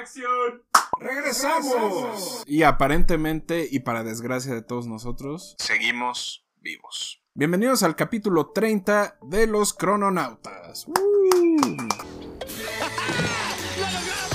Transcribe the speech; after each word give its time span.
¡Acción! 0.00 0.62
¡Regresamos! 0.98 2.42
Y 2.46 2.62
aparentemente, 2.62 3.68
y 3.70 3.80
para 3.80 4.02
desgracia 4.02 4.54
de 4.54 4.62
todos 4.62 4.86
nosotros, 4.86 5.56
seguimos 5.58 6.46
vivos. 6.56 7.22
Bienvenidos 7.34 7.82
al 7.82 7.96
capítulo 7.96 8.52
30 8.52 9.18
de 9.20 9.46
los 9.46 9.74
crononautas. 9.74 10.86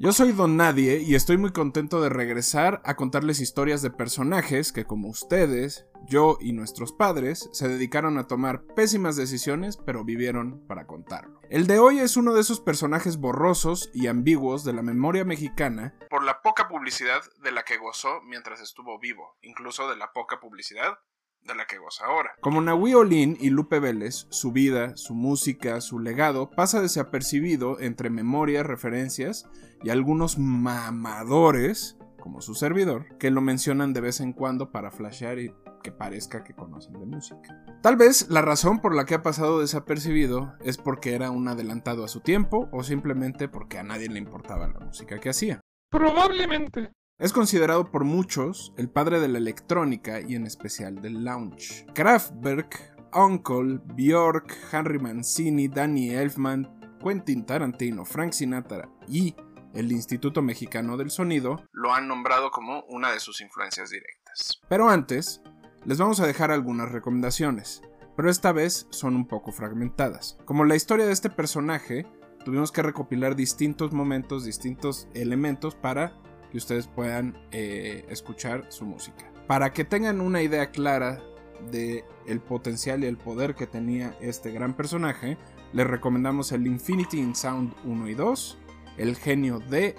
Yo 0.00 0.12
soy 0.12 0.30
Don 0.30 0.56
Nadie 0.56 1.00
y 1.00 1.16
estoy 1.16 1.38
muy 1.38 1.50
contento 1.50 2.00
de 2.00 2.08
regresar 2.08 2.80
a 2.84 2.94
contarles 2.94 3.40
historias 3.40 3.82
de 3.82 3.90
personajes 3.90 4.72
que 4.72 4.84
como 4.84 5.08
ustedes, 5.08 5.88
yo 6.06 6.38
y 6.40 6.52
nuestros 6.52 6.92
padres 6.92 7.50
se 7.52 7.66
dedicaron 7.66 8.16
a 8.16 8.28
tomar 8.28 8.62
pésimas 8.76 9.16
decisiones 9.16 9.76
pero 9.76 10.04
vivieron 10.04 10.64
para 10.68 10.86
contarlo. 10.86 11.40
El 11.50 11.66
de 11.66 11.80
hoy 11.80 11.98
es 11.98 12.16
uno 12.16 12.32
de 12.32 12.42
esos 12.42 12.60
personajes 12.60 13.16
borrosos 13.16 13.90
y 13.92 14.06
ambiguos 14.06 14.62
de 14.62 14.72
la 14.72 14.82
memoria 14.82 15.24
mexicana 15.24 15.96
por 16.08 16.22
la 16.22 16.42
poca 16.42 16.68
publicidad 16.68 17.22
de 17.42 17.50
la 17.50 17.64
que 17.64 17.78
gozó 17.78 18.20
mientras 18.22 18.60
estuvo 18.60 19.00
vivo, 19.00 19.36
incluso 19.42 19.90
de 19.90 19.96
la 19.96 20.12
poca 20.12 20.38
publicidad 20.38 20.96
de 21.42 21.54
la 21.54 21.66
que 21.66 21.78
goza 21.78 22.04
ahora. 22.06 22.30
Como 22.40 22.60
Nahui 22.60 22.94
Olin 22.94 23.36
y 23.40 23.50
Lupe 23.50 23.80
Vélez, 23.80 24.26
su 24.30 24.52
vida, 24.52 24.96
su 24.96 25.14
música, 25.14 25.80
su 25.80 25.98
legado 25.98 26.50
pasa 26.50 26.80
desapercibido 26.80 27.80
entre 27.80 28.10
memorias, 28.10 28.66
referencias 28.66 29.48
y 29.82 29.90
algunos 29.90 30.38
mamadores, 30.38 31.96
como 32.20 32.40
su 32.40 32.54
servidor, 32.54 33.16
que 33.18 33.30
lo 33.30 33.40
mencionan 33.40 33.92
de 33.92 34.00
vez 34.00 34.20
en 34.20 34.32
cuando 34.32 34.70
para 34.70 34.90
flashear 34.90 35.38
y 35.38 35.54
que 35.82 35.92
parezca 35.92 36.44
que 36.44 36.54
conocen 36.54 36.98
de 36.98 37.06
música. 37.06 37.64
Tal 37.82 37.96
vez 37.96 38.28
la 38.28 38.42
razón 38.42 38.80
por 38.80 38.94
la 38.94 39.04
que 39.04 39.14
ha 39.14 39.22
pasado 39.22 39.60
desapercibido 39.60 40.54
es 40.60 40.76
porque 40.76 41.14
era 41.14 41.30
un 41.30 41.48
adelantado 41.48 42.04
a 42.04 42.08
su 42.08 42.20
tiempo 42.20 42.68
o 42.72 42.82
simplemente 42.82 43.48
porque 43.48 43.78
a 43.78 43.82
nadie 43.82 44.08
le 44.08 44.18
importaba 44.18 44.68
la 44.68 44.80
música 44.80 45.18
que 45.18 45.30
hacía. 45.30 45.60
Probablemente. 45.90 46.92
Es 47.18 47.32
considerado 47.32 47.90
por 47.90 48.04
muchos 48.04 48.72
el 48.76 48.88
padre 48.88 49.18
de 49.18 49.26
la 49.26 49.38
electrónica 49.38 50.20
y 50.20 50.36
en 50.36 50.46
especial 50.46 51.02
del 51.02 51.24
lounge. 51.24 51.84
Kraftwerk, 51.92 52.96
Uncle, 53.12 53.80
Björk, 53.96 54.56
Henry 54.70 55.00
Mancini, 55.00 55.66
Danny 55.66 56.10
Elfman, 56.10 56.96
Quentin 57.02 57.44
Tarantino, 57.44 58.04
Frank 58.04 58.34
Sinatra 58.34 58.88
y 59.08 59.34
el 59.74 59.90
Instituto 59.90 60.42
Mexicano 60.42 60.96
del 60.96 61.10
Sonido 61.10 61.64
lo 61.72 61.92
han 61.92 62.06
nombrado 62.06 62.52
como 62.52 62.84
una 62.84 63.10
de 63.10 63.18
sus 63.18 63.40
influencias 63.40 63.90
directas. 63.90 64.60
Pero 64.68 64.88
antes, 64.88 65.42
les 65.84 65.98
vamos 65.98 66.20
a 66.20 66.26
dejar 66.26 66.52
algunas 66.52 66.92
recomendaciones, 66.92 67.82
pero 68.16 68.30
esta 68.30 68.52
vez 68.52 68.86
son 68.90 69.16
un 69.16 69.26
poco 69.26 69.50
fragmentadas. 69.50 70.38
Como 70.44 70.64
la 70.64 70.76
historia 70.76 71.06
de 71.06 71.12
este 71.14 71.30
personaje, 71.30 72.06
tuvimos 72.44 72.70
que 72.70 72.82
recopilar 72.84 73.34
distintos 73.34 73.92
momentos, 73.92 74.44
distintos 74.44 75.08
elementos 75.14 75.74
para 75.74 76.12
que 76.50 76.58
ustedes 76.58 76.86
puedan 76.86 77.36
eh, 77.50 78.04
escuchar 78.08 78.66
su 78.70 78.84
música. 78.84 79.30
Para 79.46 79.72
que 79.72 79.84
tengan 79.84 80.20
una 80.20 80.42
idea 80.42 80.70
clara 80.70 81.22
de 81.70 82.04
el 82.26 82.40
potencial 82.40 83.02
y 83.02 83.06
el 83.06 83.16
poder 83.16 83.54
que 83.54 83.66
tenía 83.66 84.16
este 84.20 84.50
gran 84.50 84.74
personaje, 84.74 85.38
les 85.72 85.86
recomendamos 85.86 86.52
el 86.52 86.66
Infinity 86.66 87.18
in 87.18 87.34
Sound 87.34 87.74
1 87.84 88.08
y 88.08 88.14
2, 88.14 88.58
el 88.96 89.16
genio 89.16 89.58
de 89.58 89.96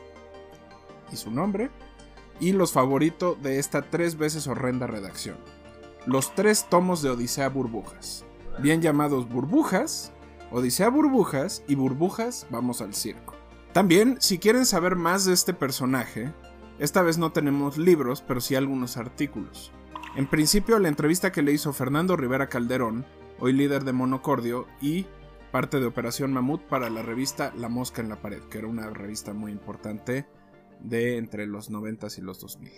y 1.11 1.15
su 1.15 1.31
nombre, 1.31 1.69
y 2.39 2.53
los 2.53 2.71
favoritos 2.71 3.41
de 3.41 3.59
esta 3.59 3.81
tres 3.89 4.17
veces 4.17 4.47
horrenda 4.47 4.87
redacción. 4.87 5.37
Los 6.05 6.33
tres 6.35 6.67
tomos 6.69 7.01
de 7.01 7.09
Odisea 7.09 7.49
Burbujas, 7.49 8.25
bien 8.59 8.81
llamados 8.81 9.27
Burbujas, 9.27 10.13
Odisea 10.51 10.89
Burbujas 10.89 11.63
y 11.67 11.75
Burbujas 11.75 12.47
Vamos 12.49 12.81
al 12.81 12.93
Circo. 12.93 13.35
También, 13.73 14.17
si 14.19 14.39
quieren 14.39 14.65
saber 14.65 14.95
más 14.95 15.25
de 15.25 15.33
este 15.33 15.53
personaje, 15.53 16.33
esta 16.79 17.01
vez 17.01 17.17
no 17.17 17.31
tenemos 17.31 17.77
libros, 17.77 18.23
pero 18.25 18.39
sí 18.39 18.55
algunos 18.55 18.97
artículos. 18.97 19.71
En 20.15 20.27
principio, 20.27 20.79
la 20.79 20.87
entrevista 20.87 21.31
que 21.31 21.41
le 21.41 21.51
hizo 21.51 21.73
Fernando 21.73 22.15
Rivera 22.15 22.47
Calderón, 22.47 23.05
hoy 23.39 23.53
líder 23.53 23.83
de 23.83 23.93
Monocordio, 23.93 24.65
y 24.81 25.05
parte 25.51 25.79
de 25.79 25.85
Operación 25.85 26.31
Mamut 26.31 26.61
para 26.63 26.89
la 26.89 27.01
revista 27.01 27.53
La 27.57 27.69
Mosca 27.69 28.01
en 28.01 28.09
la 28.09 28.21
Pared, 28.21 28.43
que 28.43 28.59
era 28.59 28.67
una 28.67 28.89
revista 28.89 29.33
muy 29.33 29.51
importante 29.51 30.25
de 30.81 31.17
entre 31.17 31.45
los 31.45 31.69
90 31.69 32.07
y 32.17 32.21
los 32.21 32.39
2000. 32.39 32.71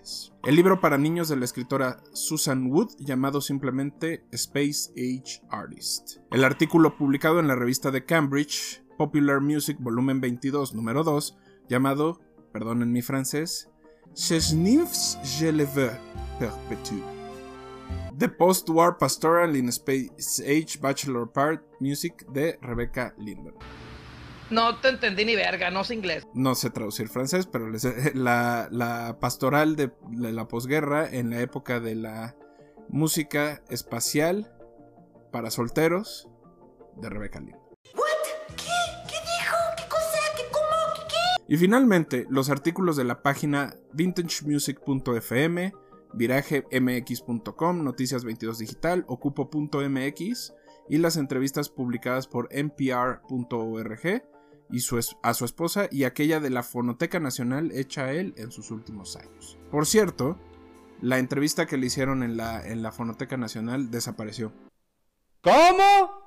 El 0.45 0.56
libro 0.56 0.81
para 0.81 0.97
niños 0.97 1.29
de 1.29 1.35
la 1.35 1.45
escritora 1.45 1.97
Susan 2.13 2.72
Wood 2.72 2.95
llamado 2.97 3.41
simplemente 3.41 4.25
Space 4.31 4.91
Age 4.97 5.44
Artist. 5.50 6.18
El 6.31 6.44
artículo 6.44 6.97
publicado 6.97 7.39
en 7.39 7.47
la 7.47 7.56
revista 7.56 7.91
de 7.91 8.06
Cambridge 8.06 8.83
Popular 8.97 9.41
Music 9.41 9.78
Volumen 9.79 10.22
22, 10.22 10.73
número 10.73 11.03
2, 11.03 11.38
llamado, 11.69 12.19
perdonen 12.51 12.91
mi 12.91 13.01
francés, 13.01 13.70
Ces 14.13 14.53
nymphs 14.53 15.17
je 15.23 15.51
le 15.51 15.66
veux 15.66 15.91
perpétue. 16.38 17.01
The 18.17 18.27
Post-War 18.27 18.97
Pastoral 18.97 19.55
in 19.55 19.69
Space 19.69 20.41
Age 20.41 20.79
Bachelor 20.79 21.31
Part 21.31 21.61
Music 21.79 22.25
de 22.31 22.57
Rebecca 22.61 23.13
Linden. 23.17 23.53
No 24.50 24.75
te 24.81 24.89
entendí 24.89 25.23
ni 25.23 25.35
verga, 25.35 25.71
no 25.71 25.85
sé 25.85 25.95
inglés. 25.95 26.27
No 26.33 26.55
sé 26.55 26.69
traducir 26.69 27.07
francés, 27.07 27.47
pero 27.47 27.67
la, 28.13 28.67
la 28.69 29.17
pastoral 29.19 29.77
de, 29.77 29.91
de 30.09 30.31
la 30.33 30.47
posguerra 30.47 31.07
en 31.09 31.29
la 31.29 31.39
época 31.39 31.79
de 31.79 31.95
la 31.95 32.35
música 32.89 33.63
espacial 33.69 34.53
para 35.31 35.50
solteros 35.51 36.27
de 36.97 37.09
Rebecca 37.09 37.39
Linden. 37.39 37.60
Y 41.47 41.57
finalmente, 41.57 42.25
los 42.29 42.50
artículos 42.50 42.96
de 42.96 43.03
la 43.03 43.22
página 43.22 43.75
vintagemusic.fm, 43.94 45.74
viragemx.com, 46.13 47.84
Noticias 47.84 48.24
22 48.24 48.59
Digital, 48.59 49.06
ocupo.mx 49.07 50.53
y 50.90 50.97
las 50.97 51.18
entrevistas 51.18 51.69
publicadas 51.69 52.28
por 52.28 52.50
npr.org 52.51 54.24
y 54.72 54.80
a 55.22 55.34
su 55.34 55.46
esposa 55.46 55.88
y 55.91 56.06
aquella 56.06 56.40
de 56.40 56.50
la 56.50 56.63
Fonoteca 56.63 57.19
Nacional 57.19 57.72
hecha 57.74 58.06
a 58.06 58.13
él 58.13 58.34
en 58.38 58.51
sus 58.51 58.72
últimos 58.72 59.16
años. 59.18 59.57
Por 59.69 59.85
cierto, 59.85 60.40
la 61.01 61.19
entrevista 61.19 61.66
que 61.66 61.78
le 61.78 61.88
hicieron 61.88 62.24
en 62.24 62.38
la, 62.38 62.66
en 62.66 62.81
la 62.81 62.91
Fonoteca 62.91 63.35
Nacional 63.35 63.91
desapareció. 63.91 64.53
¿Cómo? 65.41 66.20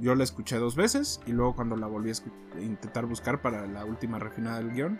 Yo 0.00 0.14
la 0.14 0.24
escuché 0.24 0.56
dos 0.56 0.76
veces 0.76 1.20
y 1.26 1.32
luego 1.32 1.54
cuando 1.54 1.76
la 1.76 1.86
volví 1.86 2.10
a 2.10 2.60
intentar 2.60 3.06
buscar 3.06 3.40
para 3.40 3.66
la 3.66 3.84
última 3.84 4.18
refinada 4.18 4.58
del 4.58 4.72
guion, 4.72 4.98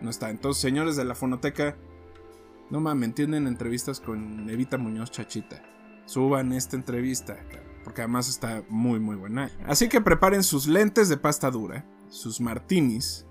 no 0.00 0.10
está. 0.10 0.30
Entonces, 0.30 0.60
señores 0.60 0.96
de 0.96 1.04
la 1.04 1.14
fonoteca, 1.14 1.76
no 2.70 2.80
mames, 2.80 3.14
tienen 3.14 3.46
entrevistas 3.46 4.00
con 4.00 4.48
Evita 4.50 4.76
Muñoz 4.76 5.10
Chachita. 5.10 5.62
Suban 6.04 6.52
esta 6.52 6.76
entrevista, 6.76 7.36
porque 7.84 8.02
además 8.02 8.28
está 8.28 8.62
muy 8.68 9.00
muy 9.00 9.16
buena. 9.16 9.50
Así 9.66 9.88
que 9.88 10.00
preparen 10.00 10.42
sus 10.42 10.66
lentes 10.66 11.08
de 11.08 11.16
pasta 11.16 11.50
dura, 11.50 11.86
sus 12.08 12.40
martinis, 12.40 13.26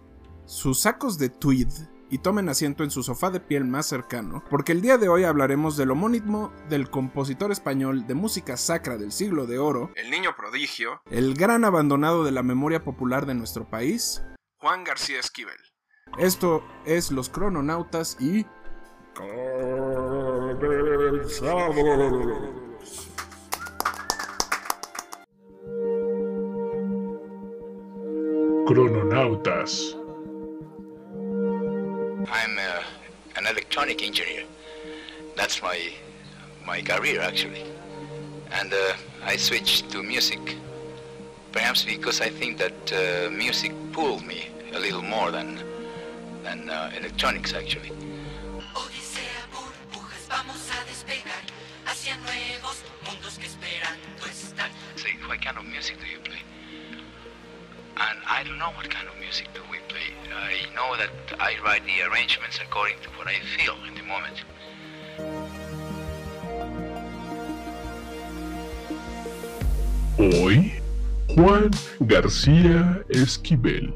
sus 0.46 0.80
sacos 0.80 1.18
de 1.18 1.30
tweed 1.30 1.70
y 2.10 2.20
tomen 2.20 2.50
asiento 2.50 2.84
en 2.84 2.92
su 2.92 3.04
sofá 3.04 3.30
de 3.30 3.40
piel 3.40 3.66
más 3.66 3.86
cercano, 3.86 4.44
porque 4.50 4.72
el 4.72 4.82
día 4.82 4.98
de 4.98 5.10
hoy 5.10 5.24
hablaremos 5.24 5.78
del 5.78 5.92
homónimo 5.92 6.52
del 6.70 6.90
compositor 6.90 7.52
español 7.52 8.08
de 8.08 8.14
música 8.14 8.58
sacra 8.58 8.98
del 8.98 9.12
siglo 9.12 9.46
de 9.46 9.60
oro, 9.60 9.92
el 9.96 10.10
niño 10.10 10.36
prodigio, 10.36 11.02
el 11.10 11.34
gran 11.34 11.66
abandonado 11.66 12.24
de 12.24 12.32
la 12.32 12.44
memoria 12.44 12.84
popular 12.84 13.26
de 13.26 13.36
nuestro 13.36 13.70
país, 13.70 14.24
Juan 14.60 14.84
García 14.84 15.20
Esquivel. 15.20 15.58
Esto 16.18 16.64
es 16.86 17.12
Los 17.12 17.30
Crononautas 17.30 18.18
y... 18.20 18.46
Crononautas. 28.66 29.98
I'm 32.30 32.58
uh, 32.58 32.84
an 33.38 33.48
electronic 33.48 34.04
engineer. 34.04 34.44
That's 35.36 35.62
my 35.62 35.80
my 36.66 36.82
career 36.82 37.22
actually, 37.22 37.64
and 38.52 38.74
uh, 38.74 38.94
I 39.24 39.38
switched 39.38 39.90
to 39.92 40.04
music. 40.04 40.58
Perhaps 41.54 41.86
because 41.86 42.20
I 42.20 42.30
think 42.30 42.58
that 42.58 42.92
uh, 42.92 43.32
music 43.32 43.72
pulled 43.94 44.26
me 44.26 44.50
a 44.74 44.80
little 44.80 45.02
more 45.02 45.32
than 45.32 45.60
than 46.44 46.70
uh, 46.70 46.92
electronics 46.98 47.54
actually. 47.54 47.92
Odisea, 48.76 49.42
burbujas, 49.54 50.28
vamos 50.28 50.70
a 50.72 50.84
despegar 50.86 51.44
hacia 51.86 52.18
nuevos 52.18 52.84
mundos 53.06 53.38
que 53.40 53.48
esperando 53.48 54.26
están. 54.30 54.72
Say, 54.96 55.16
what 55.28 55.42
kind 55.42 55.58
of 55.58 55.66
music 55.66 55.98
do 56.00 56.06
you 56.06 56.20
play? 56.20 56.47
And 58.00 58.20
I 58.28 58.44
don't 58.44 58.60
know 58.60 58.70
what 58.78 58.88
kind 58.92 59.08
of 59.08 59.18
music 59.20 59.48
do 59.56 59.62
we 59.72 59.80
play. 59.90 60.14
I 60.30 60.70
know 60.76 60.96
that 60.98 61.10
I 61.40 61.58
write 61.66 61.84
the 61.86 62.04
arrangements 62.06 62.60
according 62.62 62.98
to 63.02 63.10
what 63.18 63.26
I 63.26 63.40
feel 63.58 63.74
in 63.88 63.96
the 63.96 64.04
moment. 64.04 64.38
Hoy, 70.20 70.74
Juan 71.36 71.72
García 72.00 73.04
Esquivel. 73.10 73.92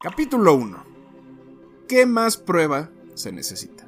Capítulo 0.00 0.54
1. 0.54 0.84
¿Qué 1.88 2.06
más 2.06 2.38
prueba 2.38 2.90
se 3.14 3.30
necesita? 3.30 3.86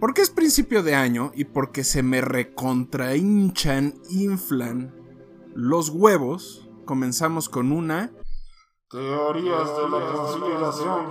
Porque 0.00 0.22
es 0.22 0.30
principio 0.30 0.82
de 0.82 0.94
año 0.94 1.32
y 1.34 1.44
porque 1.44 1.84
se 1.84 2.02
me 2.02 2.22
recontrahinchan, 2.22 3.94
inflan 4.08 4.94
los 5.54 5.90
huevos, 5.90 6.61
comenzamos 6.84 7.48
con 7.48 7.72
una 7.72 8.10
Teorías 8.90 9.68
de 9.76 9.88
la 9.88 10.12
conspiración. 10.12 11.06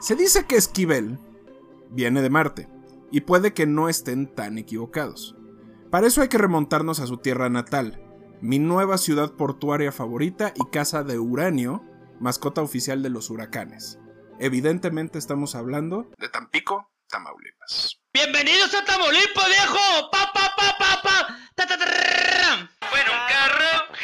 Se 0.00 0.16
dice 0.16 0.44
que 0.44 0.56
Esquivel 0.56 1.18
viene 1.90 2.22
de 2.22 2.30
Marte, 2.30 2.68
y 3.10 3.22
puede 3.22 3.52
que 3.52 3.66
no 3.66 3.88
estén 3.88 4.26
tan 4.34 4.58
equivocados. 4.58 5.36
Para 5.90 6.06
eso 6.06 6.22
hay 6.22 6.28
que 6.28 6.38
remontarnos 6.38 7.00
a 7.00 7.06
su 7.06 7.16
tierra 7.16 7.48
natal, 7.48 8.02
mi 8.40 8.58
nueva 8.58 8.96
ciudad 8.96 9.32
portuaria 9.32 9.92
favorita 9.92 10.52
y 10.54 10.70
casa 10.70 11.02
de 11.02 11.18
uranio, 11.18 11.84
mascota 12.20 12.62
oficial 12.62 13.02
de 13.02 13.10
los 13.10 13.28
huracanes. 13.30 13.98
Evidentemente 14.38 15.18
estamos 15.18 15.54
hablando 15.54 16.10
de 16.18 16.28
Tampico, 16.28 16.90
Tamaulipas. 17.08 17.99
Bienvenidos 18.12 18.74
a 18.74 18.84
Tamaulipas, 18.84 19.46
viejo. 19.46 20.10
Pa, 20.10 20.32
pa, 20.34 20.50
pa, 20.56 20.76
pa, 20.78 21.00
pa. 21.02 21.38
Ta, 21.54 21.64
ta, 21.66 21.78
ta. 21.78 21.84
Bueno, 22.90 23.10
un 23.12 23.28
carro 23.28 23.94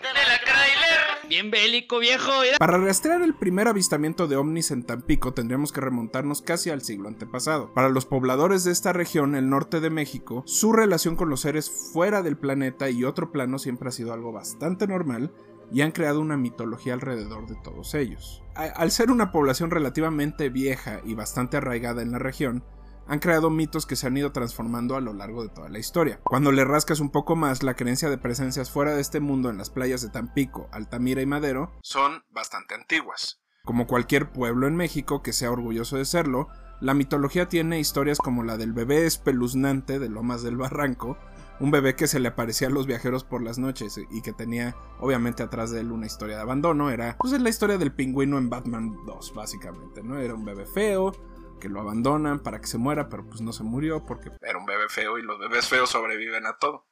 de 0.00 0.28
la 0.28 0.38
trailer. 0.40 1.28
Bien 1.28 1.50
bélico, 1.50 1.98
viejo. 1.98 2.40
Mira. 2.40 2.56
Para 2.58 2.78
rastrear 2.78 3.20
el 3.20 3.34
primer 3.34 3.68
avistamiento 3.68 4.26
de 4.28 4.36
ovnis 4.36 4.70
en 4.70 4.84
Tampico 4.84 5.34
tendríamos 5.34 5.72
que 5.72 5.82
remontarnos 5.82 6.40
casi 6.40 6.70
al 6.70 6.80
siglo 6.80 7.08
antepasado. 7.08 7.72
Para 7.74 7.90
los 7.90 8.06
pobladores 8.06 8.64
de 8.64 8.72
esta 8.72 8.94
región, 8.94 9.34
el 9.34 9.50
norte 9.50 9.80
de 9.80 9.90
México, 9.90 10.42
su 10.46 10.72
relación 10.72 11.14
con 11.14 11.28
los 11.28 11.42
seres 11.42 11.70
fuera 11.92 12.22
del 12.22 12.38
planeta 12.38 12.88
y 12.88 13.04
otro 13.04 13.30
plano 13.30 13.58
siempre 13.58 13.90
ha 13.90 13.92
sido 13.92 14.14
algo 14.14 14.32
bastante 14.32 14.86
normal 14.86 15.32
y 15.70 15.82
han 15.82 15.92
creado 15.92 16.20
una 16.20 16.38
mitología 16.38 16.94
alrededor 16.94 17.46
de 17.46 17.56
todos 17.62 17.94
ellos. 17.94 18.42
A- 18.54 18.62
Al 18.64 18.90
ser 18.90 19.10
una 19.10 19.32
población 19.32 19.70
relativamente 19.70 20.48
vieja 20.48 21.00
y 21.04 21.14
bastante 21.14 21.58
arraigada 21.58 22.00
en 22.02 22.10
la 22.10 22.18
región, 22.18 22.64
han 23.10 23.18
creado 23.18 23.50
mitos 23.50 23.86
que 23.86 23.96
se 23.96 24.06
han 24.06 24.16
ido 24.16 24.30
transformando 24.30 24.94
a 24.94 25.00
lo 25.00 25.12
largo 25.12 25.42
de 25.42 25.48
toda 25.48 25.68
la 25.68 25.80
historia. 25.80 26.20
Cuando 26.22 26.52
le 26.52 26.64
rascas 26.64 27.00
un 27.00 27.10
poco 27.10 27.34
más, 27.34 27.64
la 27.64 27.74
creencia 27.74 28.08
de 28.08 28.18
presencias 28.18 28.70
fuera 28.70 28.94
de 28.94 29.00
este 29.00 29.18
mundo 29.18 29.50
en 29.50 29.58
las 29.58 29.68
playas 29.68 30.00
de 30.00 30.10
Tampico, 30.10 30.68
Altamira 30.70 31.20
y 31.20 31.26
Madero 31.26 31.72
son 31.82 32.22
bastante 32.30 32.76
antiguas. 32.76 33.40
Como 33.64 33.88
cualquier 33.88 34.30
pueblo 34.30 34.68
en 34.68 34.76
México 34.76 35.24
que 35.24 35.32
sea 35.32 35.50
orgulloso 35.50 35.96
de 35.96 36.04
serlo, 36.04 36.46
la 36.80 36.94
mitología 36.94 37.48
tiene 37.48 37.80
historias 37.80 38.18
como 38.18 38.44
la 38.44 38.56
del 38.56 38.72
bebé 38.72 39.04
espeluznante 39.06 39.98
de 39.98 40.08
Lomas 40.08 40.44
del 40.44 40.56
Barranco, 40.56 41.18
un 41.58 41.72
bebé 41.72 41.96
que 41.96 42.06
se 42.06 42.20
le 42.20 42.28
aparecía 42.28 42.68
a 42.68 42.70
los 42.70 42.86
viajeros 42.86 43.24
por 43.24 43.42
las 43.42 43.58
noches 43.58 44.00
y 44.10 44.22
que 44.22 44.32
tenía 44.32 44.76
obviamente 45.00 45.42
atrás 45.42 45.72
de 45.72 45.80
él 45.80 45.90
una 45.90 46.06
historia 46.06 46.36
de 46.36 46.42
abandono, 46.42 46.90
era 46.90 47.16
pues 47.18 47.32
es 47.32 47.42
la 47.42 47.50
historia 47.50 47.76
del 47.76 47.92
pingüino 47.92 48.38
en 48.38 48.48
Batman 48.48 48.96
2 49.04 49.34
básicamente, 49.34 50.02
¿no? 50.04 50.16
Era 50.16 50.34
un 50.34 50.44
bebé 50.44 50.64
feo 50.64 51.12
que 51.60 51.68
lo 51.68 51.80
abandonan 51.80 52.40
para 52.40 52.60
que 52.60 52.66
se 52.66 52.78
muera, 52.78 53.08
pero 53.08 53.24
pues 53.26 53.40
no 53.40 53.52
se 53.52 53.62
murió 53.62 54.04
porque 54.04 54.32
era 54.40 54.58
un 54.58 54.66
bebé 54.66 54.88
feo 54.88 55.18
y 55.18 55.22
los 55.22 55.38
bebés 55.38 55.68
feos 55.68 55.90
sobreviven 55.90 56.46
a 56.46 56.58
todo. 56.58 56.88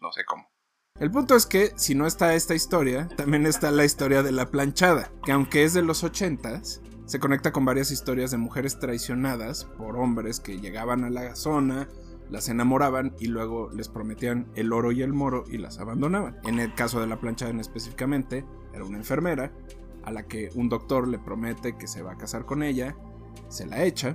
No 0.00 0.10
sé 0.12 0.24
cómo. 0.24 0.50
El 0.98 1.10
punto 1.10 1.34
es 1.34 1.46
que, 1.46 1.72
si 1.76 1.94
no 1.94 2.06
está 2.06 2.34
esta 2.34 2.54
historia, 2.54 3.08
también 3.16 3.46
está 3.46 3.70
la 3.70 3.84
historia 3.84 4.22
de 4.22 4.32
la 4.32 4.50
planchada, 4.50 5.10
que 5.24 5.32
aunque 5.32 5.64
es 5.64 5.74
de 5.74 5.82
los 5.82 6.04
80s, 6.04 6.80
se 7.06 7.18
conecta 7.18 7.52
con 7.52 7.64
varias 7.64 7.90
historias 7.90 8.30
de 8.30 8.36
mujeres 8.36 8.78
traicionadas 8.78 9.64
por 9.64 9.96
hombres 9.96 10.38
que 10.38 10.60
llegaban 10.60 11.04
a 11.04 11.10
la 11.10 11.34
zona, 11.34 11.88
las 12.30 12.48
enamoraban 12.48 13.14
y 13.18 13.26
luego 13.26 13.70
les 13.70 13.88
prometían 13.88 14.50
el 14.54 14.72
oro 14.72 14.92
y 14.92 15.02
el 15.02 15.12
moro 15.12 15.44
y 15.50 15.58
las 15.58 15.78
abandonaban. 15.78 16.38
En 16.44 16.60
el 16.60 16.74
caso 16.74 17.00
de 17.00 17.06
la 17.06 17.20
planchada 17.20 17.50
en 17.50 17.60
específicamente, 17.60 18.44
era 18.72 18.84
una 18.84 18.98
enfermera 18.98 19.52
a 20.04 20.10
la 20.10 20.26
que 20.26 20.50
un 20.54 20.68
doctor 20.68 21.08
le 21.08 21.18
promete 21.18 21.76
que 21.76 21.86
se 21.86 22.02
va 22.02 22.12
a 22.12 22.18
casar 22.18 22.44
con 22.44 22.62
ella, 22.62 22.96
se 23.48 23.66
la 23.66 23.84
echa 23.84 24.14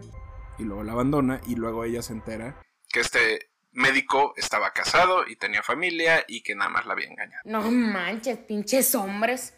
y 0.57 0.63
luego 0.63 0.83
la 0.83 0.93
abandona 0.93 1.41
y 1.47 1.55
luego 1.55 1.83
ella 1.83 2.01
se 2.01 2.13
entera 2.13 2.59
que 2.89 2.99
este 3.01 3.51
médico 3.71 4.33
estaba 4.37 4.71
casado 4.71 5.27
y 5.27 5.35
tenía 5.35 5.61
familia 5.61 6.23
y 6.27 6.41
que 6.41 6.55
nada 6.55 6.69
más 6.69 6.85
la 6.85 6.93
había 6.93 7.07
engañado. 7.07 7.43
No 7.45 7.69
manches, 7.71 8.39
pinches 8.39 8.95
hombres. 8.95 9.53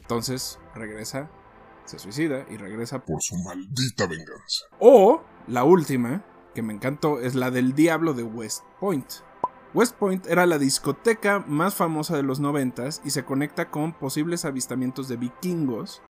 Entonces 0.00 0.58
regresa, 0.74 1.30
se 1.84 1.98
suicida 1.98 2.46
y 2.50 2.56
regresa 2.56 3.04
Por 3.04 3.22
su 3.22 3.36
maldita 3.36 4.06
venganza. 4.06 4.66
O 4.78 5.22
la 5.46 5.64
última, 5.64 6.24
que 6.54 6.62
me 6.62 6.72
encantó, 6.72 7.20
es 7.20 7.34
la 7.34 7.50
del 7.50 7.74
Diablo 7.74 8.14
de 8.14 8.22
West 8.22 8.62
Point. 8.80 9.10
West 9.74 9.96
Point 9.96 10.26
era 10.26 10.46
la 10.46 10.58
discoteca 10.58 11.40
más 11.40 11.74
famosa 11.74 12.16
de 12.16 12.22
los 12.22 12.40
noventas 12.40 13.00
y 13.04 13.10
se 13.10 13.24
conecta 13.24 13.70
con 13.70 13.92
posibles 13.92 14.44
avistamientos 14.44 15.08
de 15.08 15.16
vikingos 15.16 16.02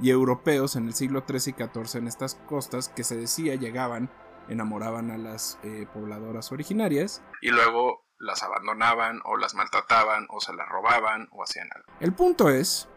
y 0.00 0.10
europeos 0.10 0.76
en 0.76 0.86
el 0.86 0.94
siglo 0.94 1.24
XIII 1.26 1.54
y 1.56 1.62
XIV 1.62 1.98
en 1.98 2.08
estas 2.08 2.34
costas 2.34 2.88
que 2.88 3.04
se 3.04 3.16
decía 3.16 3.54
llegaban, 3.54 4.10
enamoraban 4.48 5.10
a 5.10 5.18
las 5.18 5.58
eh, 5.62 5.86
pobladoras 5.92 6.52
originarias 6.52 7.22
y 7.40 7.50
luego 7.50 8.04
las 8.18 8.42
abandonaban 8.42 9.20
o 9.24 9.36
las 9.36 9.54
maltrataban 9.54 10.26
o 10.30 10.40
se 10.40 10.52
las 10.52 10.68
robaban 10.68 11.28
o 11.32 11.42
hacían 11.42 11.68
algo. 11.74 11.88
El 12.00 12.12
punto 12.12 12.48
es 12.48 12.88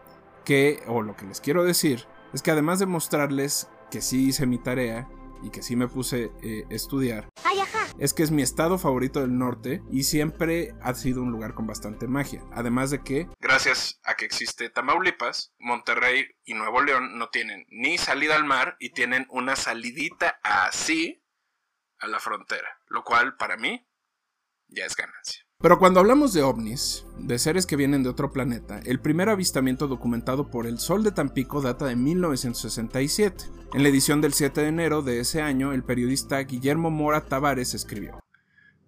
que, 0.46 0.84
o 0.88 1.02
lo 1.02 1.16
que 1.16 1.26
les 1.26 1.42
quiero 1.42 1.64
decir, 1.64 2.08
es 2.34 2.42
que 2.42 2.52
además 2.52 2.80
de 2.80 2.86
mostrarles 2.86 3.70
que 3.92 4.02
sí 4.02 4.30
hice 4.30 4.48
mi 4.48 4.58
tarea 4.58 5.08
y 5.44 5.50
que 5.50 5.62
sí 5.62 5.76
me 5.76 5.88
puse 5.88 6.32
eh, 6.42 6.66
a 6.70 6.74
estudiar, 6.74 7.28
es 8.00 8.14
que 8.14 8.24
es 8.24 8.32
mi 8.32 8.42
estado 8.42 8.78
favorito 8.78 9.22
del 9.22 9.38
norte 9.38 9.82
y 9.92 10.04
siempre 10.04 10.74
ha 10.82 10.94
sido 10.94 11.22
un 11.22 11.32
lugar 11.32 11.54
con 11.54 11.68
bastante 11.68 12.08
magia. 12.08 12.44
Además 12.54 12.92
de 12.92 13.04
que, 13.04 13.28
gracias 13.40 14.00
a 14.04 14.16
que 14.16 14.26
existe 14.26 14.70
Tamaulipas, 14.70 15.54
Monterrey 15.60 16.28
y 16.44 16.54
Nuevo 16.54 16.82
León 16.82 17.18
no 17.18 17.30
tienen 17.30 17.66
ni 17.70 17.98
salida 17.98 18.36
al 18.36 18.46
mar 18.46 18.78
y 18.80 18.92
tienen 18.92 19.28
una 19.30 19.56
salidita 19.56 20.40
así 20.44 21.24
a 22.00 22.08
la 22.08 22.20
frontera, 22.20 22.80
lo 22.88 23.04
cual 23.04 23.38
para 23.38 23.58
mí 23.58 23.88
ya 24.68 24.86
es 24.86 24.96
ganancia. 24.96 25.46
Pero 25.62 25.78
cuando 25.78 26.00
hablamos 26.00 26.34
de 26.34 26.42
ovnis, 26.42 27.06
de 27.20 27.38
seres 27.38 27.68
que 27.68 27.76
vienen 27.76 28.02
de 28.02 28.10
otro 28.10 28.32
planeta, 28.32 28.80
el 28.84 29.00
primer 29.00 29.30
avistamiento 29.30 29.88
documentado 29.88 30.50
por 30.50 30.66
el 30.66 30.80
Sol 30.80 31.04
de 31.04 31.12
Tampico 31.12 31.62
data 31.62 31.86
de 31.86 31.96
1967. 31.96 33.46
En 33.76 33.84
la 33.84 33.90
edición 33.90 34.22
del 34.22 34.34
7 34.34 34.60
de 34.60 34.68
enero 34.68 35.04
de 35.04 35.20
ese 35.20 35.44
año, 35.44 35.72
el 35.72 35.84
periodista 35.84 36.40
Guillermo 36.40 36.90
Mora 36.90 37.26
Tavares 37.26 37.76
escribió: 37.76 38.20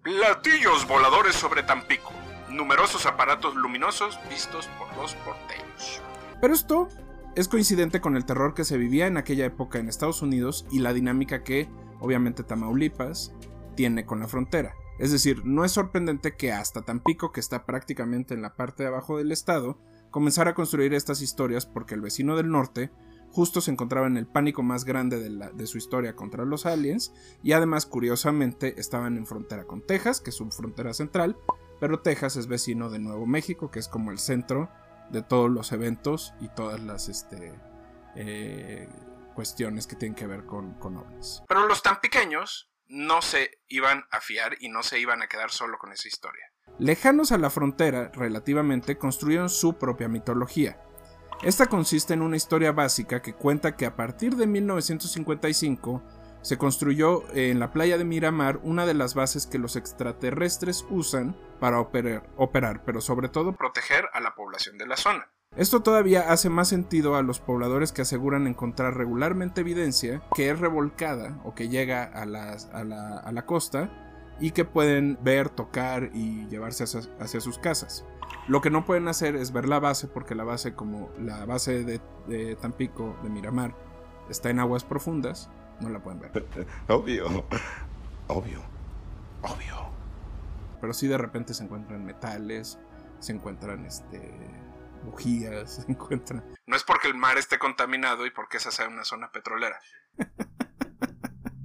Platillos 0.02 0.88
voladores 0.88 1.36
sobre 1.36 1.62
Tampico. 1.62 2.12
Numerosos 2.50 3.06
aparatos 3.06 3.54
luminosos 3.54 4.18
vistos 4.28 4.68
por 4.76 4.92
dos 4.96 5.14
porteños. 5.24 6.02
Pero 6.40 6.54
esto 6.54 6.88
es 7.36 7.46
coincidente 7.46 8.00
con 8.00 8.16
el 8.16 8.24
terror 8.24 8.52
que 8.54 8.64
se 8.64 8.78
vivía 8.78 9.06
en 9.06 9.16
aquella 9.16 9.46
época 9.46 9.78
en 9.78 9.88
Estados 9.88 10.22
Unidos 10.22 10.66
y 10.72 10.80
la 10.80 10.92
dinámica 10.92 11.44
que, 11.44 11.68
obviamente, 12.00 12.42
Tamaulipas 12.42 13.32
tiene 13.76 14.06
con 14.06 14.18
la 14.18 14.26
frontera. 14.26 14.74
Es 14.98 15.10
decir, 15.10 15.44
no 15.44 15.64
es 15.64 15.72
sorprendente 15.72 16.36
que 16.36 16.52
hasta 16.52 16.82
Tampico, 16.82 17.32
que 17.32 17.40
está 17.40 17.66
prácticamente 17.66 18.34
en 18.34 18.42
la 18.42 18.54
parte 18.54 18.84
de 18.84 18.88
abajo 18.88 19.18
del 19.18 19.32
estado, 19.32 19.78
comenzara 20.10 20.52
a 20.52 20.54
construir 20.54 20.94
estas 20.94 21.20
historias 21.20 21.66
porque 21.66 21.94
el 21.94 22.00
vecino 22.00 22.36
del 22.36 22.50
norte 22.50 22.92
justo 23.32 23.60
se 23.60 23.72
encontraba 23.72 24.06
en 24.06 24.16
el 24.16 24.28
pánico 24.28 24.62
más 24.62 24.84
grande 24.84 25.18
de, 25.18 25.66
su 25.66 25.76
historia 25.76 26.14
contra 26.14 26.44
los 26.44 26.66
aliens 26.66 27.12
y 27.42 27.50
además 27.50 27.84
curiosamente 27.84 28.78
estaban 28.80 29.16
en 29.16 29.26
frontera 29.26 29.64
con 29.64 29.84
Texas, 29.84 30.20
que 30.20 30.30
es 30.30 30.36
su 30.36 30.48
frontera 30.52 30.94
central, 30.94 31.36
pero 31.80 31.98
Texas 31.98 32.36
es 32.36 32.46
vecino 32.46 32.90
de 32.90 33.00
Nuevo 33.00 33.26
México, 33.26 33.72
que 33.72 33.80
es 33.80 33.88
como 33.88 34.12
el 34.12 34.18
centro 34.18 34.70
de 35.10 35.22
todos 35.22 35.50
los 35.50 35.72
eventos 35.72 36.32
y 36.40 36.48
todas 36.48 36.80
las 36.80 37.08
este, 37.08 37.52
eh, 38.14 38.88
cuestiones 39.34 39.88
que 39.88 39.96
tienen 39.96 40.14
que 40.14 40.28
ver 40.28 40.46
con, 40.46 40.74
con. 40.74 41.04
Pero 41.48 41.66
los 41.66 41.82
tan 41.82 42.00
pequeños 42.00 42.70
no 42.86 43.22
se 43.22 43.58
iban 43.68 44.04
a 44.10 44.20
fiar 44.20 44.56
y 44.60 44.68
no 44.68 44.82
se 44.82 44.98
iban 44.98 45.22
a 45.22 45.26
quedar 45.26 45.50
solo 45.50 45.78
con 45.78 45.92
esa 45.92 46.08
historia. 46.08 46.44
Lejanos 46.78 47.32
a 47.32 47.38
la 47.38 47.50
frontera, 47.50 48.10
relativamente, 48.14 48.98
construyeron 48.98 49.48
su 49.48 49.78
propia 49.78 50.08
mitología. 50.08 50.80
Esta 51.42 51.66
consiste 51.66 52.14
en 52.14 52.22
una 52.22 52.36
historia 52.36 52.72
básica 52.72 53.20
que 53.20 53.34
cuenta 53.34 53.76
que 53.76 53.86
a 53.86 53.96
partir 53.96 54.36
de 54.36 54.46
1955 54.46 56.02
se 56.42 56.58
construyó 56.58 57.24
en 57.34 57.58
la 57.58 57.72
playa 57.72 57.96
de 57.96 58.04
Miramar 58.04 58.60
una 58.62 58.84
de 58.86 58.94
las 58.94 59.14
bases 59.14 59.46
que 59.46 59.58
los 59.58 59.76
extraterrestres 59.76 60.84
usan 60.90 61.34
para 61.58 61.80
operar, 61.80 62.28
operar, 62.36 62.84
pero 62.84 63.00
sobre 63.00 63.30
todo 63.30 63.56
proteger 63.56 64.08
a 64.12 64.20
la 64.20 64.34
población 64.34 64.76
de 64.76 64.86
la 64.86 64.96
zona. 64.96 65.33
Esto 65.56 65.82
todavía 65.82 66.32
hace 66.32 66.50
más 66.50 66.68
sentido 66.68 67.14
a 67.14 67.22
los 67.22 67.38
pobladores 67.38 67.92
que 67.92 68.02
aseguran 68.02 68.46
encontrar 68.48 68.96
regularmente 68.96 69.60
evidencia 69.60 70.22
que 70.34 70.50
es 70.50 70.58
revolcada 70.58 71.38
o 71.44 71.54
que 71.54 71.68
llega 71.68 72.02
a, 72.02 72.26
las- 72.26 72.66
a 72.72 72.82
la, 72.82 73.18
a 73.18 73.30
la 73.30 73.46
costa 73.46 73.88
y 74.40 74.50
que 74.50 74.64
pueden 74.64 75.16
ver, 75.22 75.48
tocar 75.50 76.10
y 76.12 76.46
llevarse 76.48 76.82
hacia, 76.84 77.02
hacia 77.20 77.40
sus 77.40 77.58
casas. 77.58 78.04
Lo 78.48 78.60
que 78.60 78.70
no 78.70 78.84
pueden 78.84 79.06
hacer 79.06 79.36
es 79.36 79.52
ver 79.52 79.68
la 79.68 79.78
base 79.78 80.08
porque 80.08 80.34
la 80.34 80.42
base 80.42 80.74
como 80.74 81.08
la 81.20 81.44
base 81.46 81.84
de, 81.84 82.00
de 82.26 82.56
Tampico, 82.56 83.16
de 83.22 83.28
Miramar, 83.30 83.76
está 84.28 84.50
en 84.50 84.58
aguas 84.58 84.82
profundas, 84.82 85.50
no 85.80 85.88
la 85.88 86.02
pueden 86.02 86.18
ver. 86.20 86.44
Obvio. 86.88 87.26
Obvio. 88.26 88.58
Obvio. 89.42 89.76
Pero 90.80 90.92
sí 90.92 91.06
de 91.06 91.16
repente 91.18 91.54
se 91.54 91.62
encuentran 91.62 92.04
metales, 92.04 92.78
se 93.20 93.32
encuentran 93.32 93.86
este 93.86 94.32
bujías, 95.04 95.74
se 95.86 95.90
encuentran. 95.90 96.44
No 96.66 96.76
es 96.76 96.84
porque 96.84 97.08
el 97.08 97.14
mar 97.14 97.38
esté 97.38 97.58
contaminado 97.58 98.26
y 98.26 98.30
porque 98.30 98.56
esa 98.56 98.70
sea 98.70 98.88
una 98.88 99.04
zona 99.04 99.30
petrolera. 99.30 99.78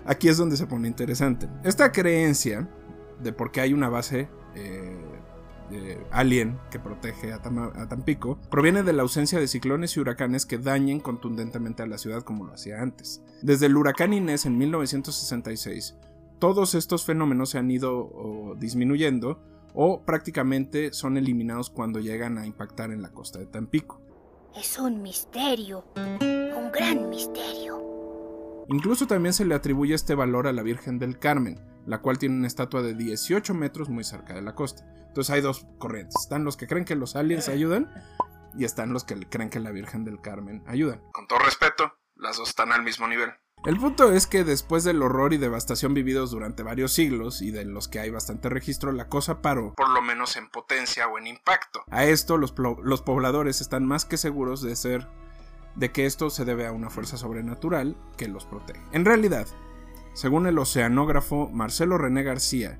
Aquí 0.05 0.27
es 0.27 0.37
donde 0.37 0.57
se 0.57 0.67
pone 0.67 0.87
interesante. 0.87 1.47
Esta 1.63 1.91
creencia 1.91 2.67
de 3.19 3.33
por 3.33 3.51
qué 3.51 3.61
hay 3.61 3.73
una 3.73 3.89
base 3.89 4.29
eh, 5.71 6.03
alien 6.11 6.59
que 6.71 6.79
protege 6.79 7.31
a, 7.31 7.41
Tampico 7.41 8.39
proviene 8.49 8.81
de 8.81 8.93
la 8.93 9.03
ausencia 9.03 9.39
de 9.39 9.47
ciclones 9.47 9.95
y 9.95 9.99
huracanes 9.99 10.47
que 10.47 10.57
dañen 10.57 10.99
contundentemente 10.99 11.83
a 11.83 11.87
la 11.87 11.99
ciudad 11.99 12.23
como 12.23 12.45
lo 12.45 12.53
hacía 12.53 12.81
antes. 12.81 13.21
Desde 13.43 13.67
el 13.67 13.77
huracán 13.77 14.13
Inés 14.13 14.45
en 14.47 14.57
1966, 14.57 15.95
todos 16.39 16.73
estos 16.73 17.05
fenómenos 17.05 17.51
se 17.51 17.59
han 17.59 17.69
ido 17.69 18.55
disminuyendo 18.57 19.43
o 19.73 20.03
prácticamente 20.05 20.93
son 20.93 21.17
eliminados 21.17 21.69
cuando 21.69 21.99
llegan 21.99 22.37
a 22.37 22.45
impactar 22.45 22.91
en 22.91 23.01
la 23.01 23.11
costa 23.11 23.39
de 23.39 23.45
Tampico. 23.45 24.01
Es 24.55 24.79
un 24.79 25.01
misterio, 25.01 25.85
un 25.95 26.71
gran 26.71 27.09
misterio. 27.09 28.65
Incluso 28.67 29.07
también 29.07 29.33
se 29.33 29.45
le 29.45 29.55
atribuye 29.55 29.95
este 29.95 30.15
valor 30.15 30.47
a 30.47 30.53
la 30.53 30.61
Virgen 30.61 30.99
del 30.99 31.17
Carmen, 31.17 31.59
la 31.85 32.01
cual 32.01 32.17
tiene 32.19 32.35
una 32.35 32.47
estatua 32.47 32.81
de 32.81 32.93
18 32.93 33.53
metros 33.53 33.89
muy 33.89 34.03
cerca 34.03 34.33
de 34.33 34.41
la 34.41 34.53
costa. 34.53 34.83
Entonces 35.07 35.33
hay 35.33 35.41
dos 35.41 35.65
corrientes. 35.79 36.15
Están 36.21 36.43
los 36.43 36.55
que 36.55 36.67
creen 36.67 36.85
que 36.85 36.95
los 36.95 37.15
aliens 37.15 37.49
ayudan 37.49 37.91
y 38.55 38.65
están 38.65 38.93
los 38.93 39.03
que 39.03 39.15
creen 39.27 39.49
que 39.49 39.59
la 39.59 39.71
Virgen 39.71 40.05
del 40.05 40.21
Carmen 40.21 40.63
ayudan. 40.67 41.01
Con 41.11 41.27
todo 41.27 41.39
respeto, 41.39 41.93
las 42.15 42.37
dos 42.37 42.49
están 42.49 42.71
al 42.71 42.83
mismo 42.83 43.07
nivel. 43.07 43.31
El 43.65 43.77
punto 43.77 44.13
es 44.13 44.25
que 44.25 44.45
después 44.45 44.85
del 44.85 45.01
horror 45.01 45.33
y 45.33 45.37
devastación 45.37 45.93
vividos 45.93 46.31
durante 46.31 46.63
varios 46.63 46.93
siglos 46.93 47.41
y 47.41 47.51
de 47.51 47.65
los 47.65 47.89
que 47.89 47.99
hay 47.99 48.09
bastante 48.09 48.47
registro, 48.47 48.93
la 48.93 49.09
cosa 49.09 49.41
paró, 49.41 49.73
por 49.75 49.89
lo 49.89 50.01
menos 50.01 50.37
en 50.37 50.49
potencia 50.49 51.07
o 51.09 51.17
en 51.17 51.27
impacto. 51.27 51.83
A 51.91 52.05
esto 52.05 52.37
los, 52.37 52.53
los 52.57 53.01
pobladores 53.01 53.59
están 53.59 53.85
más 53.85 54.05
que 54.05 54.15
seguros 54.17 54.61
de 54.61 54.77
ser 54.77 55.07
de 55.75 55.91
que 55.91 56.05
esto 56.05 56.29
se 56.29 56.45
debe 56.45 56.67
a 56.67 56.71
una 56.71 56.89
fuerza 56.89 57.17
sobrenatural 57.17 57.97
que 58.17 58.29
los 58.29 58.45
protege. 58.45 58.81
En 58.93 59.03
realidad, 59.03 59.45
según 60.13 60.47
el 60.47 60.57
oceanógrafo 60.57 61.49
Marcelo 61.49 61.97
René 61.97 62.23
García, 62.23 62.79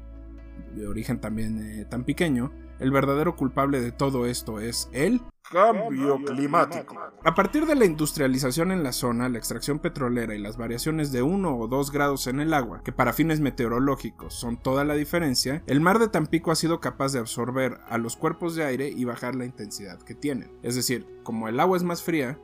de 0.73 0.87
origen 0.87 1.19
también 1.19 1.59
eh, 1.61 1.85
tan 1.85 2.05
pequeño, 2.05 2.51
el 2.79 2.91
verdadero 2.91 3.35
culpable 3.35 3.81
de 3.81 3.91
todo 3.91 4.25
esto 4.25 4.59
es 4.59 4.89
él. 4.93 5.21
Cambio 5.51 6.23
climático. 6.23 6.95
A 7.23 7.33
partir 7.33 7.65
de 7.65 7.75
la 7.75 7.85
industrialización 7.85 8.71
en 8.71 8.83
la 8.83 8.91
zona, 8.91 9.29
la 9.29 9.39
extracción 9.39 9.79
petrolera 9.79 10.35
y 10.35 10.39
las 10.39 10.57
variaciones 10.57 11.11
de 11.11 11.23
1 11.23 11.57
o 11.57 11.67
2 11.67 11.91
grados 11.91 12.27
en 12.27 12.39
el 12.39 12.53
agua, 12.53 12.81
que 12.83 12.91
para 12.91 13.13
fines 13.13 13.39
meteorológicos 13.39 14.33
son 14.33 14.57
toda 14.57 14.83
la 14.83 14.93
diferencia, 14.93 15.63
el 15.65 15.81
mar 15.81 15.97
de 15.97 16.07
Tampico 16.07 16.51
ha 16.51 16.55
sido 16.55 16.79
capaz 16.79 17.13
de 17.13 17.19
absorber 17.19 17.79
a 17.87 17.97
los 17.97 18.15
cuerpos 18.15 18.55
de 18.55 18.63
aire 18.63 18.89
y 18.89 19.05
bajar 19.05 19.35
la 19.35 19.45
intensidad 19.45 19.99
que 20.01 20.13
tienen. 20.13 20.51
Es 20.61 20.75
decir, 20.75 21.07
como 21.23 21.47
el 21.47 21.59
agua 21.59 21.77
es 21.77 21.83
más 21.83 22.03
fría 22.03 22.39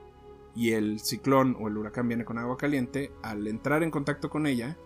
y 0.56 0.72
el 0.72 1.00
ciclón 1.00 1.56
o 1.60 1.68
el 1.68 1.78
huracán 1.78 2.08
viene 2.08 2.26
con 2.26 2.40
agua 2.40 2.58
caliente, 2.58 3.12
al 3.22 3.48
entrar 3.48 3.84
en 3.84 3.92
contacto 3.92 4.30
con 4.30 4.48
ella, 4.48 4.78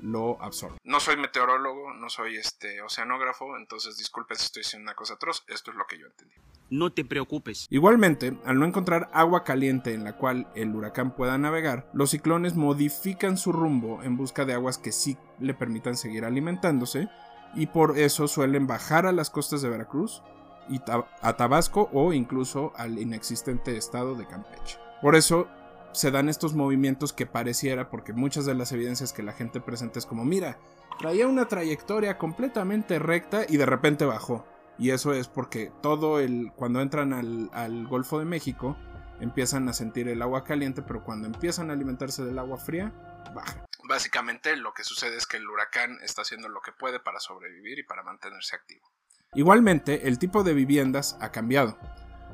lo 0.00 0.42
absorbe. 0.42 0.76
No 0.82 1.00
soy 1.00 1.16
meteorólogo, 1.16 1.94
no 1.94 2.10
soy 2.10 2.36
este 2.36 2.82
oceanógrafo, 2.82 3.56
entonces 3.56 3.96
disculpen 3.96 4.36
si 4.36 4.46
estoy 4.46 4.62
diciendo 4.62 4.90
una 4.90 4.96
cosa 4.96 5.14
atroz, 5.14 5.44
esto 5.46 5.70
es 5.70 5.76
lo 5.76 5.86
que 5.86 5.98
yo 5.98 6.06
entendí. 6.06 6.34
No 6.70 6.92
te 6.92 7.04
preocupes. 7.04 7.66
Igualmente, 7.70 8.38
al 8.44 8.58
no 8.58 8.64
encontrar 8.64 9.10
agua 9.12 9.44
caliente 9.44 9.94
en 9.94 10.04
la 10.04 10.16
cual 10.16 10.48
el 10.54 10.74
huracán 10.74 11.14
pueda 11.14 11.36
navegar, 11.38 11.90
los 11.92 12.10
ciclones 12.10 12.56
modifican 12.56 13.36
su 13.36 13.52
rumbo 13.52 14.02
en 14.02 14.16
busca 14.16 14.44
de 14.44 14.54
aguas 14.54 14.78
que 14.78 14.92
sí 14.92 15.16
le 15.38 15.54
permitan 15.54 15.96
seguir 15.96 16.24
alimentándose 16.24 17.08
y 17.54 17.66
por 17.66 17.98
eso 17.98 18.28
suelen 18.28 18.66
bajar 18.66 19.06
a 19.06 19.12
las 19.12 19.30
costas 19.30 19.62
de 19.62 19.68
Veracruz 19.68 20.22
y 20.68 20.80
a 21.20 21.36
Tabasco 21.36 21.90
o 21.92 22.12
incluso 22.12 22.72
al 22.76 22.98
inexistente 22.98 23.76
estado 23.76 24.14
de 24.14 24.26
Campeche. 24.26 24.78
Por 25.02 25.16
eso 25.16 25.48
se 25.92 26.10
dan 26.10 26.28
estos 26.28 26.54
movimientos 26.54 27.12
que 27.12 27.26
pareciera, 27.26 27.90
porque 27.90 28.12
muchas 28.12 28.46
de 28.46 28.54
las 28.54 28.72
evidencias 28.72 29.12
que 29.12 29.22
la 29.22 29.32
gente 29.32 29.60
presenta 29.60 29.98
es 29.98 30.06
como, 30.06 30.24
mira, 30.24 30.58
traía 30.98 31.26
una 31.26 31.48
trayectoria 31.48 32.18
completamente 32.18 32.98
recta 32.98 33.44
y 33.48 33.56
de 33.56 33.66
repente 33.66 34.04
bajó. 34.04 34.46
Y 34.78 34.90
eso 34.90 35.12
es 35.12 35.28
porque 35.28 35.72
todo 35.82 36.18
el. 36.20 36.52
cuando 36.56 36.80
entran 36.80 37.12
al, 37.12 37.50
al 37.52 37.86
Golfo 37.86 38.18
de 38.18 38.24
México, 38.24 38.76
empiezan 39.20 39.68
a 39.68 39.72
sentir 39.72 40.08
el 40.08 40.20
agua 40.22 40.44
caliente, 40.44 40.82
pero 40.82 41.04
cuando 41.04 41.26
empiezan 41.26 41.70
a 41.70 41.74
alimentarse 41.74 42.24
del 42.24 42.38
agua 42.38 42.58
fría, 42.58 42.92
baja. 43.34 43.64
Básicamente 43.88 44.56
lo 44.56 44.74
que 44.74 44.84
sucede 44.84 45.16
es 45.16 45.26
que 45.26 45.36
el 45.36 45.48
huracán 45.48 45.98
está 46.02 46.22
haciendo 46.22 46.48
lo 46.48 46.60
que 46.60 46.72
puede 46.72 47.00
para 47.00 47.20
sobrevivir 47.20 47.78
y 47.78 47.82
para 47.82 48.02
mantenerse 48.02 48.56
activo. 48.56 48.90
Igualmente, 49.34 50.08
el 50.08 50.18
tipo 50.18 50.42
de 50.42 50.54
viviendas 50.54 51.16
ha 51.20 51.30
cambiado. 51.32 51.78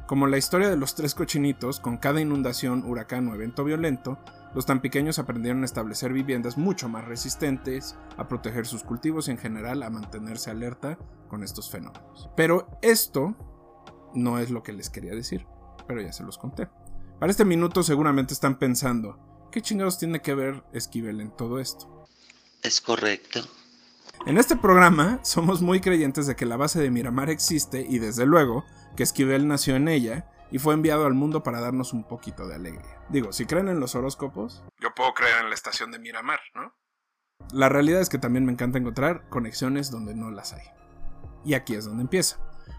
Como 0.06 0.26
la 0.26 0.38
historia 0.38 0.68
de 0.68 0.76
los 0.76 0.94
tres 0.94 1.14
cochinitos, 1.14 1.80
con 1.80 1.98
cada 1.98 2.20
inundación, 2.20 2.82
huracán 2.84 3.28
o 3.28 3.34
evento 3.34 3.64
violento, 3.64 4.18
los 4.54 4.66
tan 4.66 4.80
pequeños 4.80 5.18
aprendieron 5.18 5.62
a 5.62 5.66
establecer 5.66 6.12
viviendas 6.12 6.56
mucho 6.56 6.88
más 6.88 7.04
resistentes, 7.04 7.96
a 8.16 8.28
proteger 8.28 8.66
sus 8.66 8.82
cultivos 8.82 9.28
y 9.28 9.32
en 9.32 9.38
general 9.38 9.82
a 9.82 9.90
mantenerse 9.90 10.50
alerta 10.50 10.98
con 11.28 11.42
estos 11.42 11.70
fenómenos. 11.70 12.30
Pero 12.36 12.78
esto 12.82 13.36
no 14.14 14.38
es 14.38 14.50
lo 14.50 14.62
que 14.62 14.72
les 14.72 14.90
quería 14.90 15.12
decir, 15.14 15.46
pero 15.86 16.00
ya 16.00 16.12
se 16.12 16.24
los 16.24 16.38
conté. 16.38 16.68
Para 17.18 17.30
este 17.30 17.44
minuto 17.44 17.82
seguramente 17.82 18.32
están 18.34 18.58
pensando, 18.58 19.48
¿qué 19.50 19.60
chingados 19.60 19.98
tiene 19.98 20.22
que 20.22 20.34
ver 20.34 20.64
Esquivel 20.72 21.20
en 21.20 21.30
todo 21.30 21.58
esto? 21.58 22.06
Es 22.62 22.80
correcto. 22.80 23.40
En 24.26 24.38
este 24.38 24.56
programa 24.56 25.20
somos 25.22 25.62
muy 25.62 25.80
creyentes 25.80 26.26
de 26.26 26.36
que 26.36 26.46
la 26.46 26.56
base 26.56 26.80
de 26.80 26.90
Miramar 26.90 27.30
existe 27.30 27.86
y 27.88 27.98
desde 27.98 28.26
luego 28.26 28.64
que 28.96 29.02
Esquivel 29.02 29.46
nació 29.46 29.76
en 29.76 29.88
ella 29.88 30.30
y 30.50 30.58
fue 30.58 30.74
enviado 30.74 31.06
al 31.06 31.14
mundo 31.14 31.42
para 31.42 31.60
darnos 31.60 31.92
un 31.92 32.04
poquito 32.04 32.46
de 32.46 32.54
alegría. 32.54 33.00
Digo, 33.08 33.32
si 33.32 33.46
creen 33.46 33.68
en 33.68 33.80
los 33.80 33.94
horóscopos, 33.94 34.64
yo 34.80 34.94
puedo 34.94 35.14
creer 35.14 35.42
en 35.42 35.48
la 35.48 35.54
estación 35.54 35.90
de 35.90 35.98
Miramar, 35.98 36.40
¿no? 36.54 36.74
La 37.52 37.68
realidad 37.68 38.00
es 38.00 38.08
que 38.08 38.18
también 38.18 38.44
me 38.44 38.52
encanta 38.52 38.78
encontrar 38.78 39.28
conexiones 39.28 39.90
donde 39.90 40.14
no 40.14 40.30
las 40.30 40.52
hay. 40.52 40.64
Y 41.44 41.54
aquí 41.54 41.74
es 41.74 41.84
donde 41.84 42.02
empieza. 42.02 42.38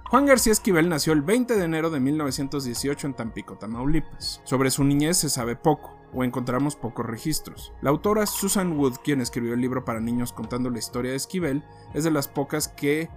Juan 0.10 0.26
García 0.26 0.54
Esquivel 0.54 0.90
nació 0.90 1.14
el 1.14 1.22
20 1.22 1.56
de 1.56 1.64
enero 1.64 1.90
de 1.90 2.00
1918 2.00 3.08
en 3.08 3.14
Tampico, 3.14 3.58
Tamaulipas. 3.58 4.42
Sobre 4.44 4.72
su 4.72 4.84
niñez 4.84 5.18
se 5.18 5.30
sabe 5.30 5.56
poco, 5.56 5.96
o 6.14 6.24
encontramos 6.24 6.76
pocos 6.76 7.06
registros. 7.06 7.74
La 7.82 7.92
autora 7.92 8.26
Susan 8.26 8.78
Wood, 8.78 8.98
quien 9.04 9.22
escribió 9.22 9.54
el 9.54 9.62
libro 9.62 9.86
para 9.86 10.00
niños 10.00 10.34
contando 10.34 10.70
la 10.70 10.80
historia 10.80 11.12
de 11.12 11.18
Esquivel, 11.18 11.64
es 11.94 12.04
de 12.04 12.12
las 12.12 12.28
pocas 12.28 12.68
que 12.68 13.10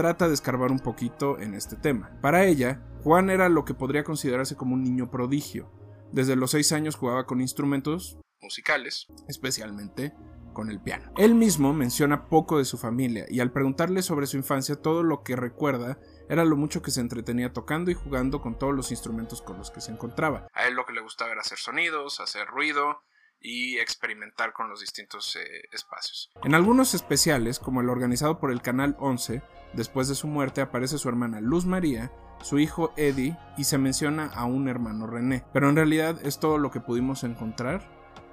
trata 0.00 0.28
de 0.28 0.32
escarbar 0.32 0.72
un 0.72 0.78
poquito 0.78 1.38
en 1.40 1.52
este 1.52 1.76
tema. 1.76 2.10
Para 2.22 2.46
ella, 2.46 2.80
Juan 3.02 3.28
era 3.28 3.50
lo 3.50 3.66
que 3.66 3.74
podría 3.74 4.02
considerarse 4.02 4.56
como 4.56 4.72
un 4.74 4.82
niño 4.82 5.10
prodigio. 5.10 5.70
Desde 6.10 6.36
los 6.36 6.52
6 6.52 6.72
años 6.72 6.96
jugaba 6.96 7.26
con 7.26 7.42
instrumentos 7.42 8.16
musicales, 8.40 9.08
especialmente 9.28 10.14
con 10.54 10.70
el 10.70 10.80
piano. 10.80 11.12
Él 11.18 11.34
mismo 11.34 11.74
menciona 11.74 12.30
poco 12.30 12.56
de 12.56 12.64
su 12.64 12.78
familia 12.78 13.26
y 13.28 13.40
al 13.40 13.52
preguntarle 13.52 14.00
sobre 14.00 14.26
su 14.26 14.38
infancia 14.38 14.80
todo 14.80 15.02
lo 15.02 15.22
que 15.22 15.36
recuerda 15.36 15.98
era 16.30 16.46
lo 16.46 16.56
mucho 16.56 16.80
que 16.80 16.90
se 16.90 17.02
entretenía 17.02 17.52
tocando 17.52 17.90
y 17.90 17.94
jugando 17.94 18.40
con 18.40 18.58
todos 18.58 18.74
los 18.74 18.92
instrumentos 18.92 19.42
con 19.42 19.58
los 19.58 19.70
que 19.70 19.82
se 19.82 19.92
encontraba. 19.92 20.46
A 20.54 20.66
él 20.66 20.76
lo 20.76 20.86
que 20.86 20.94
le 20.94 21.02
gustaba 21.02 21.32
era 21.32 21.42
hacer 21.42 21.58
sonidos, 21.58 22.20
hacer 22.20 22.46
ruido 22.46 23.02
y 23.40 23.78
experimentar 23.78 24.52
con 24.52 24.68
los 24.68 24.80
distintos 24.80 25.36
eh, 25.36 25.68
espacios. 25.72 26.30
En 26.44 26.54
algunos 26.54 26.94
especiales, 26.94 27.58
como 27.58 27.80
el 27.80 27.88
organizado 27.88 28.38
por 28.38 28.50
el 28.52 28.62
Canal 28.62 28.96
11, 28.98 29.42
después 29.72 30.08
de 30.08 30.14
su 30.14 30.26
muerte 30.26 30.60
aparece 30.60 30.98
su 30.98 31.08
hermana 31.08 31.40
Luz 31.40 31.64
María, 31.64 32.12
su 32.42 32.58
hijo 32.58 32.92
Eddie 32.96 33.36
y 33.56 33.64
se 33.64 33.78
menciona 33.78 34.26
a 34.26 34.44
un 34.44 34.68
hermano 34.68 35.06
René. 35.06 35.44
Pero 35.52 35.68
en 35.68 35.76
realidad 35.76 36.18
es 36.24 36.38
todo 36.38 36.58
lo 36.58 36.70
que 36.70 36.80
pudimos 36.80 37.24
encontrar 37.24 37.88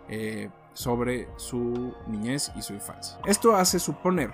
eh, 0.09 0.49
sobre 0.73 1.27
su 1.37 1.93
niñez 2.07 2.51
y 2.55 2.61
su 2.61 2.73
infancia. 2.73 3.17
Esto 3.25 3.55
hace 3.55 3.79
suponer 3.79 4.33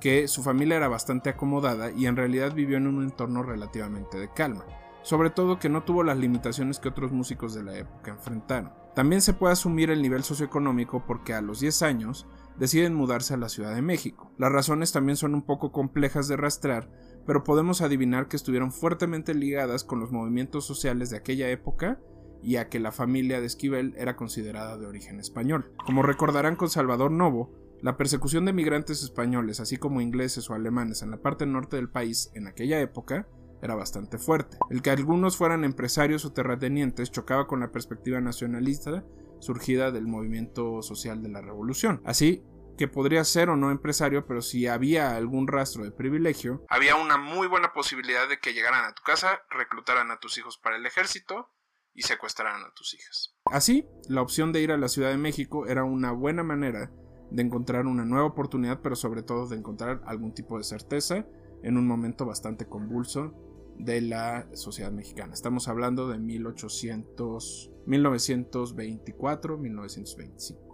que 0.00 0.28
su 0.28 0.42
familia 0.42 0.76
era 0.76 0.88
bastante 0.88 1.30
acomodada 1.30 1.90
y 1.90 2.06
en 2.06 2.16
realidad 2.16 2.52
vivió 2.52 2.76
en 2.76 2.86
un 2.86 3.02
entorno 3.02 3.42
relativamente 3.42 4.18
de 4.18 4.32
calma, 4.32 4.64
sobre 5.02 5.30
todo 5.30 5.58
que 5.58 5.68
no 5.68 5.84
tuvo 5.84 6.02
las 6.02 6.18
limitaciones 6.18 6.78
que 6.78 6.88
otros 6.88 7.12
músicos 7.12 7.54
de 7.54 7.62
la 7.62 7.76
época 7.76 8.12
enfrentaron. 8.12 8.85
También 8.96 9.20
se 9.20 9.34
puede 9.34 9.52
asumir 9.52 9.90
el 9.90 10.00
nivel 10.00 10.24
socioeconómico 10.24 11.04
porque 11.06 11.34
a 11.34 11.42
los 11.42 11.60
10 11.60 11.82
años 11.82 12.26
deciden 12.58 12.94
mudarse 12.94 13.34
a 13.34 13.36
la 13.36 13.50
Ciudad 13.50 13.74
de 13.74 13.82
México. 13.82 14.32
Las 14.38 14.50
razones 14.50 14.90
también 14.90 15.18
son 15.18 15.34
un 15.34 15.42
poco 15.42 15.70
complejas 15.70 16.28
de 16.28 16.38
rastrear, 16.38 16.90
pero 17.26 17.44
podemos 17.44 17.82
adivinar 17.82 18.26
que 18.26 18.36
estuvieron 18.36 18.72
fuertemente 18.72 19.34
ligadas 19.34 19.84
con 19.84 20.00
los 20.00 20.12
movimientos 20.12 20.64
sociales 20.64 21.10
de 21.10 21.18
aquella 21.18 21.50
época 21.50 22.00
y 22.42 22.56
a 22.56 22.70
que 22.70 22.80
la 22.80 22.90
familia 22.90 23.38
de 23.38 23.46
Esquivel 23.46 23.92
era 23.98 24.16
considerada 24.16 24.78
de 24.78 24.86
origen 24.86 25.20
español. 25.20 25.74
Como 25.84 26.02
recordarán 26.02 26.56
con 26.56 26.70
Salvador 26.70 27.10
Novo, 27.10 27.52
La 27.82 27.98
persecución 27.98 28.46
de 28.46 28.54
migrantes 28.54 29.02
españoles, 29.02 29.60
así 29.60 29.76
como 29.76 30.00
ingleses 30.00 30.48
o 30.48 30.54
alemanes 30.54 31.02
en 31.02 31.10
la 31.10 31.18
parte 31.18 31.44
norte 31.44 31.76
del 31.76 31.90
país 31.90 32.30
en 32.32 32.46
aquella 32.46 32.80
época, 32.80 33.28
era 33.62 33.74
bastante 33.74 34.18
fuerte. 34.18 34.58
El 34.70 34.82
que 34.82 34.90
algunos 34.90 35.36
fueran 35.36 35.64
empresarios 35.64 36.24
o 36.24 36.32
terratenientes 36.32 37.10
chocaba 37.10 37.46
con 37.46 37.60
la 37.60 37.72
perspectiva 37.72 38.20
nacionalista 38.20 39.04
surgida 39.40 39.90
del 39.90 40.06
movimiento 40.06 40.82
social 40.82 41.22
de 41.22 41.28
la 41.28 41.40
revolución. 41.40 42.00
Así 42.04 42.44
que 42.76 42.88
podría 42.88 43.24
ser 43.24 43.48
o 43.48 43.56
no 43.56 43.70
empresario, 43.70 44.26
pero 44.26 44.42
si 44.42 44.66
había 44.66 45.16
algún 45.16 45.48
rastro 45.48 45.84
de 45.84 45.92
privilegio, 45.92 46.64
había 46.68 46.96
una 46.96 47.16
muy 47.16 47.46
buena 47.46 47.72
posibilidad 47.72 48.28
de 48.28 48.38
que 48.38 48.52
llegaran 48.52 48.84
a 48.84 48.92
tu 48.92 49.02
casa, 49.02 49.40
reclutaran 49.50 50.10
a 50.10 50.18
tus 50.18 50.36
hijos 50.38 50.58
para 50.58 50.76
el 50.76 50.84
ejército 50.84 51.50
y 51.94 52.02
secuestraran 52.02 52.62
a 52.62 52.72
tus 52.74 52.94
hijas. 52.94 53.34
Así, 53.46 53.86
la 54.08 54.20
opción 54.20 54.52
de 54.52 54.60
ir 54.60 54.72
a 54.72 54.76
la 54.76 54.88
Ciudad 54.88 55.10
de 55.10 55.16
México 55.16 55.66
era 55.66 55.84
una 55.84 56.12
buena 56.12 56.42
manera 56.42 56.92
de 57.30 57.42
encontrar 57.42 57.86
una 57.86 58.04
nueva 58.04 58.26
oportunidad, 58.26 58.80
pero 58.82 58.94
sobre 58.94 59.22
todo 59.22 59.48
de 59.48 59.56
encontrar 59.56 60.02
algún 60.04 60.34
tipo 60.34 60.58
de 60.58 60.64
certeza 60.64 61.26
en 61.62 61.78
un 61.78 61.86
momento 61.86 62.26
bastante 62.26 62.66
convulso 62.66 63.34
de 63.78 64.00
la 64.00 64.48
sociedad 64.54 64.92
mexicana. 64.92 65.34
Estamos 65.34 65.68
hablando 65.68 66.08
de 66.08 66.18
1800, 66.18 67.72
1924, 67.86 69.58
1925. 69.58 70.66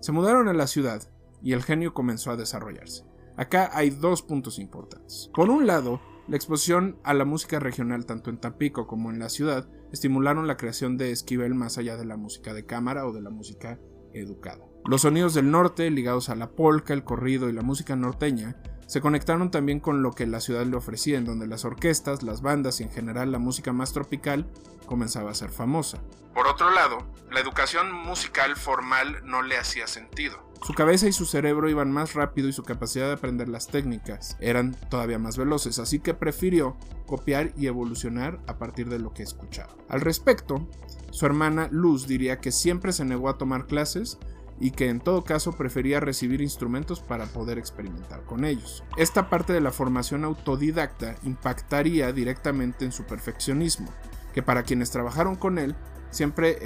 Se 0.00 0.12
mudaron 0.12 0.48
a 0.48 0.52
la 0.52 0.66
ciudad 0.66 1.02
y 1.42 1.52
el 1.52 1.62
genio 1.62 1.94
comenzó 1.94 2.30
a 2.30 2.36
desarrollarse. 2.36 3.04
Acá 3.36 3.70
hay 3.72 3.90
dos 3.90 4.22
puntos 4.22 4.58
importantes. 4.58 5.30
Por 5.34 5.50
un 5.50 5.66
lado, 5.66 6.00
la 6.28 6.36
exposición 6.36 6.98
a 7.04 7.14
la 7.14 7.24
música 7.24 7.60
regional 7.60 8.06
tanto 8.06 8.30
en 8.30 8.38
Tampico 8.38 8.86
como 8.86 9.10
en 9.10 9.18
la 9.18 9.28
ciudad 9.28 9.68
estimularon 9.92 10.46
la 10.46 10.56
creación 10.56 10.96
de 10.96 11.12
Esquivel 11.12 11.54
más 11.54 11.78
allá 11.78 11.96
de 11.96 12.04
la 12.04 12.16
música 12.16 12.54
de 12.54 12.66
cámara 12.66 13.06
o 13.06 13.12
de 13.12 13.22
la 13.22 13.30
música 13.30 13.78
educada. 14.12 14.64
Los 14.86 15.02
sonidos 15.02 15.34
del 15.34 15.50
norte, 15.50 15.90
ligados 15.90 16.28
a 16.28 16.34
la 16.34 16.50
polka, 16.50 16.94
el 16.94 17.04
corrido 17.04 17.48
y 17.48 17.52
la 17.52 17.62
música 17.62 17.96
norteña, 17.96 18.60
se 18.86 19.00
conectaron 19.00 19.50
también 19.50 19.80
con 19.80 20.02
lo 20.02 20.12
que 20.12 20.26
la 20.26 20.40
ciudad 20.40 20.64
le 20.64 20.76
ofrecía, 20.76 21.18
en 21.18 21.24
donde 21.24 21.46
las 21.46 21.64
orquestas, 21.64 22.22
las 22.22 22.40
bandas 22.40 22.80
y 22.80 22.84
en 22.84 22.90
general 22.90 23.32
la 23.32 23.38
música 23.38 23.72
más 23.72 23.92
tropical 23.92 24.48
comenzaba 24.86 25.30
a 25.30 25.34
ser 25.34 25.50
famosa. 25.50 25.98
Por 26.32 26.46
otro 26.46 26.70
lado, 26.70 26.98
la 27.30 27.40
educación 27.40 27.92
musical 27.92 28.56
formal 28.56 29.22
no 29.24 29.42
le 29.42 29.58
hacía 29.58 29.86
sentido. 29.86 30.46
Su 30.62 30.74
cabeza 30.74 31.06
y 31.06 31.12
su 31.12 31.26
cerebro 31.26 31.68
iban 31.68 31.90
más 31.90 32.14
rápido 32.14 32.48
y 32.48 32.52
su 32.52 32.62
capacidad 32.62 33.06
de 33.06 33.14
aprender 33.14 33.48
las 33.48 33.66
técnicas 33.66 34.36
eran 34.40 34.74
todavía 34.88 35.18
más 35.18 35.36
veloces, 35.36 35.78
así 35.78 35.98
que 35.98 36.14
prefirió 36.14 36.76
copiar 37.06 37.52
y 37.56 37.66
evolucionar 37.66 38.40
a 38.46 38.58
partir 38.58 38.88
de 38.88 38.98
lo 38.98 39.12
que 39.12 39.22
escuchaba. 39.22 39.74
Al 39.88 40.00
respecto, 40.00 40.68
su 41.10 41.26
hermana 41.26 41.68
Luz 41.70 42.06
diría 42.06 42.40
que 42.40 42.52
siempre 42.52 42.92
se 42.92 43.04
negó 43.04 43.28
a 43.28 43.38
tomar 43.38 43.66
clases 43.66 44.18
y 44.58 44.70
que 44.70 44.88
en 44.88 45.00
todo 45.00 45.24
caso 45.24 45.52
prefería 45.52 46.00
recibir 46.00 46.40
instrumentos 46.40 47.00
para 47.00 47.26
poder 47.26 47.58
experimentar 47.58 48.24
con 48.24 48.44
ellos. 48.44 48.84
Esta 48.96 49.28
parte 49.28 49.52
de 49.52 49.60
la 49.60 49.72
formación 49.72 50.24
autodidacta 50.24 51.16
impactaría 51.22 52.12
directamente 52.12 52.84
en 52.84 52.92
su 52.92 53.04
perfeccionismo, 53.04 53.92
que 54.32 54.42
para 54.42 54.62
quienes 54.62 54.90
trabajaron 54.90 55.36
con 55.36 55.58
él 55.58 55.76
siempre 56.10 56.58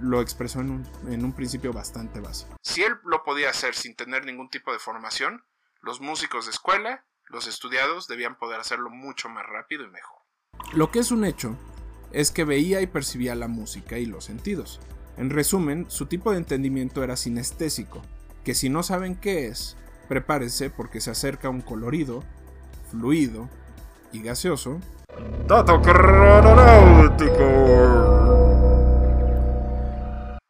lo 0.00 0.20
expresó 0.20 0.60
en 0.60 0.84
un, 1.24 1.32
principio 1.32 1.72
bastante 1.72 2.20
básico. 2.20 2.56
Si 2.62 2.82
él 2.82 2.94
lo 3.04 3.22
podía 3.22 3.50
hacer 3.50 3.74
sin 3.74 3.94
tener 3.94 4.24
ningún 4.24 4.48
tipo 4.48 4.72
de 4.72 4.78
formación, 4.78 5.44
los 5.80 6.00
músicos 6.00 6.46
de 6.46 6.50
escuela, 6.50 7.04
los 7.28 7.46
estudiados, 7.46 8.08
debían 8.08 8.36
poder 8.36 8.60
hacerlo 8.60 8.90
mucho 8.90 9.28
más 9.28 9.46
rápido 9.46 9.84
y 9.84 9.88
mejor. 9.88 10.18
Lo 10.72 10.90
que 10.90 11.00
es 11.00 11.10
un 11.10 11.24
hecho 11.24 11.56
es 12.12 12.30
que 12.30 12.44
veía 12.44 12.80
y 12.80 12.86
percibía 12.86 13.34
la 13.34 13.48
música 13.48 13.98
y 13.98 14.06
los 14.06 14.24
sentidos. 14.24 14.80
En 15.16 15.30
resumen, 15.30 15.86
su 15.88 16.06
tipo 16.06 16.30
de 16.30 16.36
entendimiento 16.36 17.02
era 17.02 17.16
sinestésico, 17.16 18.02
que 18.44 18.54
si 18.54 18.68
no 18.68 18.82
saben 18.82 19.16
qué 19.16 19.46
es, 19.46 19.74
prepárese 20.08 20.68
porque 20.68 21.00
se 21.00 21.10
acerca 21.10 21.48
un 21.48 21.62
colorido, 21.62 22.22
fluido 22.90 23.48
y 24.12 24.20
gaseoso. 24.22 24.78
Dato 25.46 25.80
crononáutico. 25.80 27.42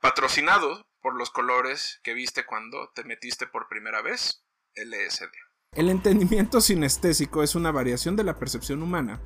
Patrocinado 0.01 0.85
por 1.01 1.15
los 1.15 1.31
colores 1.31 2.01
que 2.03 2.15
viste 2.15 2.45
cuando 2.45 2.91
te 2.93 3.05
metiste 3.05 3.47
por 3.47 3.69
primera 3.69 4.03
vez, 4.03 4.43
LSD. 4.75 5.31
El 5.77 5.91
entendimiento 5.91 6.61
sinestésico 6.61 7.45
es 7.45 7.55
una 7.55 7.71
variación 7.71 8.17
de 8.17 8.25
la 8.25 8.35
percepción 8.35 8.83
humana 8.83 9.21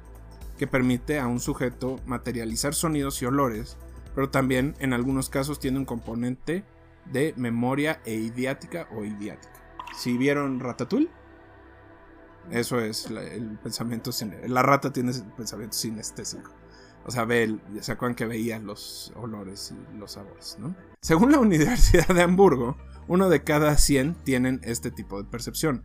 que 0.58 0.66
permite 0.66 1.18
a 1.18 1.26
un 1.26 1.40
sujeto 1.40 1.98
materializar 2.04 2.74
sonidos 2.74 3.22
y 3.22 3.24
olores 3.24 3.78
pero 4.14 4.30
también 4.30 4.74
en 4.78 4.92
algunos 4.92 5.30
casos 5.30 5.60
tiene 5.60 5.78
un 5.78 5.84
componente 5.84 6.64
de 7.06 7.34
memoria 7.36 8.00
e 8.04 8.14
idiática 8.14 8.88
o 8.92 9.04
idiática. 9.04 9.60
Si 9.96 10.16
vieron 10.16 10.60
Ratatouille, 10.60 11.10
eso 12.50 12.80
es 12.80 13.06
el 13.10 13.58
pensamiento 13.62 14.10
La 14.48 14.62
rata 14.62 14.92
tiene 14.92 15.12
el 15.12 15.22
pensamiento 15.36 15.76
sinestésico. 15.76 16.50
O 17.04 17.10
sea, 17.10 17.24
ve 17.24 17.58
¿se 17.80 17.92
acuerdan 17.92 18.14
que 18.14 18.26
veía 18.26 18.58
los 18.58 19.12
olores 19.16 19.72
y 19.72 19.98
los 19.98 20.12
sabores, 20.12 20.56
no? 20.60 20.74
Según 21.00 21.32
la 21.32 21.38
Universidad 21.40 22.08
de 22.08 22.22
Hamburgo, 22.22 22.76
uno 23.08 23.28
de 23.28 23.42
cada 23.42 23.76
100 23.76 24.16
tienen 24.24 24.60
este 24.64 24.90
tipo 24.90 25.22
de 25.22 25.28
percepción. 25.28 25.84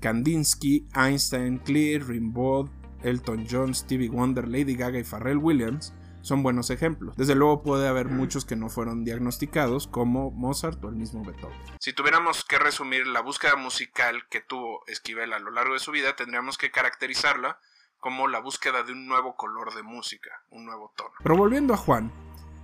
Kandinsky, 0.00 0.86
Einstein, 0.94 1.58
Clear, 1.58 2.06
Rimbaud, 2.06 2.68
Elton 3.02 3.46
John, 3.50 3.74
Stevie 3.74 4.08
Wonder, 4.08 4.48
Lady 4.48 4.74
Gaga 4.74 4.98
y 4.98 5.04
Pharrell 5.04 5.38
Williams 5.38 5.92
son 6.24 6.42
buenos 6.42 6.70
ejemplos. 6.70 7.14
Desde 7.16 7.34
luego 7.34 7.62
puede 7.62 7.86
haber 7.86 8.08
muchos 8.08 8.46
que 8.46 8.56
no 8.56 8.70
fueron 8.70 9.04
diagnosticados, 9.04 9.86
como 9.86 10.30
Mozart 10.30 10.82
o 10.82 10.88
el 10.88 10.96
mismo 10.96 11.22
Beethoven. 11.22 11.56
Si 11.78 11.92
tuviéramos 11.92 12.44
que 12.44 12.58
resumir 12.58 13.06
la 13.06 13.20
búsqueda 13.20 13.56
musical 13.56 14.26
que 14.30 14.40
tuvo 14.40 14.80
Esquivel 14.86 15.34
a 15.34 15.38
lo 15.38 15.50
largo 15.50 15.74
de 15.74 15.80
su 15.80 15.90
vida, 15.90 16.16
tendríamos 16.16 16.56
que 16.56 16.70
caracterizarla 16.70 17.58
como 18.00 18.26
la 18.26 18.40
búsqueda 18.40 18.82
de 18.82 18.92
un 18.92 19.06
nuevo 19.06 19.36
color 19.36 19.74
de 19.74 19.82
música, 19.82 20.30
un 20.48 20.64
nuevo 20.64 20.92
tono. 20.96 21.10
Pero 21.22 21.36
volviendo 21.36 21.74
a 21.74 21.76
Juan, 21.76 22.10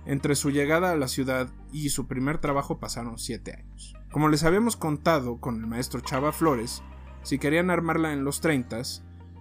entre 0.07 0.33
su 0.33 0.49
llegada 0.49 0.91
a 0.91 0.97
la 0.97 1.07
ciudad 1.07 1.47
y 1.71 1.89
su 1.89 2.07
primer 2.07 2.39
trabajo 2.39 2.79
pasaron 2.79 3.19
siete 3.19 3.53
años. 3.53 3.93
Como 4.11 4.27
les 4.27 4.43
habíamos 4.43 4.75
contado 4.75 5.39
con 5.39 5.57
el 5.57 5.67
maestro 5.67 6.01
Chava 6.01 6.31
Flores, 6.31 6.81
si 7.21 7.37
querían 7.37 7.69
armarla 7.69 8.11
en 8.11 8.23
los 8.23 8.41
30, 8.41 8.81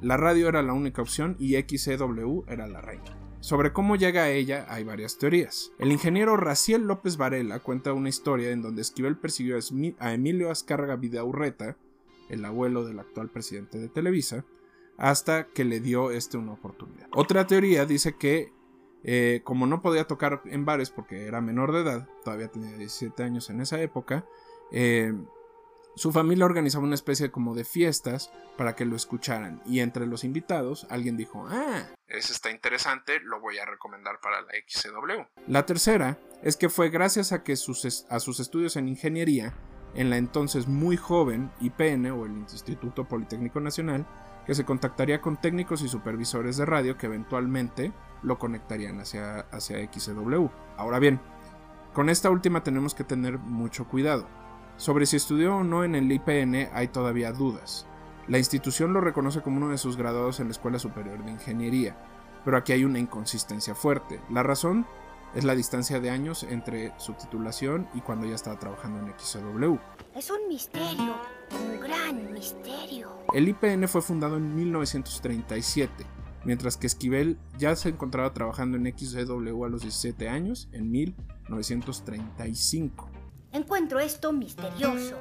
la 0.03 0.19
radio 0.19 0.49
era 0.49 0.63
la 0.63 0.75
única 0.75 1.01
opción 1.01 1.37
y 1.39 1.57
XCW 1.57 2.45
era 2.49 2.67
la 2.67 2.83
reina. 2.83 3.30
Sobre 3.41 3.73
cómo 3.73 3.97
llega 3.97 4.25
a 4.25 4.31
ella 4.31 4.67
hay 4.69 4.85
varias 4.85 5.17
teorías. 5.17 5.73
El 5.79 5.93
ingeniero 5.93 6.37
Raciel 6.37 6.83
López 6.83 7.17
Varela 7.17 7.59
cuenta 7.59 7.95
una 7.95 8.11
historia 8.11 8.51
en 8.51 8.61
donde 8.61 8.83
Esquivel 8.83 9.17
persiguió 9.17 9.59
a 9.99 10.13
Emilio 10.13 10.51
Azcárraga 10.51 10.97
Vidaurreta, 10.97 11.77
el 12.29 12.45
abuelo 12.45 12.85
del 12.85 12.99
actual 12.99 13.31
presidente 13.31 13.79
de 13.79 13.89
Televisa, 13.89 14.45
hasta 14.99 15.47
que 15.47 15.65
le 15.65 15.81
dio 15.81 16.11
este 16.11 16.37
una 16.37 16.53
oportunidad. 16.53 17.09
Otra 17.13 17.47
teoría 17.47 17.87
dice 17.87 18.17
que 18.17 18.53
eh, 19.03 19.41
como 19.45 19.67
no 19.67 19.81
podía 19.81 20.07
tocar 20.07 20.43
en 20.45 20.67
bares 20.67 20.91
porque 20.91 21.25
era 21.25 21.41
menor 21.41 21.73
de 21.73 21.81
edad, 21.81 22.09
todavía 22.23 22.49
tenía 22.49 22.77
17 22.77 23.23
años 23.23 23.49
en 23.49 23.63
esa 23.63 23.81
época, 23.81 24.27
eh, 24.71 25.15
su 25.97 26.13
familia 26.13 26.45
organizaba 26.45 26.85
una 26.85 26.95
especie 26.95 27.31
como 27.31 27.55
de 27.55 27.65
fiestas 27.65 28.31
para 28.57 28.75
que 28.75 28.85
lo 28.85 28.97
escucharan 28.97 29.61
y 29.67 29.81
entre 29.81 30.07
los 30.07 30.25
invitados 30.25 30.87
alguien 30.91 31.17
dijo, 31.17 31.47
ah, 31.49 31.87
ese 32.09 32.33
está 32.33 32.51
interesante, 32.51 33.21
lo 33.21 33.41
voy 33.41 33.59
a 33.59 33.67
recomendar 33.67 34.21
para 34.21 34.41
la 34.43 34.53
XCW. 34.67 35.27
La 35.47 35.67
tercera 35.67 36.19
es 36.43 36.57
que 36.57 36.69
fue 36.69 36.91
gracias 36.91 37.33
a 37.33 37.43
que 37.43 37.57
sus, 37.57 38.07
a 38.09 38.21
sus 38.21 38.41
estudios 38.41 38.77
en 38.77 38.89
ingeniería 38.89 39.55
en 39.95 40.11
la 40.11 40.17
entonces 40.17 40.69
muy 40.69 40.97
joven 40.97 41.51
IPN 41.61 42.07
o 42.13 42.25
el 42.25 42.33
Instituto 42.33 43.09
Politécnico 43.09 43.61
Nacional, 43.61 44.07
que 44.47 44.55
se 44.55 44.65
contactaría 44.65 45.21
con 45.21 45.41
técnicos 45.41 45.83
y 45.83 45.89
supervisores 45.89 46.57
de 46.57 46.67
radio 46.67 46.97
que 46.97 47.07
eventualmente 47.07 47.93
lo 48.23 48.39
conectarían 48.39 49.01
hacia, 49.01 49.41
hacia 49.41 49.85
XCW. 49.93 50.47
Ahora 50.77 50.99
bien, 50.99 51.21
con 51.93 52.09
esta 52.09 52.31
última 52.31 52.63
tenemos 52.63 52.95
que 52.95 53.05
tener 53.05 53.39
mucho 53.39 53.89
cuidado 53.89 54.29
sobre 54.81 55.05
si 55.05 55.17
estudió 55.17 55.57
o 55.57 55.63
no 55.63 55.85
en 55.85 55.95
el 55.95 56.11
IPN 56.11 56.71
hay 56.73 56.89
todavía 56.89 57.33
dudas. 57.33 57.87
La 58.29 58.39
institución 58.39 58.95
lo 58.95 59.03
reconoce 59.03 59.43
como 59.43 59.59
uno 59.59 59.69
de 59.69 59.77
sus 59.77 59.99
graduados 59.99 60.41
en 60.41 60.47
la 60.47 60.53
Escuela 60.53 60.79
Superior 60.79 61.23
de 61.23 61.33
Ingeniería, 61.33 61.99
pero 62.47 62.57
aquí 62.57 62.73
hay 62.73 62.85
una 62.85 62.99
inconsistencia 62.99 63.75
fuerte. 63.75 64.23
La 64.31 64.43
razón 64.43 64.87
es 65.35 65.45
la 65.45 65.55
distancia 65.55 66.01
de 66.01 66.09
años 66.09 66.45
entre 66.45 66.95
su 66.97 67.13
titulación 67.13 67.91
y 67.93 68.01
cuando 68.01 68.27
ya 68.27 68.35
estaba 68.35 68.59
trabajando 68.59 69.01
en 69.01 69.13
XW. 69.19 69.77
Es 70.15 70.31
un 70.31 70.49
misterio, 70.49 71.15
un 71.61 71.79
gran 71.79 72.33
misterio. 72.33 73.11
El 73.35 73.51
IPN 73.51 73.87
fue 73.87 74.01
fundado 74.01 74.39
en 74.39 74.57
1937, 74.57 76.07
mientras 76.47 76.79
que 76.79 76.87
Esquivel 76.87 77.39
ya 77.59 77.77
se 77.77 77.91
encontraba 77.91 78.33
trabajando 78.33 78.79
en 78.79 78.97
XW 78.97 79.63
a 79.63 79.69
los 79.69 79.83
17 79.83 80.27
años 80.31 80.71
en 80.73 80.91
1935. 80.91 83.20
Encuentro 83.53 83.99
esto 83.99 84.33
misterioso. 84.33 85.17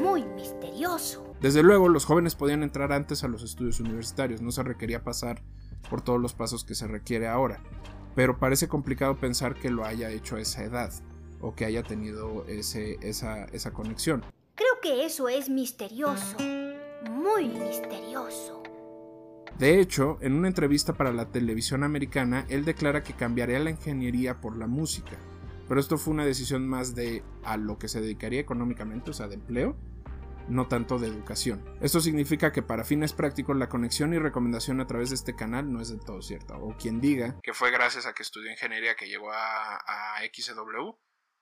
Muy 0.00 0.22
misterioso. 0.22 1.34
Desde 1.40 1.62
luego, 1.62 1.88
los 1.88 2.04
jóvenes 2.04 2.34
podían 2.34 2.62
entrar 2.62 2.92
antes 2.92 3.24
a 3.24 3.28
los 3.28 3.42
estudios 3.42 3.80
universitarios, 3.80 4.42
no 4.42 4.52
se 4.52 4.62
requería 4.62 5.02
pasar 5.02 5.42
por 5.88 6.02
todos 6.02 6.20
los 6.20 6.34
pasos 6.34 6.62
que 6.64 6.74
se 6.74 6.86
requiere 6.86 7.28
ahora, 7.28 7.62
pero 8.14 8.38
parece 8.38 8.68
complicado 8.68 9.16
pensar 9.16 9.54
que 9.54 9.70
lo 9.70 9.84
haya 9.84 10.10
hecho 10.10 10.36
a 10.36 10.40
esa 10.40 10.62
edad 10.62 10.92
o 11.40 11.54
que 11.54 11.64
haya 11.64 11.82
tenido 11.82 12.44
ese, 12.46 12.98
esa, 13.00 13.44
esa 13.46 13.72
conexión. 13.72 14.22
Creo 14.54 14.80
que 14.82 15.06
eso 15.06 15.28
es 15.30 15.48
misterioso. 15.48 16.36
Muy 17.10 17.48
misterioso. 17.48 18.62
De 19.58 19.80
hecho, 19.80 20.18
en 20.20 20.34
una 20.34 20.48
entrevista 20.48 20.92
para 20.92 21.12
la 21.12 21.30
televisión 21.30 21.82
americana, 21.82 22.44
él 22.50 22.64
declara 22.66 23.02
que 23.02 23.14
cambiaría 23.14 23.58
la 23.58 23.70
ingeniería 23.70 24.40
por 24.40 24.56
la 24.56 24.66
música. 24.66 25.16
Pero 25.68 25.80
esto 25.80 25.98
fue 25.98 26.14
una 26.14 26.24
decisión 26.24 26.68
más 26.68 26.94
de 26.94 27.22
a 27.44 27.56
lo 27.56 27.78
que 27.78 27.88
se 27.88 28.00
dedicaría 28.00 28.40
económicamente, 28.40 29.10
o 29.10 29.14
sea, 29.14 29.28
de 29.28 29.34
empleo, 29.34 29.76
no 30.48 30.68
tanto 30.68 30.98
de 30.98 31.08
educación. 31.08 31.64
Esto 31.80 32.00
significa 32.00 32.52
que 32.52 32.62
para 32.62 32.84
fines 32.84 33.12
prácticos 33.12 33.56
la 33.56 33.68
conexión 33.68 34.12
y 34.12 34.18
recomendación 34.18 34.80
a 34.80 34.86
través 34.86 35.10
de 35.10 35.16
este 35.16 35.34
canal 35.34 35.72
no 35.72 35.80
es 35.80 35.88
del 35.88 36.00
todo 36.00 36.20
cierta. 36.22 36.56
O 36.56 36.76
quien 36.76 37.00
diga 37.00 37.38
que 37.42 37.54
fue 37.54 37.70
gracias 37.70 38.06
a 38.06 38.12
que 38.12 38.22
estudió 38.22 38.50
ingeniería 38.50 38.94
que 38.96 39.06
llegó 39.08 39.32
a, 39.32 39.76
a 39.76 40.20
XW, 40.32 40.92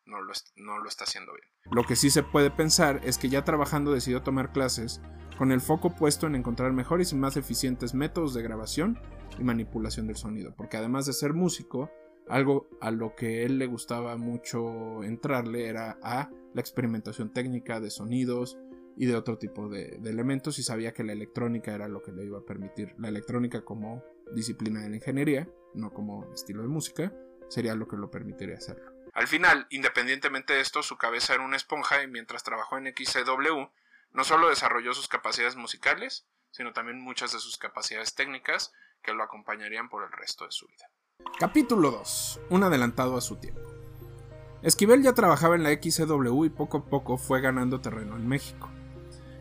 no 0.07 0.21
lo, 0.23 0.33
no 0.57 0.79
lo 0.79 0.89
está 0.89 1.05
haciendo 1.05 1.33
bien. 1.33 1.49
Lo 1.73 1.85
que 1.85 1.97
sí 1.97 2.11
se 2.11 2.23
puede 2.23 2.51
pensar 2.51 3.01
es 3.05 3.19
que 3.19 3.29
ya 3.29 3.45
trabajando 3.45 3.93
decidió 3.93 4.23
tomar 4.23 4.53
clases 4.53 5.01
con 5.39 5.53
el 5.53 5.61
foco 5.61 5.95
puesto 5.95 6.27
en 6.27 6.35
encontrar 6.35 6.73
mejores 6.73 7.13
y 7.13 7.17
más 7.17 7.37
eficientes 7.37 7.95
métodos 7.95 8.35
de 8.35 8.43
grabación 8.43 9.01
y 9.39 9.45
manipulación 9.45 10.07
del 10.07 10.17
sonido, 10.17 10.55
porque 10.55 10.77
además 10.77 11.07
de 11.07 11.15
ser 11.15 11.33
músico, 11.33 11.91
algo 12.29 12.69
a 12.81 12.91
lo 12.91 13.15
que 13.15 13.45
él 13.45 13.59
le 13.59 13.67
gustaba 13.67 14.17
mucho 14.17 15.03
entrarle 15.03 15.67
era 15.67 15.99
a 16.03 16.31
la 16.55 16.61
experimentación 16.61 17.33
técnica 17.33 17.81
de 17.81 17.91
sonidos 17.91 18.59
y 18.97 19.07
de 19.07 19.17
otro 19.17 19.39
tipo 19.39 19.69
de, 19.69 19.99
elementos 20.05 20.59
y 20.59 20.63
sabía 20.63 20.93
que 20.93 21.05
la 21.05 21.13
electrónica 21.13 21.75
era 21.75 21.89
lo 21.89 22.03
que 22.03 22.13
le 22.13 22.25
iba 22.25 22.39
a 22.39 22.45
permitir. 22.45 22.95
La 22.99 23.09
electrónica 23.09 23.65
como 23.65 24.05
disciplina 24.33 24.83
de 24.83 24.91
la 24.91 24.97
ingeniería, 24.97 25.49
no 25.75 25.93
como 25.93 26.31
estilo 26.35 26.63
de 26.63 26.69
música, 26.69 27.13
sería 27.49 27.75
lo 27.75 27.89
que 27.89 27.97
lo 27.97 28.11
permitiría 28.11 28.57
hacerlo. 28.57 28.93
Al 29.13 29.27
final, 29.27 29.67
independientemente 29.71 30.53
de 30.53 30.61
esto, 30.61 30.83
su 30.83 30.97
cabeza 30.97 31.35
era 31.35 31.45
una 31.45 31.57
esponja 31.57 32.03
y 32.03 32.09
mientras 32.09 32.45
trabajó 32.45 32.79
en 32.79 32.95
XCW, 32.95 33.71
no 34.13 34.25
solo 34.25 34.49
desarrolló 34.49 34.93
sus 34.93 35.09
capacidades 35.09 35.57
musicales, 35.57 36.27
sino 36.51 36.73
también 36.73 37.01
muchas 37.01 37.33
de 37.33 37.39
sus 37.39 37.59
capacidades 37.59 38.15
técnicas 38.15 38.73
que 39.03 39.15
lo 39.15 39.23
acompañarían 39.23 39.89
por 39.89 40.05
el 40.05 40.13
resto 40.13 40.45
de 40.45 40.53
su 40.53 40.67
vida. 40.67 40.91
Capítulo 41.39 41.91
2. 41.91 42.41
Un 42.51 42.65
adelantado 42.65 43.17
a 43.17 43.21
su 43.21 43.37
tiempo. 43.37 43.63
Esquivel 44.63 45.03
ya 45.03 45.15
trabajaba 45.15 45.55
en 45.55 45.63
la 45.63 45.71
XCW 45.71 46.45
y 46.45 46.51
poco 46.51 46.79
a 46.79 46.85
poco 46.85 47.17
fue 47.17 47.41
ganando 47.41 47.81
terreno 47.81 48.17
en 48.17 48.29
México. 48.29 48.69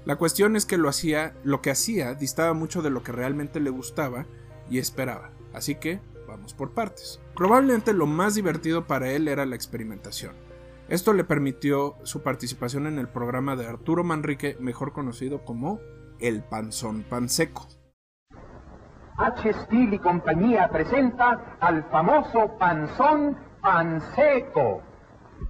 La 0.06 0.16
cuestión 0.16 0.56
es 0.56 0.66
que 0.66 0.78
lo 0.78 0.88
hacía, 0.88 1.36
lo 1.44 1.62
que 1.62 1.72
hacía 1.72 2.14
distaba 2.14 2.54
mucho 2.54 2.82
de 2.82 2.90
lo 2.90 3.04
que 3.04 3.12
realmente 3.12 3.60
le 3.60 3.70
gustaba 3.70 4.26
y 4.70 4.80
esperaba, 4.80 5.32
así 5.54 5.76
que 5.76 6.00
vamos 6.26 6.54
por 6.54 6.72
partes. 6.72 7.20
Probablemente 7.36 7.94
lo 7.94 8.06
más 8.06 8.36
divertido 8.36 8.88
para 8.88 9.12
él 9.12 9.28
era 9.28 9.46
la 9.46 9.56
experimentación. 9.56 10.34
Esto 10.88 11.14
le 11.14 11.26
permitió 11.26 11.98
su 12.04 12.22
participación 12.24 12.88
en 12.88 12.98
el 12.98 13.10
programa 13.10 13.56
de 13.56 13.68
Arturo 13.68 14.04
Manrique, 14.04 14.56
mejor 14.60 14.94
conocido 14.94 15.44
como 15.44 15.82
El 16.20 16.44
Panzón 16.44 17.04
Panseco. 17.04 17.68
H. 19.20 19.54
Steel 19.66 19.94
y 19.94 20.00
compañía 20.00 20.70
presenta 20.70 21.58
al 21.60 21.84
famoso 21.90 22.58
Panzón 22.58 23.38
Panseco. 23.62 24.82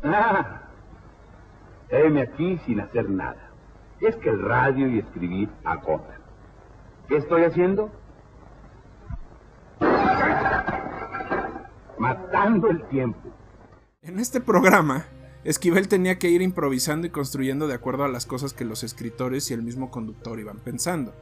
Ah, 0.04 0.64
heme 1.90 2.24
aquí 2.24 2.60
sin 2.66 2.80
hacer 2.80 3.08
nada. 3.10 3.52
Es 4.02 4.16
que 4.16 4.30
el 4.32 4.42
radio 4.42 4.88
y 4.88 5.00
escribir 5.00 5.50
acotan. 5.64 6.18
¿Qué 7.08 7.18
estoy 7.18 7.44
haciendo? 7.44 7.92
Matando 12.00 12.70
el 12.70 12.88
tiempo. 12.88 13.30
En 14.02 14.18
este 14.18 14.42
programa, 14.42 15.06
Esquivel 15.44 15.88
tenía 15.88 16.18
que 16.18 16.30
ir 16.30 16.42
improvisando 16.42 17.06
y 17.06 17.12
construyendo 17.12 17.68
de 17.68 17.76
acuerdo 17.76 18.04
a 18.04 18.08
las 18.08 18.26
cosas 18.26 18.54
que 18.54 18.66
los 18.66 18.84
escritores 18.84 19.52
y 19.52 19.54
el 19.54 19.62
mismo 19.62 19.92
conductor 19.92 20.40
iban 20.40 20.58
pensando. 20.58 21.14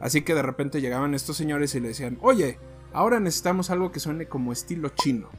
Así 0.00 0.22
que 0.22 0.34
de 0.34 0.42
repente 0.42 0.80
llegaban 0.80 1.14
estos 1.14 1.36
señores 1.36 1.74
y 1.74 1.80
le 1.80 1.88
decían, 1.88 2.18
oye, 2.20 2.58
ahora 2.92 3.20
necesitamos 3.20 3.70
algo 3.70 3.90
que 3.90 4.00
suene 4.00 4.26
como 4.26 4.52
estilo 4.52 4.90
chino, 4.90 5.30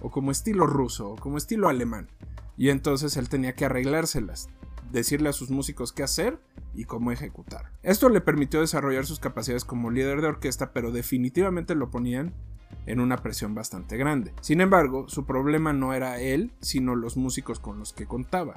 o 0.00 0.10
como 0.10 0.30
estilo 0.30 0.66
ruso, 0.66 1.10
o 1.10 1.16
como 1.16 1.38
estilo 1.38 1.68
alemán. 1.68 2.08
Y 2.56 2.70
entonces 2.70 3.16
él 3.16 3.28
tenía 3.28 3.54
que 3.54 3.64
arreglárselas, 3.64 4.48
decirle 4.90 5.28
a 5.28 5.32
sus 5.32 5.50
músicos 5.50 5.92
qué 5.92 6.02
hacer 6.02 6.40
y 6.74 6.84
cómo 6.84 7.12
ejecutar. 7.12 7.72
Esto 7.82 8.08
le 8.08 8.20
permitió 8.20 8.60
desarrollar 8.60 9.06
sus 9.06 9.20
capacidades 9.20 9.64
como 9.64 9.90
líder 9.90 10.20
de 10.20 10.28
orquesta, 10.28 10.72
pero 10.72 10.90
definitivamente 10.90 11.74
lo 11.74 11.90
ponían 11.90 12.34
en 12.86 13.00
una 13.00 13.18
presión 13.18 13.54
bastante 13.54 13.96
grande. 13.96 14.32
Sin 14.40 14.60
embargo, 14.60 15.08
su 15.08 15.26
problema 15.26 15.72
no 15.72 15.92
era 15.92 16.20
él, 16.20 16.52
sino 16.60 16.96
los 16.96 17.16
músicos 17.16 17.60
con 17.60 17.78
los 17.78 17.92
que 17.92 18.06
contaba. 18.06 18.54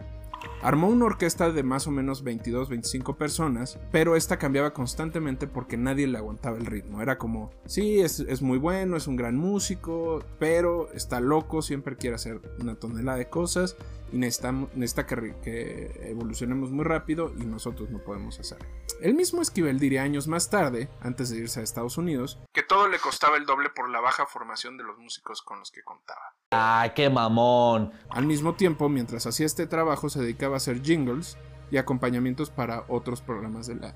Armó 0.62 0.88
una 0.88 1.06
orquesta 1.06 1.52
de 1.52 1.63
más 1.63 1.88
o 1.88 1.91
menos 1.91 2.24
22-25 2.24 3.15
personas, 3.15 3.80
pero 3.91 4.15
esta 4.15 4.38
cambiaba 4.38 4.74
constantemente 4.74 5.47
porque 5.47 5.78
nadie 5.78 6.08
le 6.08 6.17
aguantaba 6.17 6.58
el 6.58 6.65
ritmo. 6.65 7.02
Era 7.02 7.17
como, 7.17 7.52
sí, 7.65 8.00
es, 8.00 8.19
es, 8.19 8.41
muy 8.41 8.58
bueno, 8.58 8.97
es 8.97 9.08
un 9.08 9.15
gran 9.15 9.36
músico, 9.38 10.24
pero 10.39 10.91
está 10.93 11.19
loco, 11.19 11.62
siempre 11.62 11.95
quiere 11.95 12.15
hacer 12.15 12.41
una 12.60 12.76
tonelada 12.76 13.17
de 13.17 13.30
cosas 13.30 13.76
y 14.12 14.17
necesita, 14.17 14.52
necesita 14.52 15.06
que, 15.06 15.36
que, 15.41 16.10
evolucionemos 16.10 16.71
muy 16.71 16.84
rápido 16.84 17.34
y 17.38 17.45
nosotros 17.45 17.89
no 17.89 18.00
podemos 18.00 18.39
hacerlo. 18.39 18.67
El 19.02 19.13
mismo 19.13 19.41
Esquivel 19.41 19.80
diría 19.80 20.04
años 20.04 20.28
más 20.28 20.50
tarde, 20.50 20.89
antes 21.02 21.30
de 21.30 21.38
irse 21.38 21.60
a 21.60 21.63
Estados 21.63 21.97
Unidos, 21.97 22.39
que 22.54 22.63
todo 22.63 22.88
le 22.88 23.00
costaba 23.00 23.38
el 23.38 23.45
doble 23.45 23.69
por 23.69 23.89
la 23.89 24.02
baja 24.02 24.26
formación 24.26 24.78
de 24.78 24.84
los 24.84 24.97
músicos 24.97 25.41
con 25.41 25.60
los 25.60 25.71
que 25.71 25.84
contaba. 25.84 26.36
¡Ah, 26.52 26.91
qué 26.95 27.10
mamón! 27.10 27.93
Al 28.10 28.26
mismo 28.26 28.56
tiempo, 28.56 28.89
mientras 28.89 29.26
hacía 29.26 29.45
este 29.45 29.67
trabajo, 29.67 30.10
se 30.10 30.21
dedicaba 30.21 30.56
a 30.56 30.58
hacer 30.58 30.82
jingles 30.82 31.38
y 31.71 31.78
acompañamientos 31.78 32.50
para 32.50 32.84
otros 32.89 33.21
programas 33.21 33.67
de 33.67 33.76
la 33.76 33.95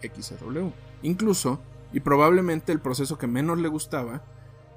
XW. 0.00 0.70
Incluso, 1.02 1.60
y 1.92 2.00
probablemente 2.00 2.72
el 2.72 2.80
proceso 2.80 3.18
que 3.18 3.26
menos 3.26 3.58
le 3.58 3.68
gustaba, 3.68 4.22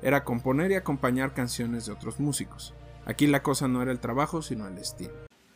era 0.02 0.24
componer 0.24 0.72
y 0.72 0.76
acompañar 0.76 1.34
canciones 1.34 1.86
de 1.86 1.94
otros 1.94 2.20
músicos. 2.20 2.74
Aquí 3.06 3.28
la 3.28 3.44
cosa 3.44 3.68
no 3.68 3.82
era 3.82 3.92
el 3.92 4.00
trabajo, 4.00 4.42
sino 4.42 4.68
el 4.68 4.78
estilo. 4.78 5.14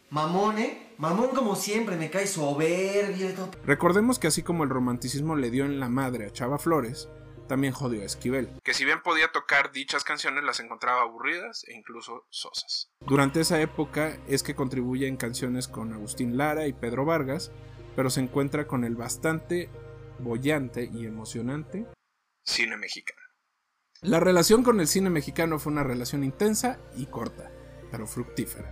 Mamón, 0.09 0.57
¿eh? 0.57 0.93
Mamón 0.97 1.29
como 1.29 1.55
siempre, 1.55 1.97
me 1.97 2.09
cae 2.09 2.27
soberbio 2.27 3.29
y 3.29 3.33
todo. 3.33 3.51
Recordemos 3.65 4.19
que 4.19 4.27
así 4.27 4.41
como 4.41 4.63
el 4.63 4.69
romanticismo 4.69 5.35
le 5.35 5.51
dio 5.51 5.65
en 5.65 5.79
la 5.79 5.89
madre 5.89 6.25
a 6.25 6.31
Chava 6.31 6.57
Flores, 6.57 7.09
también 7.47 7.73
jodió 7.73 8.01
a 8.01 8.05
Esquivel, 8.05 8.49
que 8.63 8.73
si 8.73 8.85
bien 8.85 9.01
podía 9.01 9.31
tocar 9.31 9.71
dichas 9.71 10.03
canciones 10.03 10.43
las 10.43 10.59
encontraba 10.59 11.01
aburridas 11.01 11.63
e 11.67 11.73
incluso 11.73 12.25
sosas. 12.29 12.89
Durante 13.05 13.39
esa 13.39 13.61
época 13.61 14.17
es 14.27 14.43
que 14.43 14.55
contribuye 14.55 15.07
en 15.07 15.17
canciones 15.17 15.67
con 15.67 15.93
Agustín 15.93 16.37
Lara 16.37 16.67
y 16.67 16.73
Pedro 16.73 17.05
Vargas, 17.05 17.51
pero 17.95 18.09
se 18.09 18.21
encuentra 18.21 18.67
con 18.67 18.83
el 18.83 18.95
bastante 18.95 19.69
bollante 20.19 20.89
y 20.93 21.05
emocionante 21.05 21.85
cine 22.43 22.77
mexicano. 22.77 23.26
La 24.03 24.19
relación 24.19 24.61
con 24.61 24.79
el 24.79 24.87
cine 24.87 25.09
mexicano 25.09 25.57
fue 25.57 25.71
una 25.71 25.81
relación 25.81 26.23
intensa 26.23 26.77
y 26.95 27.07
corta, 27.07 27.49
pero 27.89 28.05
fructífera. 28.05 28.71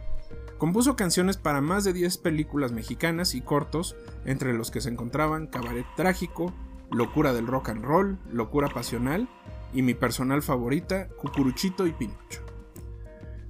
Compuso 0.60 0.96
canciones 0.96 1.38
para 1.38 1.62
más 1.62 1.84
de 1.84 1.94
10 1.94 2.20
películas 2.20 2.72
mexicanas 2.72 3.34
y 3.34 3.42
cortos, 3.42 3.96
entre 4.26 4.54
los 4.54 4.70
que 4.70 4.82
se 4.82 4.90
encontraban 4.90 5.48
Cabaret 5.48 5.88
Trágico, 5.96 6.54
Locura 6.92 7.34
del 7.34 7.48
Rock 7.48 7.70
and 7.70 7.84
Roll, 7.84 8.20
Locura 8.32 8.70
Pasional 8.70 9.28
y 9.74 9.82
mi 9.82 9.96
personal 9.96 10.44
favorita, 10.44 11.08
Cucuruchito 11.08 11.88
y 11.88 11.94
Pinocho. 11.94 12.44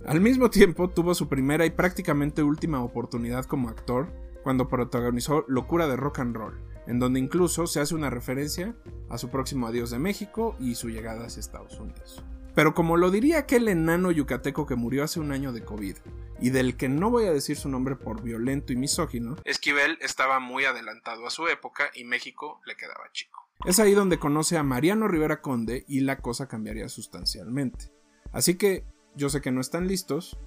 Al 0.06 0.22
mismo 0.22 0.50
tiempo 0.50 0.90
tuvo 0.90 1.14
su 1.14 1.28
primera 1.28 1.66
y 1.66 1.72
prácticamente 1.72 2.42
última 2.42 2.82
oportunidad 2.82 3.44
como 3.44 3.68
actor 3.68 4.14
cuando 4.44 4.70
protagonizó 4.70 5.44
Locura 5.50 5.88
de 5.88 5.98
Rock 5.98 6.20
and 6.20 6.38
Roll, 6.38 6.58
en 6.88 7.00
donde 7.00 7.20
incluso 7.20 7.68
se 7.68 7.80
hace 7.80 7.96
una 7.96 8.10
referencia 8.10 8.76
a 9.10 9.18
su 9.18 9.30
próximo 9.30 9.68
adiós 9.68 9.90
de 9.90 10.00
México 10.00 10.56
y 10.60 10.76
su 10.76 10.90
llegada 10.90 11.26
hacia 11.26 11.40
Estados 11.40 11.80
Unidos. 11.80 12.24
Pero 12.54 12.74
como 12.74 12.96
lo 12.96 13.12
diría 13.12 13.40
aquel 13.40 13.68
enano 13.68 14.12
yucateco 14.12 14.66
que 14.66 14.76
murió 14.76 15.04
hace 15.04 15.20
un 15.20 15.32
año 15.32 15.52
de 15.52 15.64
COVID, 15.64 15.98
y 16.40 16.50
del 16.50 16.76
que 16.78 16.90
no 16.90 17.10
voy 17.10 17.26
a 17.26 17.34
decir 17.34 17.58
su 17.58 17.70
nombre 17.70 17.96
por 17.96 18.22
violento 18.22 18.74
y 18.74 18.76
misógino, 18.76 19.36
Esquivel 19.44 19.98
estaba 20.02 20.40
muy 20.40 20.66
adelantado 20.66 21.26
a 21.28 21.30
su 21.30 21.48
época 21.48 21.92
y 21.94 22.04
México 22.04 22.62
le 22.66 22.76
quedaba 22.76 23.12
chico. 23.12 23.50
Es 23.66 23.80
ahí 23.80 23.94
donde 23.94 24.20
conoce 24.20 24.58
a 24.58 24.64
Mariano 24.64 25.08
Rivera 25.08 25.42
Conde 25.42 25.86
y 25.88 26.02
la 26.02 26.18
cosa 26.18 26.48
cambiaría 26.48 26.90
sustancialmente. 26.90 27.92
Así 28.32 28.58
que 28.58 28.84
yo 29.16 29.30
sé 29.30 29.42
que 29.42 29.52
no 29.52 29.62
están 29.62 29.88
listos, 29.88 30.38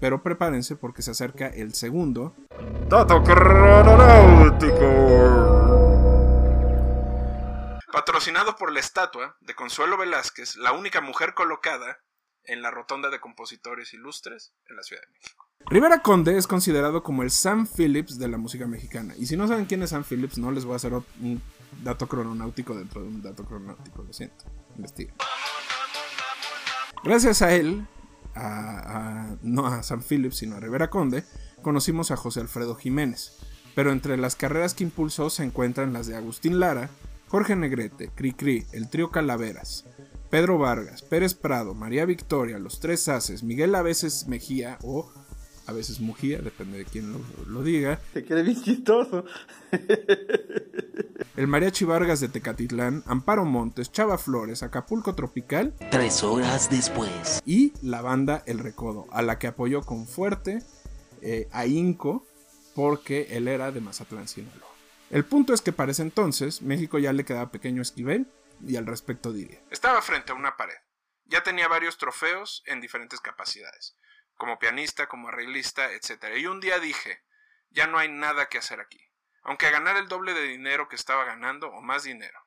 pero 0.00 0.22
prepárense 0.22 0.76
porque 0.76 1.02
se 1.02 1.12
acerca 1.12 1.46
el 1.46 1.74
segundo 1.74 2.34
Dato. 2.88 3.22
Patrocinado 7.96 8.56
por 8.56 8.72
la 8.72 8.80
estatua 8.80 9.38
de 9.40 9.54
Consuelo 9.54 9.96
Velázquez, 9.96 10.56
la 10.56 10.72
única 10.72 11.00
mujer 11.00 11.32
colocada 11.32 11.96
en 12.44 12.60
la 12.60 12.70
Rotonda 12.70 13.08
de 13.08 13.20
Compositores 13.20 13.94
Ilustres 13.94 14.52
en 14.68 14.76
la 14.76 14.82
Ciudad 14.82 15.00
de 15.00 15.08
México. 15.14 15.48
Rivera 15.64 16.02
Conde 16.02 16.36
es 16.36 16.46
considerado 16.46 17.02
como 17.02 17.22
el 17.22 17.30
Sam 17.30 17.66
Phillips 17.66 18.18
de 18.18 18.28
la 18.28 18.36
música 18.36 18.66
mexicana. 18.66 19.14
Y 19.16 19.24
si 19.24 19.38
no 19.38 19.48
saben 19.48 19.64
quién 19.64 19.82
es 19.82 19.88
Sam 19.88 20.04
Phillips, 20.04 20.36
no 20.36 20.50
les 20.50 20.66
voy 20.66 20.74
a 20.74 20.76
hacer 20.76 20.92
un 20.92 21.40
dato 21.82 22.06
crononáutico 22.06 22.74
dentro 22.74 23.00
de 23.00 23.08
un 23.08 23.22
dato 23.22 23.46
crononáutico, 23.46 24.02
lo 24.02 24.12
siento. 24.12 24.44
Investiga. 24.76 25.14
Gracias 27.02 27.40
a 27.40 27.54
él, 27.54 27.86
a, 28.34 29.36
no 29.40 29.68
a 29.68 29.82
Sam 29.82 30.02
Phillips, 30.06 30.36
sino 30.36 30.56
a 30.56 30.60
Rivera 30.60 30.90
Conde, 30.90 31.24
conocimos 31.62 32.10
a 32.10 32.18
José 32.18 32.40
Alfredo 32.40 32.74
Jiménez, 32.74 33.38
pero 33.74 33.90
entre 33.90 34.18
las 34.18 34.36
carreras 34.36 34.74
que 34.74 34.84
impulsó 34.84 35.30
se 35.30 35.44
encuentran 35.44 35.94
las 35.94 36.06
de 36.06 36.16
Agustín 36.16 36.60
Lara, 36.60 36.90
Jorge 37.28 37.56
Negrete, 37.56 38.10
Cricri, 38.14 38.66
el 38.72 38.88
trío 38.88 39.10
Calaveras, 39.10 39.84
Pedro 40.30 40.58
Vargas, 40.58 41.02
Pérez 41.02 41.34
Prado, 41.34 41.74
María 41.74 42.04
Victoria, 42.04 42.58
Los 42.58 42.80
Tres 42.80 43.08
Haces, 43.08 43.42
Miguel 43.42 43.74
a 43.74 43.82
veces 43.82 44.26
Mejía 44.28 44.78
o 44.82 45.10
a 45.66 45.72
veces 45.72 46.00
Mujía, 46.00 46.38
depende 46.38 46.78
de 46.78 46.84
quién 46.84 47.12
lo, 47.12 47.20
lo 47.48 47.62
diga. 47.64 47.98
Te 48.12 48.24
queda 48.24 48.42
bien 48.42 48.62
chistoso. 48.62 49.24
El 51.36 51.48
Mariachi 51.48 51.84
Vargas 51.84 52.20
de 52.20 52.28
Tecatitlán, 52.28 53.02
Amparo 53.06 53.44
Montes, 53.44 53.92
Chava 53.92 54.16
Flores, 54.16 54.62
Acapulco 54.62 55.14
Tropical. 55.14 55.74
Tres 55.90 56.22
horas 56.22 56.70
después. 56.70 57.42
Y 57.44 57.72
la 57.82 58.00
banda 58.00 58.42
El 58.46 58.60
Recodo, 58.60 59.06
a 59.10 59.22
la 59.22 59.38
que 59.38 59.48
apoyó 59.48 59.82
con 59.82 60.06
fuerte 60.06 60.62
eh, 61.20 61.48
ahínco 61.52 62.24
porque 62.74 63.26
él 63.30 63.48
era 63.48 63.72
de 63.72 63.80
Mazatlán, 63.80 64.28
Sinaloa. 64.28 64.65
El 65.10 65.24
punto 65.24 65.54
es 65.54 65.62
que 65.62 65.72
para 65.72 65.92
ese 65.92 66.02
entonces 66.02 66.62
México 66.62 66.98
ya 66.98 67.12
le 67.12 67.24
quedaba 67.24 67.52
pequeño 67.52 67.80
esquivel 67.80 68.26
y 68.64 68.76
al 68.76 68.86
respecto 68.86 69.32
diría. 69.32 69.60
Estaba 69.70 70.02
frente 70.02 70.32
a 70.32 70.34
una 70.34 70.56
pared. 70.56 70.76
Ya 71.26 71.42
tenía 71.42 71.68
varios 71.68 71.98
trofeos 71.98 72.62
en 72.66 72.80
diferentes 72.80 73.20
capacidades, 73.20 73.96
como 74.36 74.58
pianista, 74.58 75.08
como 75.08 75.28
arreglista, 75.28 75.92
etc. 75.92 76.36
Y 76.36 76.46
un 76.46 76.60
día 76.60 76.78
dije, 76.78 77.22
ya 77.70 77.86
no 77.86 77.98
hay 77.98 78.08
nada 78.08 78.48
que 78.48 78.58
hacer 78.58 78.80
aquí, 78.80 79.00
aunque 79.42 79.70
ganar 79.70 79.96
el 79.96 80.08
doble 80.08 80.34
de 80.34 80.42
dinero 80.42 80.88
que 80.88 80.96
estaba 80.96 81.24
ganando 81.24 81.68
o 81.68 81.82
más 81.82 82.04
dinero. 82.04 82.40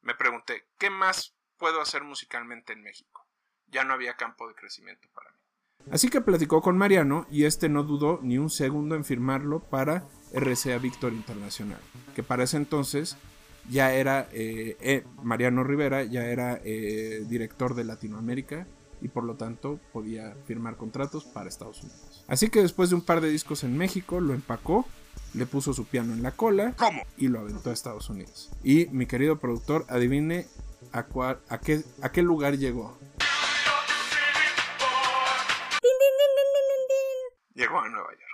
Me 0.00 0.14
pregunté, 0.14 0.66
¿qué 0.78 0.90
más 0.90 1.36
puedo 1.58 1.80
hacer 1.80 2.02
musicalmente 2.02 2.72
en 2.72 2.82
México? 2.82 3.26
Ya 3.66 3.84
no 3.84 3.94
había 3.94 4.16
campo 4.16 4.48
de 4.48 4.54
crecimiento 4.54 5.08
para 5.14 5.30
mí. 5.30 5.38
Así 5.92 6.08
que 6.08 6.20
platicó 6.20 6.60
con 6.60 6.76
Mariano 6.76 7.26
y 7.30 7.44
este 7.44 7.68
no 7.68 7.82
dudó 7.82 8.20
ni 8.22 8.38
un 8.38 8.50
segundo 8.50 8.94
en 8.94 9.04
firmarlo 9.04 9.60
para 9.70 10.08
RCA 10.32 10.78
Víctor 10.78 11.12
Internacional, 11.12 11.80
que 12.14 12.22
para 12.22 12.44
ese 12.44 12.56
entonces 12.56 13.16
ya 13.68 13.92
era, 13.92 14.28
eh, 14.32 14.76
eh, 14.80 15.04
Mariano 15.22 15.64
Rivera 15.64 16.04
ya 16.04 16.26
era 16.26 16.60
eh, 16.64 17.24
director 17.28 17.74
de 17.74 17.84
Latinoamérica 17.84 18.66
y 19.00 19.08
por 19.08 19.24
lo 19.24 19.34
tanto 19.34 19.78
podía 19.92 20.34
firmar 20.46 20.76
contratos 20.76 21.24
para 21.24 21.48
Estados 21.48 21.82
Unidos. 21.82 22.24
Así 22.28 22.48
que 22.48 22.62
después 22.62 22.90
de 22.90 22.96
un 22.96 23.02
par 23.02 23.20
de 23.20 23.30
discos 23.30 23.64
en 23.64 23.76
México, 23.76 24.20
lo 24.20 24.34
empacó, 24.34 24.86
le 25.34 25.46
puso 25.46 25.72
su 25.72 25.84
piano 25.84 26.12
en 26.12 26.22
la 26.22 26.32
cola 26.32 26.74
y 27.16 27.28
lo 27.28 27.40
aventó 27.40 27.70
a 27.70 27.72
Estados 27.72 28.10
Unidos. 28.10 28.50
Y 28.62 28.86
mi 28.86 29.06
querido 29.06 29.38
productor, 29.38 29.86
adivine 29.88 30.46
a, 30.92 31.06
a, 31.48 31.58
qué, 31.60 31.82
a 32.02 32.12
qué 32.12 32.22
lugar 32.22 32.58
llegó. 32.58 32.98
Llegó 37.54 37.78
a 37.78 37.88
Nueva 37.88 38.10
York. 38.12 38.29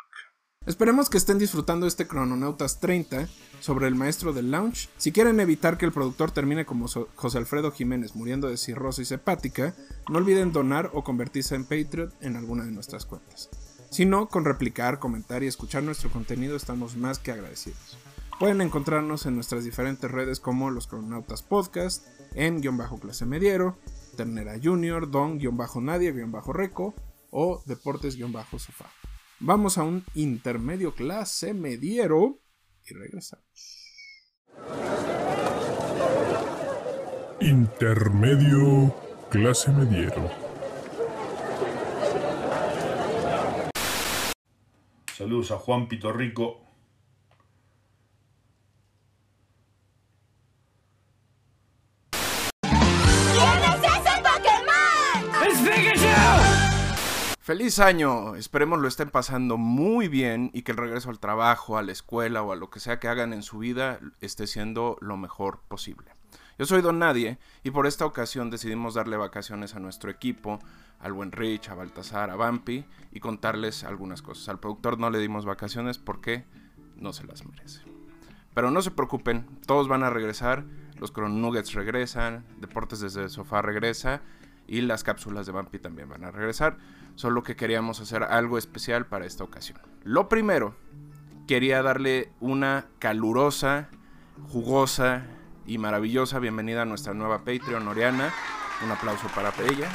Esperemos 0.66 1.08
que 1.08 1.16
estén 1.16 1.38
disfrutando 1.38 1.86
este 1.86 2.08
Crononautas 2.08 2.80
30 2.80 3.28
sobre 3.60 3.86
el 3.86 3.94
maestro 3.94 4.32
del 4.32 4.50
lounge. 4.50 4.88
Si 4.96 5.12
quieren 5.12 5.38
evitar 5.38 5.78
que 5.78 5.84
el 5.84 5.92
productor 5.92 6.32
termine 6.32 6.66
como 6.66 6.88
José 6.88 7.38
Alfredo 7.38 7.70
Jiménez 7.70 8.16
muriendo 8.16 8.48
de 8.48 8.56
cirrosis 8.56 9.12
hepática, 9.12 9.76
no 10.08 10.18
olviden 10.18 10.50
donar 10.50 10.90
o 10.92 11.04
convertirse 11.04 11.54
en 11.54 11.66
Patreon 11.66 12.12
en 12.20 12.34
alguna 12.34 12.64
de 12.64 12.72
nuestras 12.72 13.06
cuentas. 13.06 13.48
Si 13.90 14.06
no, 14.06 14.28
con 14.28 14.44
replicar, 14.44 14.98
comentar 14.98 15.44
y 15.44 15.46
escuchar 15.46 15.84
nuestro 15.84 16.10
contenido 16.10 16.56
estamos 16.56 16.96
más 16.96 17.20
que 17.20 17.30
agradecidos. 17.30 17.96
Pueden 18.40 18.60
encontrarnos 18.60 19.24
en 19.26 19.36
nuestras 19.36 19.62
diferentes 19.62 20.10
redes 20.10 20.40
como 20.40 20.70
los 20.70 20.88
Crononautas 20.88 21.44
Podcast, 21.44 22.04
en 22.34 22.60
guion 22.60 22.76
bajo 22.76 22.98
clase 22.98 23.24
mediero, 23.24 23.78
Ternera 24.16 24.56
Junior, 24.60 25.08
Don 25.08 25.38
guion 25.38 25.56
bajo 25.56 25.80
Nadie 25.80 26.10
guion 26.10 26.32
bajo 26.32 26.52
Reco 26.52 26.92
o 27.30 27.62
Deportes 27.66 28.16
guion 28.16 28.32
bajo 28.32 28.58
Sofá. 28.58 28.90
Vamos 29.38 29.76
a 29.76 29.82
un 29.82 30.02
intermedio 30.14 30.94
clase 30.94 31.52
mediero 31.52 32.40
y 32.86 32.94
regresamos. 32.94 33.44
Intermedio 37.40 38.94
clase 39.28 39.70
mediero. 39.72 40.30
Saludos 45.14 45.50
a 45.50 45.58
Juan 45.58 45.86
Pitorrico. 45.88 46.65
Feliz 57.46 57.78
año, 57.78 58.34
esperemos 58.34 58.80
lo 58.80 58.88
estén 58.88 59.08
pasando 59.08 59.56
muy 59.56 60.08
bien 60.08 60.50
y 60.52 60.62
que 60.62 60.72
el 60.72 60.78
regreso 60.78 61.10
al 61.10 61.20
trabajo, 61.20 61.78
a 61.78 61.82
la 61.84 61.92
escuela 61.92 62.42
o 62.42 62.50
a 62.50 62.56
lo 62.56 62.70
que 62.70 62.80
sea 62.80 62.98
que 62.98 63.06
hagan 63.06 63.32
en 63.32 63.44
su 63.44 63.58
vida 63.58 64.00
esté 64.20 64.48
siendo 64.48 64.98
lo 65.00 65.16
mejor 65.16 65.60
posible. 65.68 66.10
Yo 66.58 66.66
soy 66.66 66.82
Don 66.82 66.98
Nadie 66.98 67.38
y 67.62 67.70
por 67.70 67.86
esta 67.86 68.04
ocasión 68.04 68.50
decidimos 68.50 68.94
darle 68.94 69.16
vacaciones 69.16 69.76
a 69.76 69.78
nuestro 69.78 70.10
equipo, 70.10 70.58
al 70.98 71.12
buen 71.12 71.30
Rich, 71.30 71.68
a 71.68 71.76
Baltasar, 71.76 72.30
a 72.30 72.34
Vampi 72.34 72.84
y 73.12 73.20
contarles 73.20 73.84
algunas 73.84 74.22
cosas. 74.22 74.48
Al 74.48 74.58
productor 74.58 74.98
no 74.98 75.08
le 75.10 75.20
dimos 75.20 75.44
vacaciones 75.44 75.98
porque 75.98 76.46
no 76.96 77.12
se 77.12 77.28
las 77.28 77.46
merece. 77.46 77.82
Pero 78.54 78.72
no 78.72 78.82
se 78.82 78.90
preocupen, 78.90 79.46
todos 79.68 79.86
van 79.86 80.02
a 80.02 80.10
regresar, 80.10 80.64
los 80.98 81.12
Cron 81.12 81.40
Nuggets 81.40 81.74
regresan, 81.74 82.44
Deportes 82.58 82.98
desde 82.98 83.22
el 83.22 83.30
sofá 83.30 83.62
regresa 83.62 84.20
y 84.66 84.80
las 84.80 85.04
cápsulas 85.04 85.46
de 85.46 85.52
Vampi 85.52 85.78
también 85.78 86.08
van 86.08 86.24
a 86.24 86.32
regresar 86.32 86.76
solo 87.16 87.42
que 87.42 87.56
queríamos 87.56 88.00
hacer 88.00 88.22
algo 88.22 88.56
especial 88.56 89.06
para 89.06 89.26
esta 89.26 89.42
ocasión. 89.42 89.80
Lo 90.04 90.28
primero, 90.28 90.76
quería 91.48 91.82
darle 91.82 92.30
una 92.40 92.86
calurosa, 92.98 93.88
jugosa 94.48 95.24
y 95.66 95.78
maravillosa 95.78 96.38
bienvenida 96.38 96.82
a 96.82 96.84
nuestra 96.84 97.14
nueva 97.14 97.38
Patreon, 97.38 97.88
Oriana. 97.88 98.32
Un 98.84 98.90
aplauso 98.90 99.26
para 99.34 99.52
ella. 99.68 99.88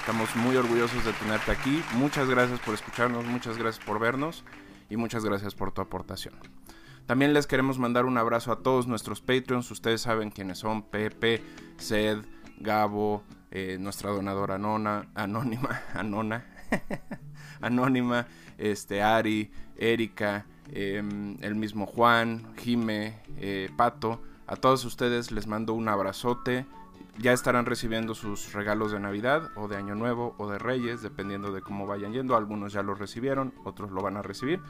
Estamos 0.00 0.34
muy 0.34 0.56
orgullosos 0.56 1.04
de 1.04 1.12
tenerte 1.12 1.52
aquí. 1.52 1.84
Muchas 1.92 2.28
gracias 2.28 2.58
por 2.60 2.74
escucharnos, 2.74 3.24
muchas 3.26 3.58
gracias 3.58 3.84
por 3.84 4.00
vernos 4.00 4.44
y 4.88 4.96
muchas 4.96 5.24
gracias 5.24 5.54
por 5.54 5.70
tu 5.70 5.82
aportación. 5.82 6.34
También 7.06 7.34
les 7.34 7.46
queremos 7.46 7.78
mandar 7.78 8.06
un 8.06 8.16
abrazo 8.18 8.50
a 8.50 8.62
todos 8.62 8.86
nuestros 8.86 9.20
Patreons. 9.20 9.70
Ustedes 9.70 10.00
saben 10.00 10.30
quiénes 10.30 10.58
son: 10.58 10.82
Pepe, 10.82 11.44
Sed, 11.76 12.24
Gabo, 12.58 13.22
eh, 13.50 13.78
nuestra 13.80 14.10
donadora 14.10 14.56
anona, 14.56 15.08
anónima, 15.14 15.82
anónima, 17.60 18.26
este, 18.58 19.02
Ari, 19.02 19.50
Erika, 19.76 20.46
em, 20.70 21.36
el 21.40 21.54
mismo 21.54 21.86
Juan, 21.86 22.54
Jime, 22.56 23.18
eh, 23.38 23.70
Pato. 23.76 24.20
A 24.46 24.56
todos 24.56 24.84
ustedes 24.84 25.30
les 25.30 25.46
mando 25.46 25.74
un 25.74 25.88
abrazote. 25.88 26.66
Ya 27.18 27.32
estarán 27.32 27.66
recibiendo 27.66 28.14
sus 28.14 28.52
regalos 28.52 28.92
de 28.92 29.00
Navidad 29.00 29.50
o 29.56 29.68
de 29.68 29.76
Año 29.76 29.94
Nuevo 29.94 30.34
o 30.38 30.48
de 30.48 30.58
Reyes, 30.58 31.02
dependiendo 31.02 31.52
de 31.52 31.60
cómo 31.60 31.86
vayan 31.86 32.12
yendo. 32.12 32.36
Algunos 32.36 32.72
ya 32.72 32.82
los 32.82 32.98
recibieron, 32.98 33.52
otros 33.64 33.90
lo 33.90 34.00
van 34.00 34.16
a 34.16 34.22
recibir, 34.22 34.60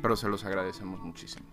pero 0.00 0.16
se 0.16 0.28
los 0.28 0.44
agradecemos 0.44 1.00
muchísimo. 1.00 1.46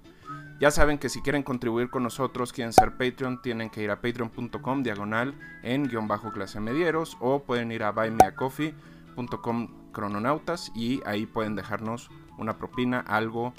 Ya 0.60 0.72
saben 0.72 0.98
que 0.98 1.08
si 1.08 1.22
quieren 1.22 1.44
contribuir 1.44 1.90
con 1.90 2.04
nosotros, 2.04 2.52
quieren 2.52 2.74
ser 2.74 2.98
Patreon, 2.98 3.42
tienen 3.42 3.70
que 3.70 3.82
ir 3.82 3.92
a 3.92 4.02
patreon.com 4.02 4.84
diagonal 4.84 5.34
en 5.64 5.88
guion 5.88 6.10
bajo 6.10 6.34
clase 6.34 6.60
medieros 6.60 7.16
o 7.22 7.44
pueden 7.44 7.72
ir 7.72 7.84
a 7.84 7.92
buymeacoffee.com 7.92 9.92
crononautas 9.94 10.74
y 10.76 11.02
ahí 11.06 11.26
pueden 11.26 11.56
dejarnos 11.56 12.10
una 12.38 12.58
propina, 12.58 13.00
algo 13.00 13.54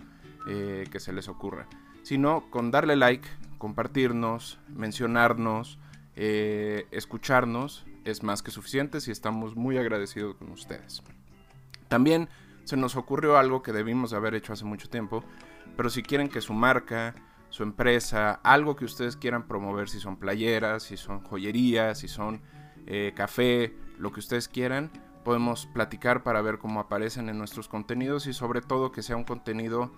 eh, 0.46 0.84
que 0.90 1.00
se 1.00 1.14
les 1.14 1.28
ocurra. 1.28 1.66
Si 2.02 2.18
no, 2.18 2.50
con 2.50 2.70
darle 2.70 2.96
like, 2.96 3.26
compartirnos, 3.56 4.58
mencionarnos, 4.68 5.78
eh, 6.16 6.86
escucharnos 6.90 7.86
es 8.04 8.22
más 8.22 8.42
que 8.42 8.50
suficiente 8.50 8.98
y 9.06 9.10
estamos 9.10 9.56
muy 9.56 9.78
agradecidos 9.78 10.36
con 10.36 10.50
ustedes. 10.50 11.02
También 11.88 12.28
se 12.64 12.76
nos 12.76 12.96
ocurrió 12.96 13.38
algo 13.38 13.62
que 13.62 13.72
debimos 13.72 14.12
haber 14.12 14.34
hecho 14.34 14.52
hace 14.52 14.66
mucho 14.66 14.90
tiempo 14.90 15.24
pero 15.76 15.90
si 15.90 16.02
quieren 16.02 16.28
que 16.28 16.40
su 16.40 16.52
marca, 16.52 17.14
su 17.48 17.62
empresa, 17.62 18.40
algo 18.42 18.76
que 18.76 18.84
ustedes 18.84 19.16
quieran 19.16 19.46
promover, 19.46 19.88
si 19.88 20.00
son 20.00 20.16
playeras, 20.16 20.84
si 20.84 20.96
son 20.96 21.20
joyerías, 21.20 21.98
si 21.98 22.08
son 22.08 22.40
eh, 22.86 23.12
café, 23.14 23.74
lo 23.98 24.12
que 24.12 24.20
ustedes 24.20 24.48
quieran, 24.48 24.90
podemos 25.24 25.66
platicar 25.66 26.22
para 26.22 26.40
ver 26.42 26.58
cómo 26.58 26.80
aparecen 26.80 27.28
en 27.28 27.38
nuestros 27.38 27.68
contenidos 27.68 28.26
y 28.26 28.32
sobre 28.32 28.60
todo 28.60 28.92
que 28.92 29.02
sea 29.02 29.16
un 29.16 29.24
contenido 29.24 29.92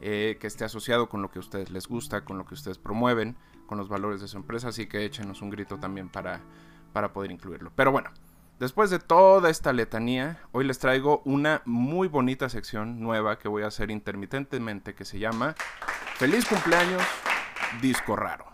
eh, 0.00 0.36
que 0.40 0.46
esté 0.46 0.64
asociado 0.64 1.08
con 1.08 1.22
lo 1.22 1.30
que 1.30 1.38
a 1.38 1.40
ustedes 1.40 1.70
les 1.70 1.88
gusta, 1.88 2.24
con 2.24 2.36
lo 2.36 2.44
que 2.44 2.54
ustedes 2.54 2.78
promueven, 2.78 3.36
con 3.66 3.78
los 3.78 3.88
valores 3.88 4.20
de 4.20 4.28
su 4.28 4.36
empresa, 4.36 4.68
así 4.68 4.86
que 4.86 5.04
échenos 5.04 5.40
un 5.42 5.50
grito 5.50 5.78
también 5.78 6.08
para, 6.08 6.40
para 6.92 7.12
poder 7.12 7.30
incluirlo. 7.30 7.72
Pero 7.74 7.92
bueno, 7.92 8.10
Después 8.58 8.88
de 8.88 8.98
toda 8.98 9.50
esta 9.50 9.74
letanía, 9.74 10.40
hoy 10.52 10.64
les 10.64 10.78
traigo 10.78 11.20
una 11.26 11.60
muy 11.66 12.08
bonita 12.08 12.48
sección 12.48 13.00
nueva 13.00 13.38
que 13.38 13.48
voy 13.48 13.64
a 13.64 13.66
hacer 13.66 13.90
intermitentemente 13.90 14.94
que 14.94 15.04
se 15.04 15.18
llama 15.18 15.54
Feliz 16.14 16.46
cumpleaños, 16.46 17.02
disco 17.82 18.16
raro. 18.16 18.46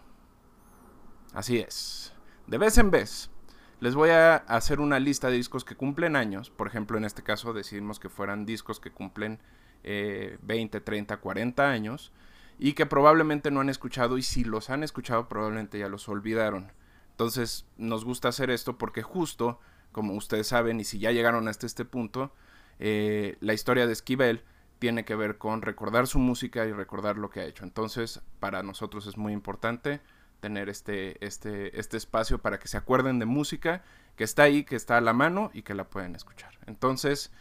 Así 1.35 1.59
es. 1.59 2.12
De 2.49 2.59
vez 2.59 2.79
en 2.79 2.91
vez 2.91 3.31
les 3.79 3.95
voy 3.95 4.11
a 4.11 4.37
hacer 4.37 4.81
una 4.81 4.99
lista 4.99 5.29
de 5.29 5.37
discos 5.37 5.65
que 5.65 5.77
cumplen 5.77 6.17
años. 6.17 6.51
Por 6.51 6.67
ejemplo, 6.67 6.99
en 6.99 7.05
este 7.05 7.23
caso 7.23 7.53
decidimos 7.53 8.01
que 8.01 8.09
fueran 8.09 8.45
discos 8.45 8.81
que 8.81 8.91
cumplen 8.91 9.38
eh, 9.85 10.37
20, 10.43 10.81
30, 10.81 11.17
40 11.19 11.71
años 11.71 12.12
y 12.59 12.73
que 12.73 12.87
probablemente 12.87 13.53
no 13.53 13.61
han 13.61 13.69
escuchado 13.69 14.19
y 14.19 14.23
si 14.25 14.43
los 14.43 14.69
han 14.69 14.83
escuchado 14.83 15.29
probablemente 15.29 15.79
ya 15.79 15.88
los 15.88 16.09
olvidaron. 16.09 16.73
Entonces 17.12 17.67
nos 17.77 18.05
gusta 18.05 18.29
hacer 18.29 18.51
esto 18.51 18.79
porque 18.79 19.03
justo, 19.03 19.61
como 19.92 20.14
ustedes 20.14 20.48
saben 20.48 20.81
y 20.81 20.85
si 20.85 20.98
ya 20.98 21.12
llegaron 21.12 21.48
hasta 21.48 21.66
este 21.66 21.85
punto, 21.85 22.33
eh, 22.78 23.37
la 23.40 23.55
historia 23.55 23.87
de 23.87 23.92
Esquivel 23.92 24.42
tiene 24.78 25.05
que 25.05 25.14
ver 25.14 25.38
con 25.38 25.62
recordar 25.62 26.07
su 26.07 26.18
música 26.18 26.66
y 26.66 26.72
recordar 26.72 27.16
lo 27.16 27.31
que 27.31 27.40
ha 27.40 27.44
hecho. 27.44 27.64
Entonces 27.64 28.20
para 28.40 28.62
nosotros 28.62 29.07
es 29.07 29.16
muy 29.16 29.33
importante 29.33 30.00
tener 30.40 30.68
este, 30.68 31.24
este, 31.24 31.78
este 31.78 31.96
espacio 31.96 32.38
para 32.38 32.59
que 32.59 32.66
se 32.66 32.76
acuerden 32.76 33.20
de 33.20 33.26
música 33.26 33.85
que 34.16 34.24
está 34.24 34.42
ahí, 34.42 34.64
que 34.64 34.74
está 34.74 34.98
a 34.98 35.00
la 35.00 35.12
mano 35.12 35.50
y 35.55 35.62
que 35.62 35.74
la 35.74 35.88
pueden 35.88 36.16
escuchar. 36.16 36.59
Entonces, 36.66 37.33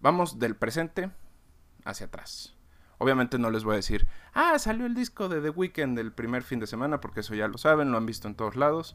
vamos 0.00 0.38
del 0.38 0.54
presente 0.56 1.10
hacia 1.84 2.06
atrás. 2.06 2.54
Obviamente 2.98 3.38
no 3.38 3.50
les 3.50 3.64
voy 3.64 3.72
a 3.72 3.76
decir, 3.76 4.06
ah, 4.34 4.58
salió 4.58 4.84
el 4.84 4.94
disco 4.94 5.30
de 5.30 5.40
The 5.40 5.50
Weeknd 5.50 5.98
el 5.98 6.12
primer 6.12 6.42
fin 6.42 6.60
de 6.60 6.66
semana, 6.66 7.00
porque 7.00 7.20
eso 7.20 7.34
ya 7.34 7.48
lo 7.48 7.56
saben, 7.56 7.90
lo 7.90 7.96
han 7.96 8.04
visto 8.04 8.28
en 8.28 8.34
todos 8.34 8.56
lados. 8.56 8.94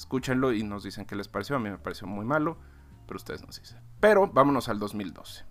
Escúchenlo 0.00 0.54
y 0.54 0.62
nos 0.62 0.82
dicen 0.82 1.04
qué 1.04 1.14
les 1.14 1.28
pareció. 1.28 1.56
A 1.56 1.58
mí 1.58 1.68
me 1.68 1.76
pareció 1.76 2.06
muy 2.06 2.24
malo, 2.24 2.56
pero 3.06 3.18
ustedes 3.18 3.44
nos 3.44 3.60
dicen. 3.60 3.78
Pero 4.00 4.28
vámonos 4.28 4.70
al 4.70 4.78
2012. 4.78 5.44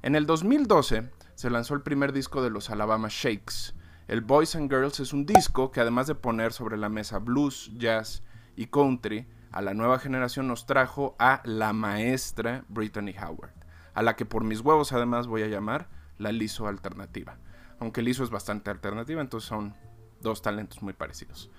En 0.00 0.16
el 0.16 0.24
2012 0.24 1.10
se 1.34 1.50
lanzó 1.50 1.74
el 1.74 1.82
primer 1.82 2.14
disco 2.14 2.42
de 2.42 2.48
los 2.48 2.70
Alabama 2.70 3.08
Shakes. 3.10 3.74
El 4.08 4.22
Boys 4.22 4.56
and 4.56 4.70
Girls 4.70 4.98
es 5.00 5.12
un 5.12 5.26
disco 5.26 5.72
que 5.72 5.82
además 5.82 6.06
de 6.06 6.14
poner 6.14 6.54
sobre 6.54 6.78
la 6.78 6.88
mesa 6.88 7.18
blues, 7.18 7.70
jazz 7.74 8.22
y 8.56 8.68
country, 8.68 9.28
a 9.52 9.60
la 9.60 9.74
nueva 9.74 9.98
generación 9.98 10.48
nos 10.48 10.64
trajo 10.64 11.14
a 11.18 11.42
la 11.44 11.74
maestra 11.74 12.64
Brittany 12.68 13.14
Howard, 13.22 13.52
a 13.92 14.02
la 14.02 14.16
que 14.16 14.24
por 14.24 14.42
mis 14.42 14.60
huevos 14.60 14.94
además 14.94 15.26
voy 15.26 15.42
a 15.42 15.48
llamar 15.48 15.90
la 16.16 16.32
liso 16.32 16.66
alternativa. 16.66 17.36
Aunque 17.78 18.00
liso 18.00 18.24
es 18.24 18.30
bastante 18.30 18.70
alternativa, 18.70 19.20
entonces 19.20 19.46
son 19.46 19.74
dos 20.22 20.40
talentos 20.40 20.82
muy 20.82 20.94
parecidos. 20.94 21.50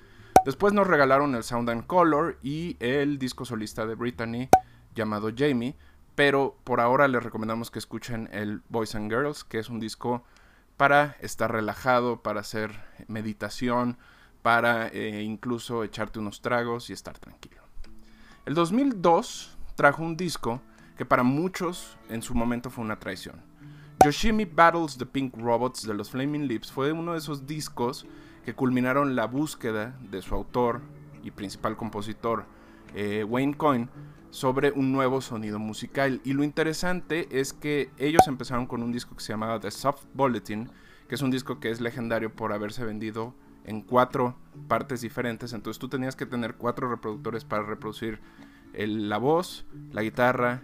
Después 0.48 0.72
nos 0.72 0.88
regalaron 0.88 1.36
el 1.36 1.44
Sound 1.44 1.70
and 1.70 1.88
Color 1.88 2.40
y 2.42 2.78
el 2.80 3.20
disco 3.20 3.44
solista 3.44 3.86
de 3.86 3.96
Brittany 3.96 4.48
llamado 4.96 5.30
Jamie, 5.36 5.76
pero 6.16 6.56
por 6.64 6.80
ahora 6.80 7.10
les 7.10 7.22
recomendamos 7.22 7.70
que 7.70 7.80
escuchen 7.80 8.30
el 8.32 8.62
Boys 8.70 8.96
and 8.96 9.12
Girls, 9.12 9.44
que 9.44 9.60
es 9.60 9.68
un 9.68 9.82
disco 9.82 10.24
para 10.78 11.18
estar 11.20 11.52
relajado, 11.52 12.24
para 12.24 12.40
hacer 12.40 12.72
meditación, 13.10 13.98
para 14.42 14.88
eh, 14.88 15.22
incluso 15.22 15.84
echarte 15.84 16.18
unos 16.18 16.42
tragos 16.42 16.90
y 16.90 16.94
estar 16.94 17.20
tranquilo. 17.20 17.62
El 18.46 18.54
2002 18.54 19.58
trajo 19.76 20.02
un 20.02 20.16
disco 20.16 20.62
que 20.96 21.04
para 21.04 21.24
muchos 21.24 21.98
en 22.08 22.22
su 22.22 22.34
momento 22.34 22.70
fue 22.70 22.86
una 22.86 23.00
traición. 23.00 23.42
Yoshimi 24.02 24.46
Battles 24.46 24.98
the 24.98 25.06
Pink 25.06 25.36
Robots 25.36 25.86
de 25.86 25.94
los 25.94 26.10
Flaming 26.10 26.48
Lips 26.48 26.72
fue 26.72 26.94
uno 26.94 27.12
de 27.12 27.18
esos 27.18 27.46
discos 27.46 28.08
que 28.48 28.54
culminaron 28.54 29.18
la 29.18 29.28
búsqueda 29.28 30.00
de 30.10 30.22
su 30.22 30.34
autor 30.34 30.80
y 31.22 31.32
principal 31.32 31.76
compositor, 31.76 32.46
eh, 32.96 33.26
Wayne 33.26 33.58
Coyne, 33.58 33.90
sobre 34.30 34.72
un 34.72 34.94
nuevo 34.94 35.20
sonido 35.20 35.60
musical. 35.60 36.22
Y 36.24 36.32
lo 36.32 36.46
interesante 36.46 37.28
es 37.30 37.52
que 37.52 37.90
ellos 37.98 38.26
empezaron 38.26 38.66
con 38.66 38.84
un 38.84 38.94
disco 38.94 39.18
que 39.18 39.22
se 39.22 39.34
llamaba 39.34 39.60
The 39.60 39.70
Soft 39.70 40.06
Bulletin, 40.14 40.70
que 41.10 41.16
es 41.16 41.22
un 41.22 41.30
disco 41.30 41.60
que 41.60 41.72
es 41.72 41.82
legendario 41.82 42.34
por 42.34 42.54
haberse 42.54 42.86
vendido 42.86 43.36
en 43.66 43.82
cuatro 43.82 44.38
partes 44.70 45.02
diferentes. 45.02 45.52
Entonces 45.52 45.78
tú 45.78 45.90
tenías 45.90 46.16
que 46.16 46.26
tener 46.26 46.56
cuatro 46.56 46.90
reproductores 46.90 47.44
para 47.44 47.64
reproducir 47.64 48.22
la 48.74 49.18
voz, 49.18 49.66
la 49.92 50.04
guitarra, 50.04 50.62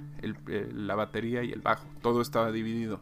la 0.72 0.96
batería 0.96 1.44
y 1.44 1.52
el 1.52 1.60
bajo. 1.60 1.86
Todo 2.02 2.22
estaba 2.22 2.54
dividido. 2.54 3.02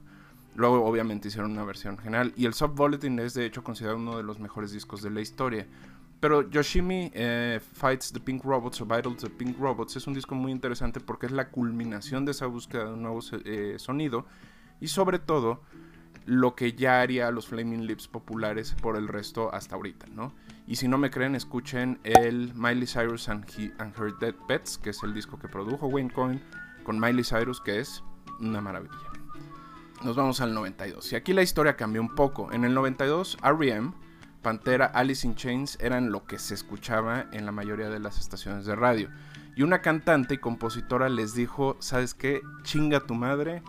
Luego 0.55 0.83
obviamente 0.85 1.29
hicieron 1.29 1.51
una 1.51 1.63
versión 1.63 1.97
general. 1.97 2.33
Y 2.35 2.45
el 2.45 2.53
Soft 2.53 2.75
Bulletin 2.75 3.19
es 3.19 3.33
de 3.33 3.45
hecho 3.45 3.63
considerado 3.63 3.99
uno 3.99 4.17
de 4.17 4.23
los 4.23 4.39
mejores 4.39 4.71
discos 4.71 5.01
de 5.01 5.09
la 5.09 5.21
historia. 5.21 5.67
Pero 6.19 6.47
Yoshimi 6.47 7.11
eh, 7.13 7.59
Fights 7.73 8.13
the 8.13 8.19
Pink 8.19 8.43
Robots 8.43 8.79
o 8.81 8.85
Battles 8.85 9.23
the 9.23 9.29
Pink 9.29 9.57
Robots 9.57 9.95
es 9.95 10.05
un 10.05 10.13
disco 10.13 10.35
muy 10.35 10.51
interesante 10.51 10.99
porque 10.99 11.25
es 11.25 11.31
la 11.31 11.49
culminación 11.49 12.25
de 12.25 12.31
esa 12.31 12.45
búsqueda 12.45 12.85
de 12.85 12.93
un 12.93 13.01
nuevo 13.01 13.19
eh, 13.43 13.75
sonido 13.79 14.27
y 14.79 14.87
sobre 14.87 15.17
todo 15.17 15.61
lo 16.25 16.53
que 16.53 16.73
ya 16.73 17.01
haría 17.01 17.31
los 17.31 17.47
Flaming 17.47 17.87
Lips 17.87 18.07
populares 18.07 18.75
por 18.81 18.97
el 18.97 19.07
resto 19.07 19.51
hasta 19.53 19.75
ahorita, 19.75 20.05
¿no? 20.07 20.33
Y 20.67 20.75
si 20.75 20.87
no 20.87 20.99
me 20.99 21.09
creen, 21.09 21.33
escuchen 21.35 21.99
el 22.03 22.53
Miley 22.53 22.85
Cyrus 22.85 23.27
and, 23.27 23.45
and 23.79 23.99
Her 23.99 24.13
Dead 24.19 24.35
Pets, 24.47 24.77
que 24.77 24.91
es 24.91 25.01
el 25.03 25.13
disco 25.15 25.39
que 25.39 25.47
produjo 25.47 25.87
Wayne 25.87 26.11
Coyne 26.11 26.41
con 26.83 26.99
Miley 26.99 27.23
Cyrus, 27.23 27.59
que 27.59 27.79
es 27.79 28.03
una 28.39 28.61
maravilla. 28.61 29.10
Nos 30.03 30.15
vamos 30.15 30.41
al 30.41 30.53
92. 30.55 31.13
Y 31.13 31.15
aquí 31.15 31.31
la 31.31 31.43
historia 31.43 31.75
cambió 31.75 32.01
un 32.01 32.15
poco. 32.15 32.51
En 32.51 32.65
el 32.65 32.73
92, 32.73 33.37
R.E.M., 33.43 33.93
Pantera, 34.41 34.87
Alice 34.87 35.27
in 35.27 35.35
Chains 35.35 35.77
eran 35.79 36.11
lo 36.11 36.25
que 36.25 36.39
se 36.39 36.55
escuchaba 36.55 37.27
en 37.31 37.45
la 37.45 37.51
mayoría 37.51 37.89
de 37.89 37.99
las 37.99 38.19
estaciones 38.19 38.65
de 38.65 38.75
radio. 38.75 39.09
Y 39.55 39.61
una 39.61 39.81
cantante 39.81 40.33
y 40.33 40.37
compositora 40.39 41.07
les 41.07 41.35
dijo, 41.35 41.77
¿sabes 41.77 42.15
qué? 42.15 42.41
Chinga 42.63 43.01
tu 43.01 43.13
madre. 43.13 43.61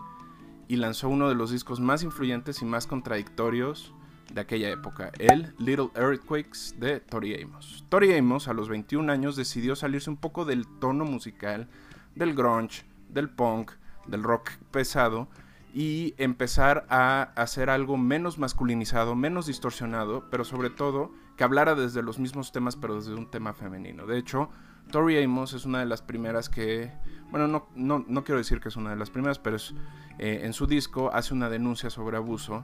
Y 0.67 0.77
lanzó 0.77 1.07
uno 1.09 1.29
de 1.29 1.35
los 1.35 1.51
discos 1.51 1.79
más 1.79 2.01
influyentes 2.01 2.63
y 2.63 2.65
más 2.65 2.87
contradictorios 2.87 3.93
de 4.33 4.41
aquella 4.41 4.69
época, 4.71 5.11
el 5.19 5.53
Little 5.59 5.91
Earthquakes 5.93 6.73
de 6.77 6.99
Tori 7.01 7.39
Amos. 7.39 7.85
Tori 7.89 8.17
Amos 8.17 8.47
a 8.47 8.53
los 8.53 8.69
21 8.69 9.11
años 9.11 9.35
decidió 9.35 9.75
salirse 9.75 10.09
un 10.09 10.17
poco 10.17 10.45
del 10.45 10.65
tono 10.79 11.05
musical 11.05 11.69
del 12.15 12.33
grunge, 12.33 12.85
del 13.09 13.29
punk, 13.29 13.73
del 14.07 14.23
rock 14.23 14.51
pesado 14.71 15.27
y 15.73 16.13
empezar 16.17 16.85
a 16.87 17.33
hacer 17.35 17.71
algo 17.71 17.97
menos 17.97 18.37
masculinizado, 18.37 19.15
menos 19.15 19.47
distorsionado, 19.47 20.29
pero 20.29 20.45
sobre 20.45 20.69
todo 20.69 21.11
que 21.35 21.43
hablara 21.43 21.73
desde 21.73 22.03
los 22.03 22.19
mismos 22.19 22.51
temas, 22.51 22.75
pero 22.75 22.95
desde 22.95 23.15
un 23.15 23.31
tema 23.31 23.55
femenino. 23.55 24.05
De 24.05 24.19
hecho, 24.19 24.49
Tori 24.91 25.21
Amos 25.21 25.53
es 25.53 25.65
una 25.65 25.79
de 25.79 25.87
las 25.87 26.03
primeras 26.03 26.47
que, 26.47 26.93
bueno, 27.31 27.47
no, 27.47 27.67
no, 27.75 28.05
no 28.07 28.23
quiero 28.23 28.37
decir 28.37 28.59
que 28.59 28.69
es 28.69 28.75
una 28.75 28.91
de 28.91 28.97
las 28.97 29.09
primeras, 29.09 29.39
pero 29.39 29.55
es, 29.55 29.73
eh, 30.19 30.41
en 30.43 30.53
su 30.53 30.67
disco 30.67 31.09
hace 31.11 31.33
una 31.33 31.49
denuncia 31.49 31.89
sobre 31.89 32.17
abuso 32.17 32.63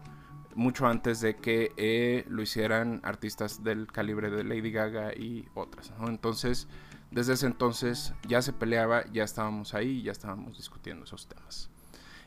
mucho 0.53 0.85
antes 0.85 1.19
de 1.19 1.35
que 1.35 1.71
eh, 1.77 2.25
lo 2.27 2.43
hicieran 2.43 2.99
artistas 3.03 3.63
del 3.63 3.87
calibre 3.87 4.29
de 4.29 4.43
Lady 4.43 4.71
Gaga 4.71 5.15
y 5.15 5.47
otras. 5.55 5.91
Entonces, 6.07 6.67
desde 7.09 7.33
ese 7.33 7.47
entonces 7.47 8.13
ya 8.27 8.43
se 8.43 8.53
peleaba, 8.53 9.03
ya 9.11 9.23
estábamos 9.23 9.73
ahí, 9.73 10.03
ya 10.03 10.11
estábamos 10.11 10.57
discutiendo 10.57 11.05
esos 11.05 11.27
temas. 11.27 11.71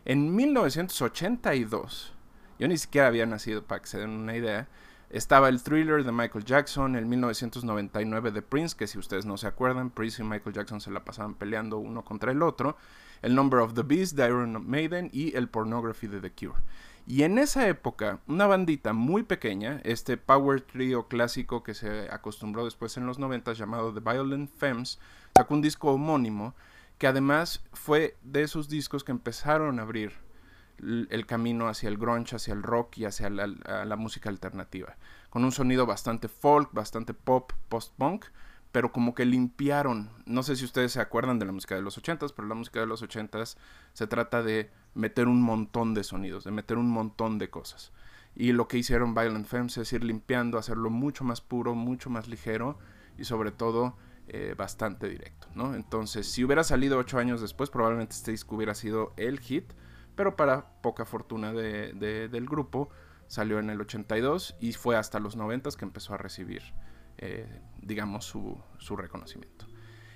En 0.05 0.35
1982, 0.35 2.13
yo 2.59 2.67
ni 2.67 2.77
siquiera 2.77 3.07
había 3.07 3.25
nacido 3.25 3.63
para 3.63 3.81
que 3.81 3.87
se 3.87 4.01
den 4.01 4.11
una 4.11 4.37
idea, 4.37 4.67
estaba 5.11 5.49
el 5.49 5.63
thriller 5.63 6.03
de 6.03 6.11
Michael 6.11 6.45
Jackson, 6.45 6.97
el 6.97 7.07
1999 7.07 8.33
de 8.33 8.43
Prince, 8.43 8.75
que 8.77 8.89
si 8.89 8.99
ustedes 8.99 9.27
no 9.27 9.37
se 9.37 9.47
acuerdan, 9.47 9.91
Prince 9.91 10.21
y 10.21 10.25
Michael 10.25 10.57
Jackson 10.57 10.81
se 10.81 10.91
la 10.91 11.05
pasaban 11.05 11.35
peleando 11.35 11.79
uno 11.79 12.05
contra 12.05 12.33
el 12.33 12.43
otro, 12.43 12.77
el 13.21 13.37
Number 13.37 13.61
of 13.61 13.75
the 13.75 13.83
Beast 13.83 14.17
de 14.17 14.27
Iron 14.27 14.69
Maiden 14.69 15.09
y 15.13 15.37
el 15.37 15.49
Pornography 15.49 16.09
de 16.09 16.21
The 16.21 16.33
Cure. 16.33 16.61
Y 17.07 17.23
en 17.23 17.39
esa 17.39 17.69
época, 17.69 18.19
una 18.27 18.47
bandita 18.47 18.93
muy 18.93 19.23
pequeña, 19.23 19.81
este 19.85 20.17
power 20.17 20.63
trio 20.63 21.07
clásico 21.07 21.63
que 21.63 21.75
se 21.75 22.09
acostumbró 22.11 22.65
después 22.65 22.97
en 22.97 23.07
los 23.07 23.21
90 23.21 23.53
llamado 23.53 23.95
The 23.95 24.01
Violent 24.01 24.51
Femmes, 24.57 24.99
sacó 25.37 25.55
un 25.55 25.63
disco 25.63 25.93
homónimo 25.93 26.55
que 27.03 27.09
además 27.09 27.65
fue 27.73 28.17
de 28.23 28.45
esos 28.45 28.69
discos 28.69 29.03
que 29.03 29.11
empezaron 29.11 29.81
a 29.81 29.83
abrir 29.83 30.13
el 30.79 31.27
camino 31.27 31.67
hacia 31.67 31.89
el 31.89 31.99
grunge, 31.99 32.37
hacia 32.37 32.55
el 32.55 32.63
rock 32.63 32.99
y 32.99 33.07
hacia 33.07 33.29
la, 33.29 33.97
música 33.97 34.29
alternativa, 34.29 34.97
con 35.29 35.43
un 35.43 35.51
sonido 35.51 35.85
bastante 35.85 36.29
folk, 36.29 36.73
bastante 36.73 37.13
pop, 37.13 37.55
post-punk, 37.69 38.27
pero 38.71 38.93
como 38.93 39.17
que 39.17 39.25
limpiaron, 39.25 40.11
no 40.27 40.45
sé 40.45 40.55
si 40.55 40.65
ustedes 40.65 40.93
se 40.93 41.01
acuerdan 41.01 41.41
de 41.41 41.47
la 41.47 41.51
música 41.51 41.75
de 41.75 41.83
los 41.83 42.01
80s, 42.01 42.35
pero 42.37 42.47
la 42.47 42.55
música 42.55 42.79
de 42.79 42.87
los 42.87 43.03
80s 43.03 43.57
se 43.95 44.07
trata 44.07 44.45
de 44.45 44.71
meter 44.95 45.27
un 45.27 45.43
montón 45.43 45.95
de 45.95 46.05
sonidos, 46.05 46.45
de 46.45 46.53
meter 46.53 46.79
un 46.79 46.89
montón 46.89 47.41
de 47.41 47.51
cosas. 47.51 47.91
Y 48.37 48.53
lo 48.53 48.69
que 48.69 48.79
hicieron 48.79 49.13
Violent 49.13 49.49
Femmes 49.49 49.77
es 49.77 49.93
ir 49.93 50.05
limpiando, 50.05 50.57
hacerlo 50.57 50.89
mucho 50.89 51.25
más 51.25 51.41
puro, 51.41 51.75
mucho 51.75 52.11
más 52.11 52.29
ligero 52.29 52.79
y 53.19 53.25
sobre 53.25 53.51
todo 53.51 53.97
eh, 54.29 54.55
bastante 54.57 55.09
directo, 55.09 55.49
¿no? 55.55 55.75
Entonces, 55.75 56.31
si 56.31 56.45
hubiera 56.45 56.65
salido 56.65 56.99
ocho 56.99 57.19
años 57.19 57.41
después, 57.41 57.71
probablemente 57.71 58.15
este 58.15 58.31
disco 58.31 58.57
hubiera 58.57 58.75
sido 58.75 59.13
el 59.17 59.41
hit, 59.41 59.73
pero 60.15 60.37
para 60.37 60.81
poca 60.81 61.05
fortuna 61.05 61.53
del 61.53 62.47
grupo, 62.49 62.91
salió 63.27 63.59
en 63.59 63.71
el 63.71 63.81
82 63.81 64.57
y 64.61 64.73
fue 64.75 64.97
hasta 64.97 65.19
los 65.19 65.37
90 65.37 65.71
que 65.77 65.85
empezó 65.85 66.15
a 66.15 66.19
recibir, 66.19 66.63
eh, 67.19 67.61
digamos, 67.81 68.25
su, 68.25 68.59
su 68.79 68.97
reconocimiento. 68.97 69.67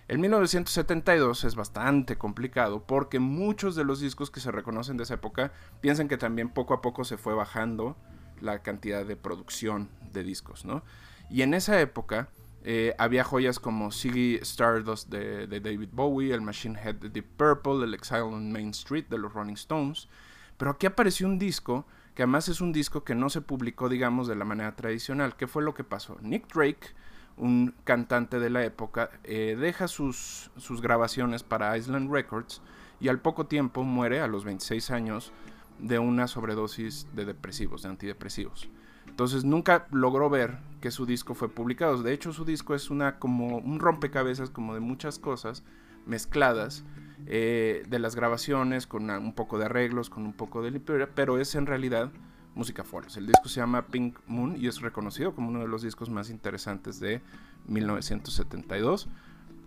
El 0.06 0.18
1972 0.18 1.42
es 1.44 1.56
bastante 1.56 2.16
complicado 2.16 2.86
porque 2.86 3.18
muchos 3.18 3.74
de 3.74 3.84
los 3.84 4.00
discos 4.00 4.30
que 4.30 4.38
se 4.38 4.52
reconocen 4.52 4.96
de 4.96 5.02
esa 5.02 5.14
época 5.14 5.52
piensan 5.80 6.06
que 6.06 6.16
también 6.16 6.48
poco 6.48 6.74
a 6.74 6.80
poco 6.80 7.04
se 7.04 7.16
fue 7.16 7.34
bajando 7.34 7.96
la 8.40 8.62
cantidad 8.62 9.04
de 9.04 9.16
producción 9.16 9.88
de 10.12 10.22
discos, 10.22 10.64
¿no? 10.64 10.84
Y 11.28 11.42
en 11.42 11.54
esa 11.54 11.80
época 11.80 12.28
eh, 12.68 12.96
había 12.98 13.22
joyas 13.22 13.60
como 13.60 13.92
Ziggy 13.92 14.40
Stardust 14.42 15.08
de, 15.08 15.46
David 15.46 15.90
Bowie, 15.92 16.34
el 16.34 16.40
Machine 16.40 16.76
Head 16.76 16.96
de 16.96 17.08
Deep 17.10 17.36
Purple, 17.36 17.84
el 17.84 17.94
Exile 17.94 18.22
on 18.22 18.50
Main 18.50 18.70
Street 18.70 19.04
de 19.08 19.18
los 19.18 19.32
Rolling 19.32 19.54
Stones. 19.54 20.08
Pero 20.56 20.72
aquí 20.72 20.86
apareció 20.86 21.28
un 21.28 21.38
disco 21.38 21.86
que 22.16 22.24
además 22.24 22.48
es 22.48 22.60
un 22.60 22.72
disco 22.72 23.04
que 23.04 23.14
no 23.14 23.30
se 23.30 23.40
publicó, 23.40 23.88
digamos, 23.88 24.26
de 24.26 24.34
la 24.34 24.44
manera 24.44 24.74
tradicional. 24.74 25.36
¿Qué 25.36 25.46
fue 25.46 25.62
lo 25.62 25.74
que 25.74 25.84
pasó? 25.84 26.18
Nick 26.22 26.52
Drake, 26.52 26.88
un 27.36 27.72
cantante 27.84 28.40
de 28.40 28.50
la 28.50 28.64
época, 28.64 29.10
eh, 29.22 29.56
deja 29.56 29.86
sus, 29.86 30.50
sus 30.56 30.82
grabaciones 30.82 31.44
para 31.44 31.78
Island 31.78 32.10
Records 32.10 32.62
y 32.98 33.06
al 33.06 33.20
poco 33.20 33.46
tiempo 33.46 33.84
muere, 33.84 34.20
a 34.20 34.26
los 34.26 34.44
26 34.44 34.90
años, 34.90 35.32
de 35.78 36.00
una 36.00 36.26
sobredosis 36.26 37.06
de 37.14 37.26
depresivos, 37.26 37.82
de 37.82 37.90
antidepresivos. 37.90 38.68
Entonces 39.08 39.44
nunca 39.44 39.86
logró 39.90 40.28
ver 40.28 40.58
que 40.80 40.90
su 40.90 41.06
disco 41.06 41.34
fue 41.34 41.48
publicado. 41.48 42.02
De 42.02 42.12
hecho, 42.12 42.32
su 42.32 42.44
disco 42.44 42.74
es 42.74 42.90
una 42.90 43.18
como 43.18 43.58
un 43.58 43.80
rompecabezas 43.80 44.50
como 44.50 44.74
de 44.74 44.80
muchas 44.80 45.18
cosas 45.18 45.62
mezcladas 46.06 46.84
eh, 47.26 47.82
de 47.88 47.98
las 47.98 48.14
grabaciones 48.14 48.86
con 48.86 49.10
un 49.10 49.32
poco 49.34 49.58
de 49.58 49.64
arreglos, 49.64 50.10
con 50.10 50.24
un 50.24 50.32
poco 50.32 50.62
de 50.62 50.70
limpieza, 50.70 51.08
pero 51.14 51.38
es 51.38 51.54
en 51.54 51.66
realidad 51.66 52.10
música 52.54 52.84
folk. 52.84 53.08
El 53.16 53.26
disco 53.26 53.48
se 53.48 53.60
llama 53.60 53.86
Pink 53.86 54.18
Moon 54.26 54.56
y 54.56 54.66
es 54.66 54.80
reconocido 54.80 55.34
como 55.34 55.48
uno 55.48 55.60
de 55.60 55.68
los 55.68 55.82
discos 55.82 56.10
más 56.10 56.30
interesantes 56.30 57.00
de 57.00 57.20
1972. 57.66 59.08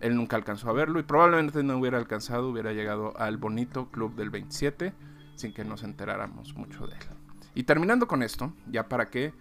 Él 0.00 0.16
nunca 0.16 0.36
alcanzó 0.36 0.70
a 0.70 0.72
verlo 0.72 0.98
y 0.98 1.02
probablemente 1.02 1.62
no 1.62 1.76
hubiera 1.76 1.98
alcanzado, 1.98 2.48
hubiera 2.48 2.72
llegado 2.72 3.16
al 3.18 3.36
bonito 3.36 3.90
club 3.90 4.14
del 4.14 4.30
27 4.30 4.92
sin 5.34 5.52
que 5.52 5.64
nos 5.64 5.82
enteráramos 5.82 6.54
mucho 6.54 6.86
de 6.86 6.94
él. 6.94 7.19
Y 7.54 7.64
terminando 7.64 8.06
con 8.06 8.22
esto, 8.22 8.52
ya 8.70 8.88
para 8.88 9.10
que 9.10 9.32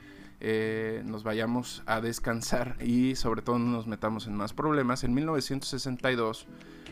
eh, 0.42 1.04
nos 1.06 1.24
vayamos 1.24 1.84
a 1.86 2.00
descansar 2.02 2.78
y 2.82 3.16
sobre 3.16 3.42
todo 3.42 3.60
no 3.60 3.72
nos 3.72 3.88
metamos 3.88 4.26
en 4.28 4.36
más 4.36 4.54
problemas, 4.54 5.04
en 5.04 5.14
1962, 5.14 6.48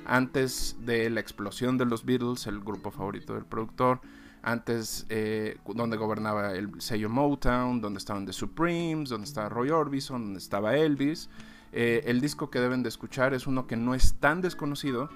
antes 0.05 0.76
de 0.82 1.09
la 1.09 1.20
explosión 1.20 1.78
de 1.78 1.86
los 1.86 2.05
Beatles, 2.05 2.47
el 2.47 2.59
grupo 2.59 2.91
favorito 2.91 3.34
del 3.36 3.45
productor, 3.45 4.01
antes 4.41 5.05
eh, 5.09 5.57
donde 5.74 5.97
gobernaba 5.97 6.53
el 6.53 6.82
sello 6.82 7.09
Motown, 7.09 7.82
donde 7.82 7.97
estaban 7.97 8.26
The 8.26 8.34
Supremes, 8.34 9.09
donde 9.09 9.26
estaba 9.26 9.49
Roy 9.49 9.70
Orbison, 9.70 10.24
donde 10.24 10.39
estaba 10.39 10.76
Elvis, 10.76 11.30
eh, 11.74 12.03
el 12.05 12.22
disco 12.22 12.49
que 12.49 12.59
deben 12.59 12.84
de 12.84 12.89
escuchar 12.89 13.34
es 13.34 13.47
uno 13.47 13.68
que 13.68 13.76
no 13.76 13.93
es 13.93 14.15
tan 14.15 14.41
desconocido, 14.41 15.09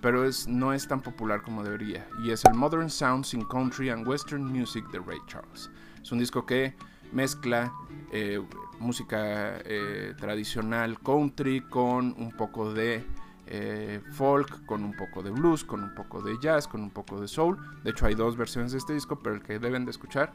pero 0.00 0.24
es, 0.24 0.48
no 0.48 0.72
es 0.72 0.86
tan 0.88 1.00
popular 1.00 1.42
como 1.42 1.62
debería. 1.62 2.06
Y 2.22 2.30
es 2.30 2.44
el 2.44 2.54
Modern 2.54 2.90
Sounds 2.90 3.34
in 3.34 3.44
Country 3.44 3.90
and 3.90 4.06
Western 4.06 4.44
Music 4.44 4.88
de 4.90 4.98
Ray 5.00 5.18
Charles. 5.26 5.70
Es 6.00 6.12
un 6.12 6.18
disco 6.18 6.46
que 6.46 6.74
mezcla 7.12 7.72
eh, 8.12 8.40
música 8.78 9.58
eh, 9.64 10.14
tradicional 10.18 10.98
country 11.00 11.60
con 11.62 12.14
un 12.18 12.32
poco 12.36 12.72
de 12.72 13.04
folk, 14.12 14.64
con 14.64 14.84
un 14.84 14.96
poco 14.96 15.24
de 15.24 15.30
blues, 15.30 15.64
con 15.64 15.82
un 15.82 15.92
poco 15.96 16.22
de 16.22 16.38
jazz, 16.40 16.68
con 16.68 16.82
un 16.82 16.90
poco 16.90 17.20
de 17.20 17.26
soul. 17.26 17.58
De 17.82 17.90
hecho 17.90 18.06
hay 18.06 18.14
dos 18.14 18.36
versiones 18.36 18.70
de 18.70 18.78
este 18.78 18.92
disco, 18.92 19.18
pero 19.18 19.34
el 19.34 19.42
que 19.42 19.58
deben 19.58 19.84
de 19.84 19.90
escuchar 19.90 20.32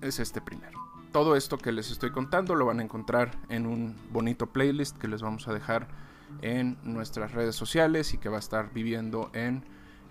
es 0.00 0.18
este 0.18 0.40
primero 0.40 0.80
todo 1.12 1.36
esto 1.36 1.58
que 1.58 1.72
les 1.72 1.90
estoy 1.90 2.10
contando 2.10 2.54
lo 2.54 2.66
van 2.66 2.80
a 2.80 2.82
encontrar 2.82 3.32
en 3.48 3.66
un 3.66 3.96
bonito 4.12 4.46
playlist 4.46 4.96
que 4.96 5.08
les 5.08 5.22
vamos 5.22 5.48
a 5.48 5.52
dejar 5.52 5.88
en 6.42 6.78
nuestras 6.82 7.32
redes 7.32 7.54
sociales 7.54 8.14
y 8.14 8.18
que 8.18 8.28
va 8.28 8.36
a 8.36 8.40
estar 8.40 8.72
viviendo 8.72 9.30
en 9.34 9.64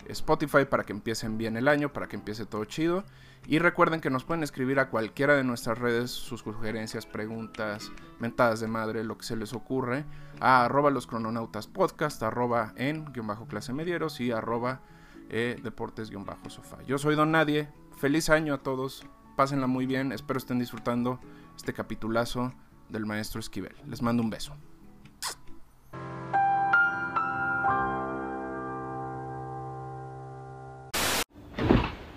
Spotify 0.08 0.66
para 0.66 0.84
que 0.84 0.94
empiecen 0.94 1.38
bien 1.38 1.58
el 1.58 1.68
año, 1.68 1.94
para 1.94 2.08
que 2.08 2.16
empiece 2.16 2.46
todo 2.46 2.66
chido. 2.66 3.04
Y 3.48 3.60
recuerden 3.60 4.02
que 4.02 4.10
nos 4.10 4.26
pueden 4.26 4.44
escribir 4.44 4.80
a 4.80 4.90
cualquiera 4.90 5.36
de 5.36 5.44
nuestras 5.44 5.78
redes 5.78 6.12
sus 6.12 6.42
sugerencias, 6.42 7.06
preguntas, 7.06 7.92
mentadas 8.20 8.60
de 8.60 8.68
madre, 8.68 9.04
lo 9.04 9.18
que 9.18 9.26
se 9.26 9.36
les 9.36 9.54
ocurre, 9.54 10.06
a 10.40 10.66
arroba 10.66 10.92
los 10.92 11.08
crononautas 11.08 11.68
podcast, 11.68 12.22
arroba 12.22 12.74
en 12.76 13.06
guion 13.12 13.28
bajo 13.28 13.48
clase 13.48 13.74
medieros 13.74 14.20
y 14.20 14.32
arroba 14.32 14.82
eh, 15.30 15.60
deportes 15.64 16.10
guion 16.10 16.26
bajo 16.26 16.50
sofá. 16.50 16.78
Yo 16.84 16.98
soy 16.98 17.16
Don 17.16 17.32
Nadie, 17.32 17.70
feliz 17.98 18.30
año 18.30 18.54
a 18.54 18.60
todos, 18.60 19.06
pásenla 19.36 19.68
muy 19.68 19.86
bien. 19.86 20.12
Espero 20.12 20.38
estén 20.38 20.60
disfrutando 20.60 21.20
este 21.56 21.74
capitulazo 21.74 22.54
del 22.90 23.06
maestro 23.06 23.40
Esquivel. 23.40 23.76
Les 23.88 24.02
mando 24.02 24.22
un 24.22 24.30
beso. 24.30 24.56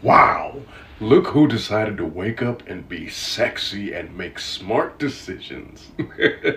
Wow! 0.03 0.63
Look 1.01 1.29
who 1.29 1.47
decided 1.47 1.97
to 1.99 2.05
wake 2.05 2.43
up 2.43 2.67
and 2.69 2.89
be 2.89 3.09
sexy 3.09 3.93
and 3.93 4.17
make 4.17 4.41
smart 4.41 4.99
decisions. 4.99 5.93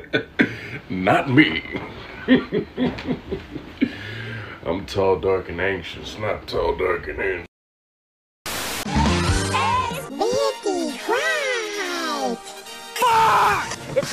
not 0.89 1.29
me. 1.29 1.63
I'm 4.65 4.85
tall, 4.87 5.19
dark, 5.19 5.49
and 5.49 5.61
anxious, 5.61 6.17
not 6.17 6.47
tall, 6.47 6.75
dark, 6.75 7.07
and 7.07 7.19
anxious. 7.19 7.54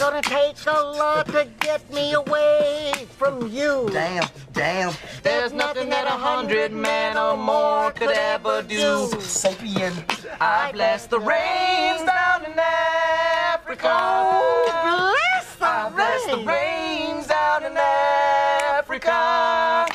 Gonna 0.03 0.21
take 0.21 0.57
a 0.67 0.81
lot 0.99 1.27
to 1.29 1.47
get 1.61 1.81
me 1.95 2.13
away 2.15 2.93
from 3.19 3.47
you. 3.47 3.89
Damn, 3.93 4.29
damn. 4.53 4.93
There's 5.23 5.53
nothing 5.53 5.91
that 5.91 6.09
a 6.09 6.19
hundred 6.29 6.73
men 6.73 7.17
or 7.17 7.37
more 7.37 7.93
could 7.93 8.11
ever 8.11 8.63
do. 8.63 9.07
Sapien. 9.21 9.95
I 10.41 10.73
bless 10.73 11.07
the 11.07 11.21
rains 11.21 12.03
down 12.03 12.45
in 12.45 12.59
Africa. 12.59 13.93
Oh, 13.95 15.15
bless 15.15 15.55
the 15.55 15.67
I 15.67 15.89
bless 15.95 16.27
the 16.27 16.39
rains 16.53 17.29
down 17.29 17.65
in 17.65 17.77
Africa. 18.81 19.87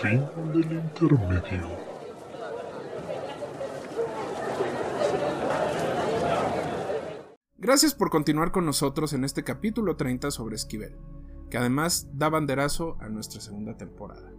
Fin 0.00 0.26
del 0.54 0.72
intermedio. 0.80 1.81
Gracias 7.62 7.94
por 7.94 8.10
continuar 8.10 8.50
con 8.50 8.66
nosotros 8.66 9.12
en 9.12 9.22
este 9.22 9.44
capítulo 9.44 9.94
30 9.94 10.32
sobre 10.32 10.56
Esquivel, 10.56 10.96
que 11.48 11.58
además 11.58 12.08
da 12.12 12.28
banderazo 12.28 12.96
a 12.98 13.08
nuestra 13.08 13.40
segunda 13.40 13.76
temporada. 13.76 14.32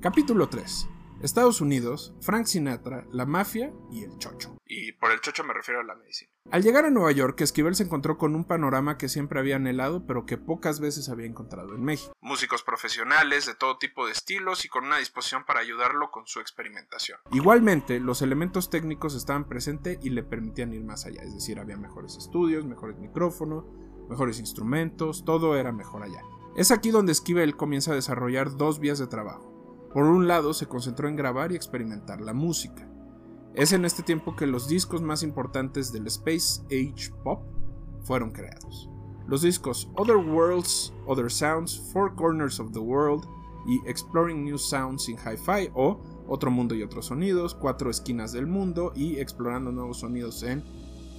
Capítulo 0.00 0.48
3. 0.48 0.88
Estados 1.22 1.60
Unidos, 1.60 2.14
Frank 2.22 2.46
Sinatra, 2.46 3.06
la 3.12 3.26
mafia 3.26 3.72
y 3.90 4.04
el 4.04 4.16
chocho. 4.16 4.56
Y 4.64 4.92
por 4.92 5.10
el 5.10 5.20
chocho 5.20 5.44
me 5.44 5.52
refiero 5.52 5.80
a 5.80 5.84
la 5.84 5.94
medicina. 5.94 6.30
Al 6.50 6.62
llegar 6.62 6.86
a 6.86 6.90
Nueva 6.90 7.12
York, 7.12 7.38
Esquivel 7.42 7.74
se 7.74 7.82
encontró 7.82 8.16
con 8.16 8.34
un 8.34 8.44
panorama 8.44 8.96
que 8.96 9.10
siempre 9.10 9.38
había 9.38 9.56
anhelado, 9.56 10.06
pero 10.06 10.24
que 10.24 10.38
pocas 10.38 10.80
veces 10.80 11.10
había 11.10 11.26
encontrado 11.26 11.74
en 11.74 11.84
México. 11.84 12.12
Músicos 12.22 12.62
profesionales 12.62 13.44
de 13.44 13.54
todo 13.54 13.76
tipo 13.76 14.06
de 14.06 14.12
estilos 14.12 14.64
y 14.64 14.68
con 14.68 14.86
una 14.86 14.96
disposición 14.96 15.44
para 15.44 15.60
ayudarlo 15.60 16.10
con 16.10 16.26
su 16.26 16.40
experimentación. 16.40 17.18
Igualmente, 17.32 18.00
los 18.00 18.22
elementos 18.22 18.70
técnicos 18.70 19.14
estaban 19.14 19.46
presentes 19.46 19.98
y 20.02 20.10
le 20.10 20.22
permitían 20.22 20.72
ir 20.72 20.84
más 20.84 21.04
allá, 21.04 21.22
es 21.22 21.34
decir, 21.34 21.58
había 21.58 21.76
mejores 21.76 22.16
estudios, 22.16 22.64
mejores 22.64 22.98
micrófonos, 22.98 23.66
mejores 24.08 24.38
instrumentos, 24.38 25.24
todo 25.26 25.56
era 25.56 25.70
mejor 25.70 26.02
allá. 26.02 26.22
Es 26.56 26.70
aquí 26.70 26.90
donde 26.90 27.12
Esquivel 27.12 27.56
comienza 27.56 27.92
a 27.92 27.94
desarrollar 27.94 28.56
dos 28.56 28.80
vías 28.80 28.98
de 28.98 29.06
trabajo. 29.06 29.49
Por 29.92 30.04
un 30.04 30.28
lado, 30.28 30.54
se 30.54 30.66
concentró 30.66 31.08
en 31.08 31.16
grabar 31.16 31.50
y 31.50 31.56
experimentar 31.56 32.20
la 32.20 32.32
música. 32.32 32.88
Es 33.54 33.72
en 33.72 33.84
este 33.84 34.04
tiempo 34.04 34.36
que 34.36 34.46
los 34.46 34.68
discos 34.68 35.02
más 35.02 35.24
importantes 35.24 35.92
del 35.92 36.06
Space 36.06 36.62
Age 36.66 37.12
Pop 37.24 37.42
fueron 38.04 38.30
creados. 38.30 38.88
Los 39.26 39.42
discos 39.42 39.88
Other 39.96 40.16
Worlds, 40.16 40.92
Other 41.06 41.30
Sounds, 41.30 41.90
Four 41.92 42.14
Corners 42.14 42.60
of 42.60 42.72
the 42.72 42.78
World 42.78 43.24
y 43.66 43.80
Exploring 43.88 44.44
New 44.44 44.58
Sounds 44.58 45.08
in 45.08 45.16
Hi-Fi 45.16 45.70
o 45.74 46.00
Otro 46.28 46.50
Mundo 46.50 46.74
y 46.76 46.82
Otros 46.82 47.06
Sonidos, 47.06 47.54
Cuatro 47.54 47.90
Esquinas 47.90 48.32
del 48.32 48.46
Mundo 48.46 48.92
y 48.94 49.18
Explorando 49.18 49.72
Nuevos 49.72 50.00
Sonidos 50.00 50.44
en 50.44 50.64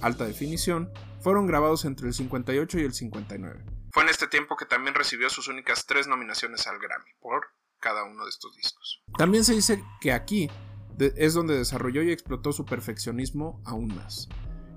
Alta 0.00 0.24
Definición 0.24 0.90
fueron 1.20 1.46
grabados 1.46 1.84
entre 1.84 2.08
el 2.08 2.14
58 2.14 2.78
y 2.78 2.82
el 2.82 2.92
59. 2.92 3.64
Fue 3.92 4.02
en 4.02 4.08
este 4.08 4.26
tiempo 4.26 4.56
que 4.56 4.64
también 4.64 4.94
recibió 4.94 5.28
sus 5.28 5.48
únicas 5.48 5.86
tres 5.86 6.08
nominaciones 6.08 6.66
al 6.66 6.78
Grammy 6.78 7.10
por 7.20 7.46
cada 7.82 8.04
uno 8.04 8.24
de 8.24 8.30
estos 8.30 8.56
discos. 8.56 9.02
También 9.18 9.44
se 9.44 9.54
dice 9.54 9.84
que 10.00 10.12
aquí 10.12 10.48
es 10.98 11.34
donde 11.34 11.58
desarrolló 11.58 12.02
y 12.02 12.12
explotó 12.12 12.52
su 12.52 12.64
perfeccionismo 12.64 13.60
aún 13.66 13.94
más. 13.94 14.28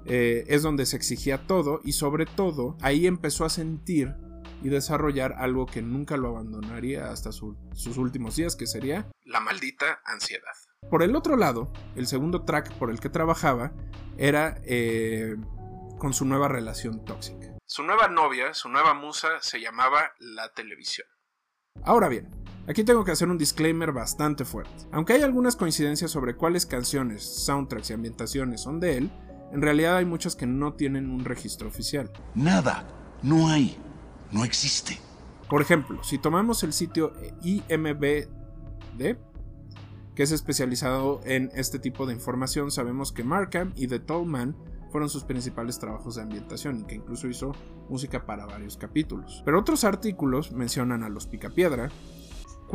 Eh, 0.06 0.44
es 0.48 0.64
donde 0.64 0.86
se 0.86 0.98
exigía 0.98 1.48
todo 1.48 1.80
y 1.84 1.94
sobre 1.94 2.26
todo 2.26 2.78
ahí 2.82 3.08
empezó 3.08 3.46
a 3.46 3.50
sentir 3.50 4.14
y 4.62 4.70
desarrollar 4.70 5.34
algo 5.38 5.66
que 5.66 5.82
nunca 5.82 6.18
lo 6.18 6.30
abandonaría 6.30 7.10
hasta 7.12 7.32
sus 7.32 7.98
últimos 7.98 8.36
días, 8.36 8.56
que 8.56 8.68
sería 8.68 9.08
la 9.24 9.40
maldita 9.40 10.02
ansiedad. 10.06 10.54
Por 10.90 11.04
el 11.04 11.16
otro 11.16 11.36
lado, 11.38 11.72
el 11.96 12.08
segundo 12.08 12.46
track 12.46 12.74
por 12.78 12.90
el 12.90 13.00
que 13.00 13.10
trabajaba 13.10 13.74
era 14.18 14.60
eh, 14.64 15.36
con 15.98 16.14
su 16.14 16.26
nueva 16.26 16.48
relación 16.48 17.04
tóxica. 17.06 17.56
Su 17.68 17.84
nueva 17.84 18.08
novia, 18.08 18.54
su 18.54 18.70
nueva 18.70 18.94
musa, 18.94 19.42
se 19.42 19.60
llamaba 19.60 20.14
la 20.20 20.54
televisión. 20.54 21.08
Ahora 21.84 22.08
bien, 22.08 22.45
Aquí 22.68 22.84
tengo 22.84 23.04
que 23.04 23.12
hacer 23.12 23.30
un 23.30 23.38
disclaimer 23.38 23.92
bastante 23.92 24.46
fuerte. 24.46 24.88
Aunque 24.92 25.14
hay 25.14 25.22
algunas 25.22 25.56
coincidencias 25.56 26.12
sobre 26.12 26.36
cuáles 26.36 26.66
canciones, 26.66 27.24
soundtracks 27.24 27.92
y 27.92 27.94
ambientaciones 27.94 28.62
son 28.62 28.80
de 28.80 28.98
él, 28.98 29.12
en 29.52 29.62
realidad 29.62 29.98
hay 29.98 30.06
muchas 30.06 30.36
que 30.36 30.48
no 30.48 30.74
tienen 30.74 31.10
un 31.10 31.26
registro 31.26 31.68
oficial. 31.68 32.12
Nada, 32.34 32.88
no 33.22 33.48
hay, 33.50 33.78
no 34.32 34.44
existe. 34.44 35.00
Por 35.50 35.62
ejemplo, 35.62 36.04
si 36.04 36.18
tomamos 36.18 36.64
el 36.64 36.74
sitio 36.74 37.14
IMBD, 37.44 38.28
que 40.16 40.24
es 40.24 40.32
especializado 40.32 41.20
en 41.26 41.52
este 41.54 41.78
tipo 41.78 42.06
de 42.06 42.14
información. 42.14 42.72
Sabemos 42.72 43.12
que 43.12 43.24
Markham 43.24 43.74
y 43.76 43.88
The 43.88 44.00
Tall 44.00 44.26
Man 44.26 44.56
fueron 44.90 45.10
sus 45.10 45.26
principales 45.26 45.78
trabajos 45.78 46.16
de 46.16 46.22
ambientación 46.22 46.80
y 46.80 46.84
que 46.86 46.96
incluso 46.96 47.28
hizo 47.28 47.52
música 47.90 48.26
para 48.26 48.46
varios 48.46 48.78
capítulos. 48.78 49.42
Pero 49.44 49.60
otros 49.60 49.84
artículos 49.84 50.54
mencionan 50.54 51.04
a 51.04 51.10
Los 51.10 51.28
Picapiedra, 51.28 51.90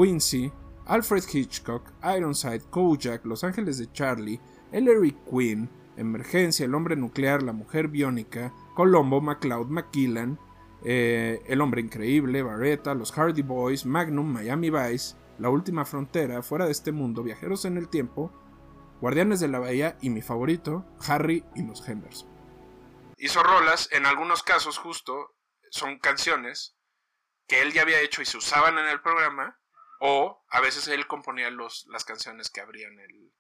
Quincy, 0.01 0.51
Alfred 0.87 1.25
Hitchcock, 1.31 1.93
Ironside, 2.03 2.63
Kojak, 2.71 3.27
Los 3.27 3.45
Ángeles 3.45 3.77
de 3.77 3.93
Charlie, 3.93 4.41
Ellery 4.73 5.15
Quinn, 5.31 5.69
Emergencia, 5.97 6.65
El 6.65 6.75
Hombre 6.75 6.97
Nuclear, 6.97 7.43
La 7.43 7.53
Mujer 7.53 7.89
Biónica, 7.89 8.55
Colombo, 8.75 9.21
MacLeod, 9.21 9.69
McKillan, 9.69 10.39
eh, 10.85 11.43
El 11.47 11.61
Hombre 11.61 11.83
Increíble, 11.83 12.43
Barretta, 12.43 12.95
Los 12.95 13.13
Hardy 13.13 13.43
Boys, 13.43 13.85
Magnum, 13.85 14.33
Miami 14.33 14.71
Vice, 14.71 15.17
La 15.39 15.51
Última 15.51 15.85
Frontera, 15.85 16.43
Fuera 16.43 16.65
de 16.65 16.73
este 16.73 16.93
Mundo, 16.93 17.23
Viajeros 17.23 17.67
en 17.67 17.77
el 17.77 17.89
Tiempo, 17.89 18.33
Guardianes 19.03 19.41
de 19.41 19.49
la 19.49 19.59
Bahía 19.59 19.99
y 20.01 20.09
mi 20.09 20.23
favorito, 20.23 20.87
Harry 21.07 21.45
y 21.55 21.63
los 21.63 21.87
Henderson. 21.87 22.29
Hizo 23.19 23.43
rolas, 23.43 23.91
en 23.93 24.07
algunos 24.07 24.43
casos 24.43 24.79
justo, 24.79 25.37
son 25.71 25.99
canciones 25.99 26.75
que 27.47 27.61
él 27.61 27.75
ya 27.75 27.83
había 27.83 28.01
hecho 28.01 28.23
y 28.23 28.25
se 28.25 28.39
usaban 28.39 28.79
en 28.79 28.87
el 28.87 29.01
programa, 29.03 29.60
o 30.01 30.43
a 30.49 30.61
veces 30.61 30.89
él 30.89 31.07
componía 31.07 31.51
los, 31.51 31.87
las 31.91 32.05
canciones 32.05 32.51
que 32.51 32.61
abrían 32.61 32.99
el, 32.99 33.33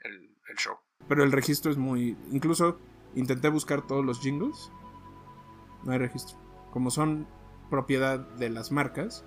el, 0.00 0.56
show. 0.56 0.76
Pero 1.08 1.24
el 1.24 1.32
registro 1.32 1.70
es 1.70 1.78
muy... 1.78 2.16
Incluso 2.32 2.78
intenté 3.14 3.48
buscar 3.48 3.86
todos 3.86 4.04
los 4.04 4.20
jingles. 4.20 4.70
No 5.84 5.92
hay 5.92 5.98
registro. 5.98 6.36
Como 6.72 6.90
son 6.90 7.28
propiedad 7.70 8.18
de 8.18 8.50
las 8.50 8.72
marcas, 8.72 9.24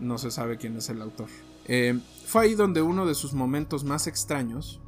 no 0.00 0.16
se 0.16 0.30
sabe 0.30 0.56
quién 0.56 0.76
es 0.76 0.88
el 0.88 1.02
autor. 1.02 1.28
Eh, 1.66 2.00
fue 2.26 2.44
ahí 2.44 2.54
donde 2.54 2.80
uno 2.80 3.04
de 3.04 3.14
sus 3.14 3.34
momentos 3.34 3.84
más 3.84 4.06
extraños, 4.06 4.80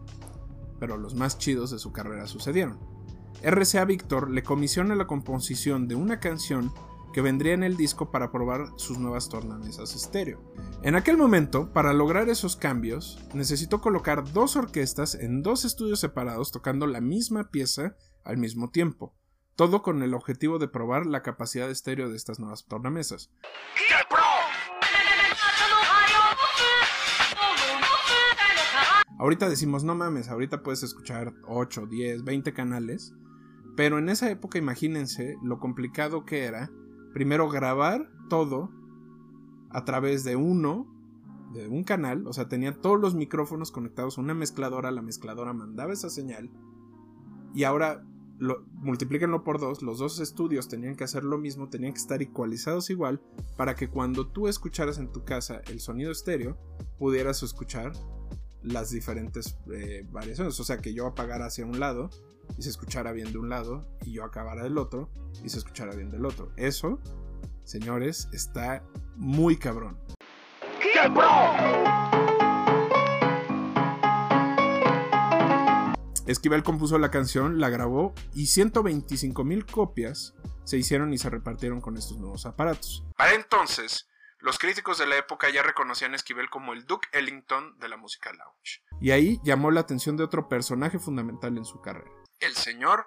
pero 0.80 0.96
los 0.96 1.14
más 1.14 1.38
chidos 1.38 1.70
de 1.70 1.78
su 1.78 1.92
carrera 1.92 2.26
sucedieron. 2.26 2.80
RCA 3.42 3.84
Victor 3.84 4.30
le 4.30 4.42
comisiona 4.42 4.94
la 4.94 5.06
composición 5.06 5.88
de 5.88 5.94
una 5.94 6.20
canción 6.20 6.72
que 7.12 7.20
vendría 7.20 7.54
en 7.54 7.62
el 7.62 7.76
disco 7.76 8.10
para 8.10 8.32
probar 8.32 8.68
sus 8.76 8.98
nuevas 8.98 9.28
tornamesas 9.28 9.94
estéreo. 9.94 10.42
En 10.82 10.94
aquel 10.94 11.16
momento, 11.16 11.72
para 11.72 11.92
lograr 11.92 12.28
esos 12.28 12.56
cambios, 12.56 13.18
necesitó 13.34 13.80
colocar 13.80 14.32
dos 14.32 14.56
orquestas 14.56 15.14
en 15.14 15.42
dos 15.42 15.64
estudios 15.64 16.00
separados 16.00 16.50
tocando 16.50 16.86
la 16.86 17.00
misma 17.00 17.50
pieza 17.50 17.96
al 18.24 18.38
mismo 18.38 18.70
tiempo, 18.70 19.14
todo 19.56 19.82
con 19.82 20.02
el 20.02 20.14
objetivo 20.14 20.58
de 20.58 20.68
probar 20.68 21.06
la 21.06 21.22
capacidad 21.22 21.70
estéreo 21.70 22.08
de 22.08 22.16
estas 22.16 22.40
nuevas 22.40 22.66
tornamesas. 22.66 23.30
Ahorita 29.18 29.48
decimos, 29.48 29.84
no 29.84 29.94
mames, 29.94 30.28
ahorita 30.28 30.64
puedes 30.64 30.82
escuchar 30.82 31.32
8, 31.46 31.86
10, 31.86 32.24
20 32.24 32.52
canales, 32.54 33.14
pero 33.76 33.98
en 33.98 34.08
esa 34.08 34.28
época 34.28 34.58
imagínense 34.58 35.36
lo 35.44 35.60
complicado 35.60 36.24
que 36.24 36.44
era 36.44 36.72
primero 37.12 37.48
grabar 37.48 38.10
todo 38.28 38.70
a 39.70 39.84
través 39.84 40.24
de 40.24 40.36
uno, 40.36 40.86
de 41.52 41.68
un 41.68 41.84
canal, 41.84 42.26
o 42.26 42.32
sea, 42.32 42.48
tenía 42.48 42.72
todos 42.80 43.00
los 43.00 43.14
micrófonos 43.14 43.70
conectados 43.70 44.18
a 44.18 44.20
una 44.20 44.34
mezcladora, 44.34 44.90
la 44.90 45.02
mezcladora 45.02 45.52
mandaba 45.52 45.92
esa 45.92 46.10
señal, 46.10 46.50
y 47.54 47.64
ahora 47.64 48.04
lo, 48.38 48.64
multiplíquenlo 48.72 49.44
por 49.44 49.60
dos, 49.60 49.82
los 49.82 49.98
dos 49.98 50.18
estudios 50.20 50.68
tenían 50.68 50.96
que 50.96 51.04
hacer 51.04 51.24
lo 51.24 51.38
mismo, 51.38 51.68
tenían 51.68 51.92
que 51.92 52.00
estar 52.00 52.22
ecualizados 52.22 52.90
igual, 52.90 53.20
para 53.56 53.74
que 53.74 53.88
cuando 53.88 54.26
tú 54.26 54.48
escucharas 54.48 54.98
en 54.98 55.12
tu 55.12 55.24
casa 55.24 55.60
el 55.66 55.80
sonido 55.80 56.10
estéreo, 56.10 56.58
pudieras 56.98 57.42
escuchar 57.42 57.92
las 58.62 58.90
diferentes 58.90 59.58
eh, 59.72 60.06
variaciones, 60.10 60.58
o 60.58 60.64
sea, 60.64 60.78
que 60.78 60.94
yo 60.94 61.06
apagara 61.06 61.46
hacia 61.46 61.66
un 61.66 61.80
lado 61.80 62.10
y 62.58 62.62
se 62.62 62.70
escuchara 62.70 63.12
bien 63.12 63.32
de 63.32 63.38
un 63.38 63.48
lado 63.48 63.86
y 64.04 64.12
yo 64.12 64.24
acabara 64.24 64.62
del 64.62 64.78
otro 64.78 65.08
y 65.44 65.48
se 65.48 65.58
escuchara 65.58 65.94
bien 65.94 66.10
del 66.10 66.24
otro. 66.24 66.52
Eso, 66.56 66.98
señores, 67.64 68.28
está 68.32 68.82
muy 69.16 69.56
cabrón. 69.56 69.98
Esquivel 76.26 76.62
compuso 76.62 76.98
la 76.98 77.10
canción, 77.10 77.60
la 77.60 77.68
grabó 77.68 78.14
y 78.34 78.46
125 78.46 79.44
mil 79.44 79.66
copias 79.66 80.34
se 80.64 80.78
hicieron 80.78 81.12
y 81.12 81.18
se 81.18 81.28
repartieron 81.28 81.80
con 81.80 81.96
estos 81.96 82.18
nuevos 82.18 82.46
aparatos. 82.46 83.04
Para 83.16 83.34
entonces, 83.34 84.08
los 84.38 84.58
críticos 84.58 84.98
de 84.98 85.06
la 85.06 85.16
época 85.16 85.50
ya 85.50 85.62
reconocían 85.62 86.12
a 86.12 86.16
Esquivel 86.16 86.50
como 86.50 86.72
el 86.72 86.84
Duke 86.84 87.08
Ellington 87.12 87.78
de 87.78 87.88
la 87.88 87.96
música 87.96 88.32
lounge. 88.32 88.82
Y 89.00 89.10
ahí 89.10 89.40
llamó 89.44 89.70
la 89.70 89.80
atención 89.80 90.16
de 90.16 90.24
otro 90.24 90.48
personaje 90.48 90.98
fundamental 90.98 91.56
en 91.58 91.64
su 91.64 91.80
carrera, 91.80 92.10
el 92.42 92.54
señor 92.54 93.06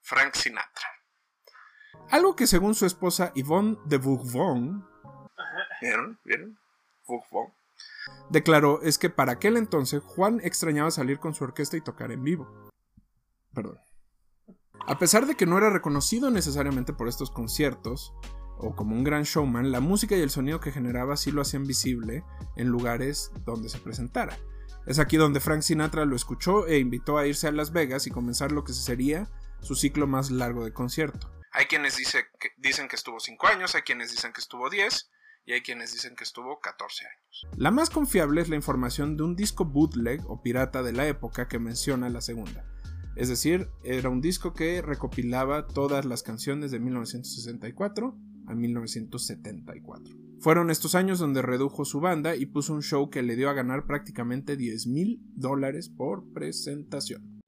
Frank 0.00 0.34
Sinatra. 0.34 0.88
Algo 2.10 2.36
que 2.36 2.46
según 2.46 2.74
su 2.74 2.86
esposa 2.86 3.32
Yvonne 3.34 3.78
de 3.86 3.98
Bourbon, 3.98 4.86
¿vieron? 5.80 6.18
¿Vieron? 6.24 6.58
Bourbon, 7.06 7.54
declaró 8.30 8.80
es 8.82 8.98
que 8.98 9.10
para 9.10 9.32
aquel 9.32 9.56
entonces 9.56 10.02
Juan 10.02 10.40
extrañaba 10.42 10.90
salir 10.90 11.18
con 11.18 11.34
su 11.34 11.44
orquesta 11.44 11.76
y 11.76 11.80
tocar 11.80 12.12
en 12.12 12.22
vivo. 12.22 12.70
Perdón. 13.54 13.78
A 14.86 14.98
pesar 14.98 15.26
de 15.26 15.36
que 15.36 15.46
no 15.46 15.56
era 15.56 15.70
reconocido 15.70 16.30
necesariamente 16.30 16.92
por 16.92 17.08
estos 17.08 17.30
conciertos, 17.30 18.12
o 18.58 18.74
como 18.76 18.94
un 18.94 19.04
gran 19.04 19.22
showman, 19.22 19.72
la 19.72 19.80
música 19.80 20.16
y 20.16 20.20
el 20.20 20.30
sonido 20.30 20.60
que 20.60 20.72
generaba 20.72 21.16
sí 21.16 21.30
lo 21.30 21.42
hacían 21.42 21.66
visible 21.66 22.24
en 22.56 22.68
lugares 22.68 23.30
donde 23.44 23.68
se 23.68 23.78
presentara. 23.78 24.36
Es 24.86 24.98
aquí 24.98 25.16
donde 25.16 25.40
Frank 25.40 25.62
Sinatra 25.62 26.04
lo 26.04 26.14
escuchó 26.14 26.66
e 26.66 26.78
invitó 26.78 27.16
a 27.16 27.26
irse 27.26 27.48
a 27.48 27.52
Las 27.52 27.72
Vegas 27.72 28.06
y 28.06 28.10
comenzar 28.10 28.52
lo 28.52 28.64
que 28.64 28.74
sería 28.74 29.30
su 29.60 29.74
ciclo 29.76 30.06
más 30.06 30.30
largo 30.30 30.64
de 30.64 30.74
concierto. 30.74 31.30
Hay 31.52 31.66
quienes 31.66 31.96
dicen 32.58 32.88
que 32.88 32.96
estuvo 32.96 33.18
5 33.18 33.46
años, 33.46 33.74
hay 33.74 33.82
quienes 33.82 34.10
dicen 34.10 34.32
que 34.32 34.42
estuvo 34.42 34.68
10 34.68 35.10
y 35.46 35.52
hay 35.52 35.62
quienes 35.62 35.92
dicen 35.92 36.16
que 36.16 36.24
estuvo 36.24 36.60
14 36.60 37.06
años. 37.06 37.46
La 37.56 37.70
más 37.70 37.88
confiable 37.88 38.42
es 38.42 38.48
la 38.48 38.56
información 38.56 39.16
de 39.16 39.22
un 39.22 39.36
disco 39.36 39.64
bootleg 39.64 40.20
o 40.26 40.42
pirata 40.42 40.82
de 40.82 40.92
la 40.92 41.06
época 41.06 41.48
que 41.48 41.58
menciona 41.58 42.10
la 42.10 42.20
segunda. 42.20 42.66
Es 43.16 43.28
decir, 43.28 43.70
era 43.84 44.10
un 44.10 44.20
disco 44.20 44.52
que 44.52 44.82
recopilaba 44.82 45.66
todas 45.66 46.04
las 46.04 46.22
canciones 46.22 46.72
de 46.72 46.80
1964 46.80 48.14
a 48.46 48.54
1974. 48.54 50.14
Fueron 50.40 50.70
estos 50.70 50.94
años 50.94 51.18
donde 51.18 51.42
redujo 51.42 51.84
su 51.84 52.00
banda 52.00 52.36
y 52.36 52.46
puso 52.46 52.74
un 52.74 52.82
show 52.82 53.08
que 53.08 53.22
le 53.22 53.36
dio 53.36 53.48
a 53.48 53.54
ganar 53.54 53.86
prácticamente 53.86 54.56
10 54.56 54.86
mil 54.88 55.22
dólares 55.34 55.88
por 55.88 56.24
presentación. 56.32 57.40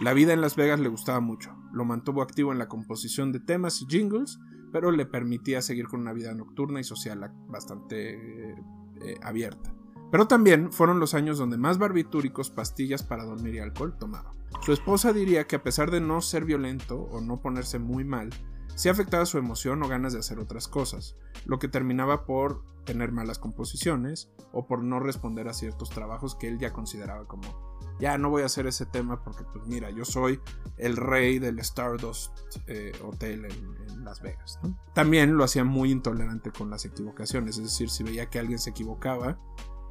La 0.00 0.14
vida 0.14 0.32
en 0.32 0.40
Las 0.40 0.56
Vegas 0.56 0.80
le 0.80 0.88
gustaba 0.88 1.20
mucho, 1.20 1.54
lo 1.72 1.84
mantuvo 1.84 2.22
activo 2.22 2.50
en 2.52 2.58
la 2.58 2.68
composición 2.68 3.30
de 3.30 3.40
temas 3.40 3.82
y 3.82 3.86
jingles, 3.86 4.38
pero 4.72 4.90
le 4.90 5.04
permitía 5.04 5.60
seguir 5.60 5.86
con 5.86 6.00
una 6.00 6.14
vida 6.14 6.34
nocturna 6.34 6.80
y 6.80 6.84
social 6.84 7.30
bastante 7.46 8.14
eh, 8.52 9.16
abierta. 9.22 9.74
Pero 10.10 10.26
también 10.26 10.72
fueron 10.72 10.98
los 10.98 11.14
años 11.14 11.38
donde 11.38 11.56
más 11.56 11.78
barbitúricos, 11.78 12.50
pastillas 12.50 13.02
para 13.02 13.24
dormir 13.24 13.54
y 13.54 13.58
alcohol 13.58 13.96
tomaba. 13.98 14.34
Su 14.60 14.72
esposa 14.72 15.12
diría 15.12 15.46
que 15.46 15.56
a 15.56 15.62
pesar 15.62 15.90
de 15.90 16.00
no 16.00 16.20
ser 16.20 16.44
violento 16.44 17.00
o 17.00 17.20
no 17.20 17.40
ponerse 17.40 17.78
muy 17.78 18.04
mal, 18.04 18.30
sí 18.74 18.88
afectaba 18.88 19.26
su 19.26 19.38
emoción 19.38 19.82
o 19.82 19.88
ganas 19.88 20.12
de 20.12 20.18
hacer 20.18 20.38
otras 20.38 20.68
cosas, 20.68 21.16
lo 21.44 21.58
que 21.58 21.68
terminaba 21.68 22.24
por 22.24 22.64
tener 22.84 23.12
malas 23.12 23.38
composiciones 23.38 24.30
o 24.52 24.66
por 24.66 24.82
no 24.82 25.00
responder 25.00 25.48
a 25.48 25.54
ciertos 25.54 25.90
trabajos 25.90 26.34
que 26.34 26.48
él 26.48 26.58
ya 26.58 26.72
consideraba 26.72 27.26
como 27.26 27.72
ya 28.02 28.18
no 28.18 28.30
voy 28.30 28.42
a 28.42 28.46
hacer 28.46 28.66
ese 28.66 28.84
tema 28.84 29.22
porque 29.22 29.44
pues 29.44 29.64
mira, 29.66 29.90
yo 29.90 30.04
soy 30.04 30.40
el 30.76 30.96
rey 30.96 31.38
del 31.38 31.60
Stardust 31.60 32.36
eh, 32.66 32.92
Hotel 33.04 33.44
en, 33.44 34.04
Las 34.04 34.20
Vegas. 34.20 34.58
También 34.94 35.36
lo 35.36 35.44
hacía 35.44 35.62
muy 35.62 35.92
intolerante 35.92 36.50
con 36.50 36.68
las 36.68 36.84
equivocaciones, 36.84 37.58
es 37.58 37.62
decir, 37.62 37.88
si 37.88 38.02
veía 38.02 38.28
que 38.28 38.40
alguien 38.40 38.58
se 38.58 38.70
equivocaba, 38.70 39.38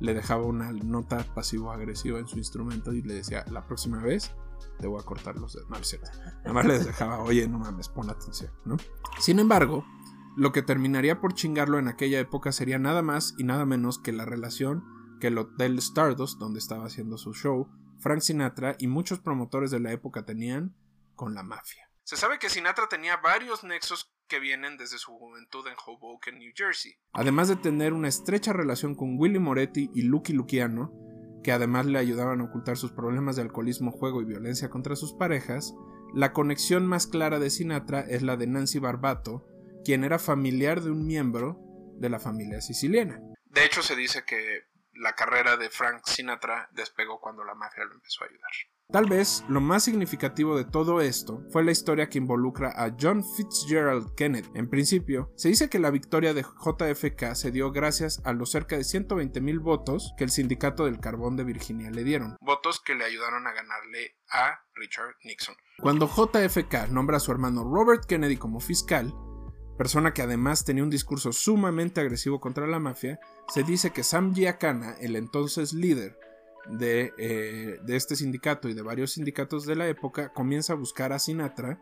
le 0.01 0.13
dejaba 0.13 0.43
una 0.43 0.73
nota 0.73 1.25
pasivo-agresiva 1.33 2.19
en 2.19 2.27
su 2.27 2.37
instrumento 2.37 2.91
y 2.91 3.01
le 3.01 3.13
decía, 3.13 3.45
la 3.49 3.65
próxima 3.65 4.01
vez 4.01 4.31
te 4.79 4.87
voy 4.87 4.99
a 4.99 5.05
cortar 5.05 5.35
los 5.37 5.53
dedos. 5.53 5.69
No, 5.69 5.77
es 5.77 5.87
cierto. 5.87 6.09
Nada 6.17 6.53
más 6.53 6.65
les 6.65 6.85
dejaba, 6.85 7.19
oye, 7.19 7.47
no 7.47 7.59
mames, 7.59 7.89
pon 7.89 8.09
atención, 8.09 8.51
¿no? 8.65 8.77
Sin 9.19 9.39
embargo, 9.39 9.85
lo 10.37 10.51
que 10.51 10.61
terminaría 10.61 11.19
por 11.19 11.33
chingarlo 11.33 11.79
en 11.79 11.87
aquella 11.87 12.19
época 12.19 12.51
sería 12.51 12.79
nada 12.79 13.01
más 13.01 13.35
y 13.37 13.43
nada 13.43 13.65
menos 13.65 13.99
que 13.99 14.11
la 14.11 14.25
relación 14.25 14.83
que 15.19 15.27
el 15.27 15.37
Hotel 15.37 15.77
Stardust, 15.77 16.39
donde 16.39 16.59
estaba 16.59 16.85
haciendo 16.85 17.17
su 17.17 17.33
show, 17.33 17.69
Frank 17.99 18.21
Sinatra 18.21 18.75
y 18.79 18.87
muchos 18.87 19.19
promotores 19.19 19.71
de 19.71 19.79
la 19.79 19.91
época 19.91 20.25
tenían 20.25 20.75
con 21.15 21.35
la 21.35 21.43
mafia. 21.43 21.89
Se 22.03 22.17
sabe 22.17 22.39
que 22.39 22.49
Sinatra 22.49 22.89
tenía 22.89 23.17
varios 23.17 23.63
nexos 23.63 24.11
que 24.27 24.39
vienen 24.39 24.77
desde 24.77 24.97
su 24.97 25.11
juventud 25.11 25.65
en 25.67 25.75
Hoboken, 25.85 26.39
New 26.39 26.51
Jersey. 26.55 26.95
Además 27.13 27.47
de 27.47 27.57
tener 27.57 27.93
una 27.93 28.07
estrecha 28.07 28.53
relación 28.53 28.95
con 28.95 29.19
Willy 29.19 29.39
Moretti 29.39 29.91
y 29.93 30.03
Lucky 30.03 30.33
Luciano, 30.33 30.91
que 31.43 31.51
además 31.51 31.85
le 31.85 31.99
ayudaban 31.99 32.41
a 32.41 32.43
ocultar 32.45 32.77
sus 32.77 32.91
problemas 32.91 33.35
de 33.35 33.43
alcoholismo, 33.43 33.91
juego 33.91 34.21
y 34.21 34.25
violencia 34.25 34.69
contra 34.69 34.95
sus 34.95 35.13
parejas, 35.13 35.73
la 36.13 36.33
conexión 36.33 36.85
más 36.85 37.07
clara 37.07 37.39
de 37.39 37.49
Sinatra 37.49 38.01
es 38.01 38.21
la 38.21 38.37
de 38.37 38.47
Nancy 38.47 38.79
Barbato, 38.79 39.47
quien 39.83 40.03
era 40.03 40.19
familiar 40.19 40.81
de 40.81 40.91
un 40.91 41.05
miembro 41.05 41.59
de 41.97 42.09
la 42.09 42.19
familia 42.19 42.61
siciliana. 42.61 43.21
De 43.45 43.65
hecho, 43.65 43.81
se 43.81 43.95
dice 43.95 44.23
que 44.25 44.65
la 44.93 45.13
carrera 45.13 45.57
de 45.57 45.69
Frank 45.69 46.05
Sinatra 46.05 46.69
despegó 46.73 47.19
cuando 47.19 47.43
la 47.43 47.55
mafia 47.55 47.85
lo 47.85 47.93
empezó 47.93 48.23
a 48.23 48.27
ayudar. 48.27 48.51
Tal 48.91 49.05
vez 49.05 49.45
lo 49.47 49.61
más 49.61 49.85
significativo 49.85 50.57
de 50.57 50.65
todo 50.65 50.99
esto 50.99 51.45
fue 51.49 51.63
la 51.63 51.71
historia 51.71 52.09
que 52.09 52.17
involucra 52.17 52.73
a 52.75 52.93
John 52.99 53.23
Fitzgerald 53.23 54.13
Kennedy. 54.15 54.49
En 54.53 54.69
principio, 54.69 55.31
se 55.37 55.47
dice 55.47 55.69
que 55.69 55.79
la 55.79 55.91
victoria 55.91 56.33
de 56.33 56.41
JFK 56.41 57.33
se 57.35 57.51
dio 57.51 57.71
gracias 57.71 58.21
a 58.25 58.33
los 58.33 58.51
cerca 58.51 58.75
de 58.75 58.83
120 58.83 59.39
mil 59.39 59.59
votos 59.61 60.13
que 60.17 60.25
el 60.25 60.29
Sindicato 60.29 60.83
del 60.83 60.99
Carbón 60.99 61.37
de 61.37 61.45
Virginia 61.45 61.89
le 61.89 62.03
dieron, 62.03 62.35
votos 62.41 62.81
que 62.81 62.93
le 62.93 63.05
ayudaron 63.05 63.47
a 63.47 63.53
ganarle 63.53 64.17
a 64.29 64.59
Richard 64.75 65.15
Nixon. 65.23 65.55
Cuando 65.79 66.09
JFK 66.09 66.89
nombra 66.89 67.15
a 67.15 67.21
su 67.21 67.31
hermano 67.31 67.63
Robert 67.63 68.03
Kennedy 68.05 68.35
como 68.35 68.59
fiscal, 68.59 69.13
persona 69.77 70.13
que 70.13 70.21
además 70.21 70.65
tenía 70.65 70.83
un 70.83 70.89
discurso 70.89 71.31
sumamente 71.31 72.01
agresivo 72.01 72.41
contra 72.41 72.67
la 72.67 72.79
mafia, 72.79 73.21
se 73.47 73.63
dice 73.63 73.91
que 73.91 74.03
Sam 74.03 74.33
Giancana, 74.33 74.95
el 74.99 75.15
entonces 75.15 75.71
líder 75.71 76.19
de, 76.67 77.13
eh, 77.17 77.79
de, 77.83 77.95
este 77.95 78.15
sindicato 78.15 78.69
y 78.69 78.73
de 78.73 78.81
varios 78.81 79.13
sindicatos 79.13 79.65
de 79.65 79.75
la 79.75 79.87
época, 79.87 80.31
comienza 80.33 80.73
a 80.73 80.75
buscar 80.75 81.13
a 81.13 81.19
Sinatra, 81.19 81.81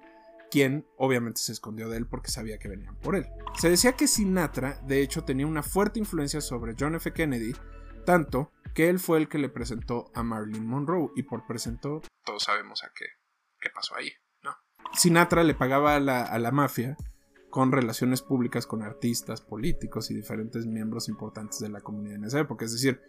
quien 0.49 0.85
obviamente 0.97 1.39
se 1.41 1.51
escondió 1.51 1.89
de 1.89 1.97
él 1.97 2.07
porque 2.07 2.31
sabía 2.31 2.57
que 2.57 2.69
venían 2.69 2.95
por 2.97 3.15
él. 3.15 3.27
Se 3.57 3.69
decía 3.69 3.93
que 3.93 4.07
Sinatra, 4.07 4.79
de 4.85 5.01
hecho, 5.01 5.23
tenía 5.23 5.47
una 5.47 5.63
fuerte 5.63 5.99
influencia 5.99 6.41
sobre 6.41 6.75
John 6.79 6.95
F. 6.95 7.13
Kennedy, 7.13 7.53
tanto 8.05 8.51
que 8.73 8.89
él 8.89 8.99
fue 8.99 9.17
el 9.17 9.29
que 9.29 9.37
le 9.37 9.49
presentó 9.49 10.11
a 10.13 10.23
Marilyn 10.23 10.65
Monroe, 10.65 11.11
y 11.15 11.23
por 11.23 11.45
presentó, 11.45 12.01
todos 12.23 12.43
sabemos 12.43 12.83
a 12.83 12.91
qué, 12.95 13.05
qué 13.59 13.69
pasó 13.69 13.95
ahí, 13.95 14.11
¿no? 14.43 14.55
Sinatra 14.93 15.43
le 15.43 15.55
pagaba 15.55 15.95
a 15.95 15.99
la, 15.99 16.23
a 16.23 16.39
la 16.39 16.51
mafia 16.51 16.97
con 17.49 17.71
relaciones 17.71 18.21
públicas 18.21 18.67
con 18.67 18.83
artistas, 18.83 19.41
políticos 19.41 20.11
y 20.11 20.13
diferentes 20.13 20.65
miembros 20.65 21.09
importantes 21.09 21.59
de 21.59 21.69
la 21.69 21.81
comunidad 21.81 22.17
en 22.17 22.25
esa 22.25 22.39
época, 22.39 22.65
es 22.65 22.73
decir, 22.73 23.01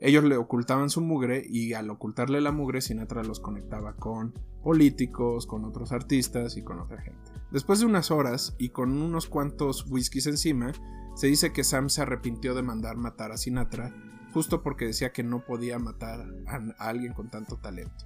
ellos 0.00 0.24
le 0.24 0.36
ocultaban 0.36 0.90
su 0.90 1.00
mugre 1.00 1.44
y 1.48 1.72
al 1.72 1.90
ocultarle 1.90 2.40
la 2.40 2.52
mugre 2.52 2.80
Sinatra 2.80 3.24
los 3.24 3.40
conectaba 3.40 3.96
con 3.96 4.32
políticos, 4.62 5.46
con 5.46 5.64
otros 5.64 5.92
artistas 5.92 6.56
y 6.56 6.62
con 6.62 6.78
otra 6.78 7.00
gente. 7.00 7.32
Después 7.50 7.80
de 7.80 7.86
unas 7.86 8.10
horas 8.10 8.54
y 8.58 8.68
con 8.68 9.00
unos 9.00 9.26
cuantos 9.26 9.86
whiskies 9.88 10.26
encima, 10.26 10.72
se 11.14 11.26
dice 11.26 11.52
que 11.52 11.64
Sam 11.64 11.88
se 11.88 12.02
arrepintió 12.02 12.54
de 12.54 12.62
mandar 12.62 12.96
matar 12.96 13.32
a 13.32 13.36
Sinatra 13.36 13.92
justo 14.32 14.62
porque 14.62 14.86
decía 14.86 15.12
que 15.12 15.24
no 15.24 15.44
podía 15.44 15.78
matar 15.78 16.26
a, 16.46 16.88
alguien 16.88 17.12
con 17.12 17.28
tanto 17.28 17.56
talento. 17.56 18.04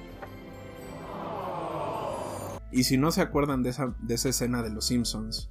Y 2.70 2.84
si 2.84 2.96
no 2.96 3.10
se 3.10 3.20
acuerdan 3.20 3.62
de 3.62 3.70
esa, 3.70 3.94
de 4.00 4.14
esa 4.14 4.30
escena 4.30 4.62
de 4.62 4.70
Los 4.70 4.86
Simpsons, 4.86 5.50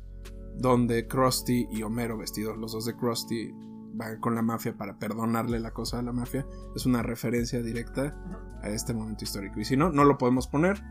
donde 0.58 1.08
Krusty 1.08 1.68
y 1.72 1.84
Homero, 1.84 2.18
vestidos 2.18 2.58
los 2.58 2.72
dos 2.72 2.86
de 2.86 2.96
Krusty, 2.96 3.54
va 4.00 4.20
con 4.20 4.36
la 4.36 4.42
mafia 4.42 4.76
para 4.78 4.98
perdonarle 4.98 5.60
la 5.60 5.72
cosa 5.72 6.00
a 6.00 6.02
la 6.02 6.12
mafia, 6.12 6.46
es 6.76 6.86
una 6.86 7.04
referencia 7.04 7.62
directa 7.62 8.16
a 8.62 8.70
este 8.70 8.94
momento 8.94 9.24
histórico. 9.24 9.60
Y 9.60 9.66
si 9.66 9.78
no, 9.78 9.90
no 9.92 10.04
lo 10.04 10.18
podemos 10.18 10.48
poner, 10.48 10.82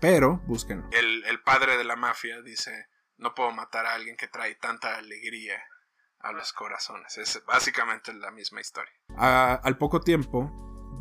pero 0.00 0.42
búsquenlo. 0.46 0.88
El, 0.92 1.24
el 1.24 1.42
padre 1.42 1.76
de 1.76 1.84
la 1.84 1.96
mafia 1.96 2.40
dice, 2.42 2.88
no 3.18 3.34
puedo 3.34 3.52
matar 3.52 3.86
a 3.86 3.94
alguien 3.94 4.16
que 4.16 4.28
trae 4.28 4.54
tanta 4.56 4.96
alegría 4.96 5.60
a 6.20 6.32
los 6.32 6.52
corazones. 6.52 7.16
Es 7.18 7.42
básicamente 7.46 8.12
la 8.12 8.30
misma 8.30 8.60
historia. 8.60 8.92
al 9.16 9.78
poco 9.78 10.00
tiempo, 10.00 10.50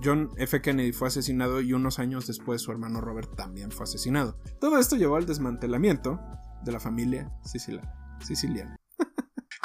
John 0.03 0.31
F. 0.37 0.61
Kennedy 0.61 0.93
fue 0.93 1.09
asesinado 1.09 1.61
y 1.61 1.73
unos 1.73 1.99
años 1.99 2.27
después 2.27 2.61
su 2.61 2.71
hermano 2.71 3.01
Robert 3.01 3.35
también 3.35 3.71
fue 3.71 3.83
asesinado. 3.83 4.39
Todo 4.59 4.79
esto 4.79 4.95
llevó 4.95 5.17
al 5.17 5.25
desmantelamiento 5.25 6.19
de 6.63 6.71
la 6.71 6.79
familia 6.79 7.31
siciliana. 7.43 8.75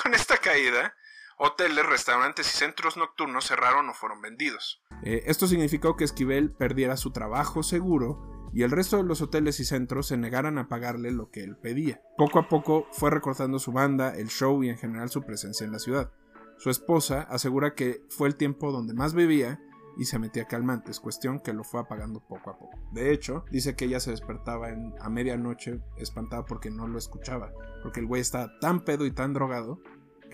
Con 0.02 0.14
esta 0.14 0.36
caída, 0.38 0.94
Hoteles, 1.39 1.87
restaurantes 1.87 2.53
y 2.53 2.57
centros 2.57 2.97
nocturnos 2.97 3.47
cerraron 3.47 3.89
o 3.89 3.95
fueron 3.95 4.20
vendidos. 4.20 4.82
Eh, 5.03 5.24
esto 5.26 5.47
significó 5.47 5.97
que 5.97 6.05
Esquivel 6.05 6.53
perdiera 6.53 6.97
su 6.97 7.11
trabajo 7.11 7.62
seguro 7.62 8.51
y 8.53 8.62
el 8.62 8.70
resto 8.70 8.99
de 8.99 9.03
los 9.03 9.20
hoteles 9.20 9.59
y 9.59 9.64
centros 9.64 10.07
se 10.07 10.16
negaran 10.16 10.59
a 10.59 10.68
pagarle 10.68 11.11
lo 11.11 11.30
que 11.30 11.43
él 11.43 11.57
pedía. 11.57 12.01
Poco 12.16 12.39
a 12.39 12.49
poco 12.49 12.87
fue 12.93 13.11
recortando 13.11 13.59
su 13.59 13.72
banda, 13.72 14.14
el 14.14 14.28
show 14.28 14.62
y 14.62 14.68
en 14.68 14.78
general 14.78 15.11
su 15.11 15.22
presencia 15.22 15.64
en 15.64 15.72
la 15.72 15.80
ciudad. 15.80 16.12
Su 16.57 16.70
esposa 16.70 17.22
asegura 17.22 17.74
que 17.74 18.05
fue 18.11 18.28
el 18.28 18.37
tiempo 18.37 18.70
donde 18.70 18.95
más 18.95 19.12
bebía 19.12 19.61
y 19.97 20.05
se 20.05 20.18
metía 20.18 20.47
calmantes, 20.47 21.01
cuestión 21.01 21.41
que 21.41 21.53
lo 21.53 21.64
fue 21.64 21.80
apagando 21.80 22.20
poco 22.20 22.51
a 22.51 22.59
poco. 22.59 22.78
De 22.93 23.12
hecho, 23.12 23.45
dice 23.51 23.74
que 23.74 23.87
ella 23.87 24.01
se 24.01 24.11
despertaba 24.11 24.68
a 25.01 25.11
medianoche 25.11 25.80
espantada 25.97 26.45
porque 26.45 26.70
no 26.70 26.87
lo 26.87 26.99
escuchaba, 26.99 27.53
porque 27.82 28.01
el 28.01 28.07
güey 28.07 28.22
estaba 28.22 28.59
tan 28.61 28.85
pedo 28.85 29.07
y 29.07 29.11
tan 29.11 29.32
drogado 29.32 29.80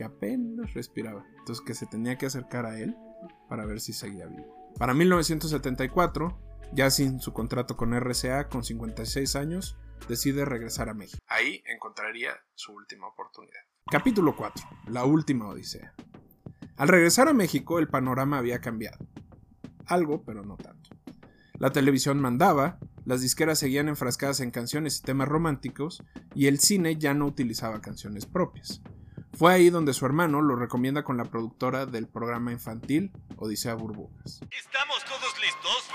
apenas 0.05 0.75
respiraba, 0.75 1.25
entonces 1.39 1.65
que 1.65 1.75
se 1.75 1.87
tenía 1.87 2.17
que 2.17 2.27
acercar 2.27 2.67
a 2.67 2.79
él 2.79 2.97
para 3.49 3.67
ver 3.67 3.81
si 3.81 3.93
seguía 3.93 4.27
vivo. 4.27 4.73
Para 4.79 4.95
1974, 4.95 6.39
ya 6.73 6.91
sin 6.91 7.21
su 7.21 7.33
contrato 7.33 7.77
con 7.77 7.93
RCA, 7.93 8.49
con 8.49 8.65
56 8.65 9.37
años, 9.37 9.77
decide 10.09 10.45
regresar 10.45 10.89
a 10.89 10.95
México. 10.95 11.19
Ahí 11.27 11.63
encontraría 11.67 12.33
su 12.55 12.73
última 12.73 13.09
oportunidad. 13.09 13.61
Capítulo 13.91 14.37
4. 14.37 14.69
La 14.89 15.05
última 15.05 15.49
odisea. 15.49 15.95
Al 16.77 16.89
regresar 16.89 17.29
a 17.29 17.35
México, 17.35 17.79
el 17.79 17.89
panorama 17.89 18.39
había 18.39 18.61
cambiado. 18.61 18.99
Algo, 19.87 20.25
pero 20.25 20.43
no 20.43 20.57
tanto. 20.57 20.91
La 21.55 21.73
televisión 21.73 22.21
mandaba, 22.21 22.79
las 23.05 23.21
disqueras 23.21 23.59
seguían 23.59 23.89
enfrascadas 23.89 24.41
en 24.41 24.51
canciones 24.51 24.99
y 24.99 25.03
temas 25.03 25.29
románticos, 25.29 26.03
y 26.35 26.47
el 26.47 26.59
cine 26.59 26.97
ya 26.97 27.13
no 27.13 27.27
utilizaba 27.27 27.81
canciones 27.81 28.25
propias. 28.25 28.81
Fue 29.33 29.55
ahí 29.55 29.71
donde 29.71 29.95
su 29.95 30.05
hermano 30.07 30.43
lo 30.43 30.57
recomienda 30.57 31.03
con 31.05 31.17
la 31.17 31.25
productora 31.25 31.87
del 31.87 32.09
programa 32.09 32.53
infantil 32.53 33.13
Odisea 33.37 33.75
Burbujas. 33.75 34.41
¿Estamos 34.51 35.05
todos 35.05 35.39
listos? 35.41 35.89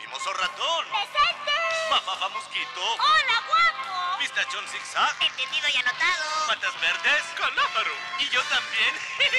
¿Mimoso 0.00 0.32
ratón? 0.34 0.84
¡Presente! 0.88 1.52
¿Papá 1.90 2.28
mosquito? 2.32 2.80
¡Hola, 2.94 3.36
guapo! 3.48 4.18
¿Pistachón 4.20 4.64
zigzag? 4.68 5.12
Entendido 5.20 5.66
y 5.74 5.76
anotado. 5.76 6.24
¿Patas 6.46 6.74
verdes? 6.80 7.22
¡Calamaro! 7.36 7.94
¿Y 8.20 8.24
yo 8.30 8.40
también? 8.48 8.92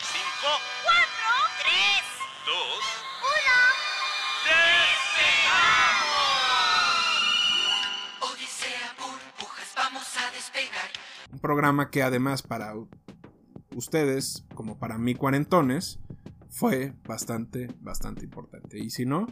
¿Cinco? 0.00 0.50
¡Cuatro! 0.82 1.30
¿Tres? 1.60 2.02
¿Dos? 2.46 3.13
Programa 11.44 11.90
que 11.90 12.02
además 12.02 12.40
para 12.40 12.72
ustedes, 13.76 14.46
como 14.54 14.78
para 14.78 14.96
mí 14.96 15.14
cuarentones, 15.14 16.00
fue 16.48 16.94
bastante, 17.06 17.68
bastante 17.80 18.24
importante. 18.24 18.78
Y 18.78 18.88
si 18.88 19.04
no, 19.04 19.26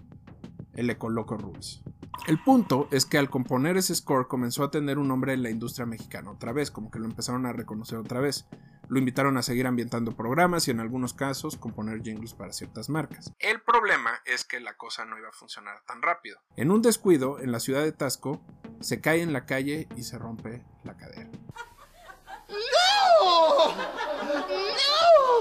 el 0.75 0.91
Ecoloco 0.91 1.39
Rules. 1.39 1.83
El 2.27 2.39
punto 2.45 2.87
es 2.91 3.07
que 3.07 3.17
al 3.17 3.31
componer 3.31 3.79
ese 3.79 3.95
score 3.95 4.29
comenzó 4.29 4.63
a 4.63 4.71
tener 4.71 4.99
un 4.99 5.09
nombre 5.09 5.33
en 5.33 5.43
la 5.43 5.49
industria 5.49 5.87
mexicana 5.87 6.31
otra 6.31 6.53
vez, 6.53 6.71
como 6.71 6.91
que 6.91 6.99
lo 6.99 7.07
empezaron 7.07 7.47
a 7.47 7.55
reconocer 7.55 7.97
otra 7.97 8.21
vez. 8.21 8.47
Lo 8.91 8.99
invitaron 8.99 9.39
a 9.39 9.43
seguir 9.43 9.67
ambientando 9.67 10.15
programas 10.15 10.69
y 10.69 10.71
en 10.71 10.81
algunos 10.81 11.15
casos 11.15 11.57
componer 11.57 12.03
jingles 12.03 12.35
para 12.35 12.53
ciertas 12.53 12.91
marcas. 12.91 13.33
El 13.39 13.63
problema 13.63 14.11
es 14.27 14.45
que 14.45 14.61
la 14.61 14.77
cosa 14.77 15.07
no 15.07 15.19
iba 15.19 15.31
a 15.31 15.33
funcionar 15.33 15.83
tan 15.87 16.03
rápido. 16.03 16.37
En 16.57 16.71
un 16.71 16.83
descuido, 16.83 17.41
en 17.41 17.53
la 17.53 17.59
ciudad 17.59 17.83
de 17.83 17.93
Tasco, 17.93 18.45
se 18.81 19.01
cae 19.01 19.23
en 19.23 19.33
la 19.33 19.47
calle 19.47 19.89
y 19.97 20.03
se 20.03 20.19
rompe 20.19 20.63
la 20.85 20.99
cadera. 20.99 21.31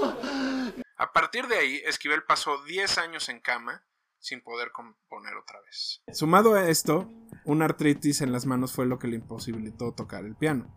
¡No! 0.02 0.16
A 0.96 1.12
partir 1.12 1.46
de 1.46 1.56
ahí, 1.56 1.82
Esquivel 1.86 2.24
pasó 2.24 2.62
10 2.64 2.98
años 2.98 3.28
en 3.28 3.40
cama 3.40 3.84
sin 4.18 4.40
poder 4.40 4.70
componer 4.70 5.34
otra 5.34 5.60
vez. 5.62 6.00
Sumado 6.12 6.54
a 6.54 6.68
esto, 6.68 7.10
una 7.44 7.64
artritis 7.64 8.20
en 8.20 8.32
las 8.32 8.46
manos 8.46 8.72
fue 8.72 8.86
lo 8.86 8.98
que 8.98 9.08
le 9.08 9.16
imposibilitó 9.16 9.92
tocar 9.92 10.24
el 10.24 10.36
piano. 10.36 10.72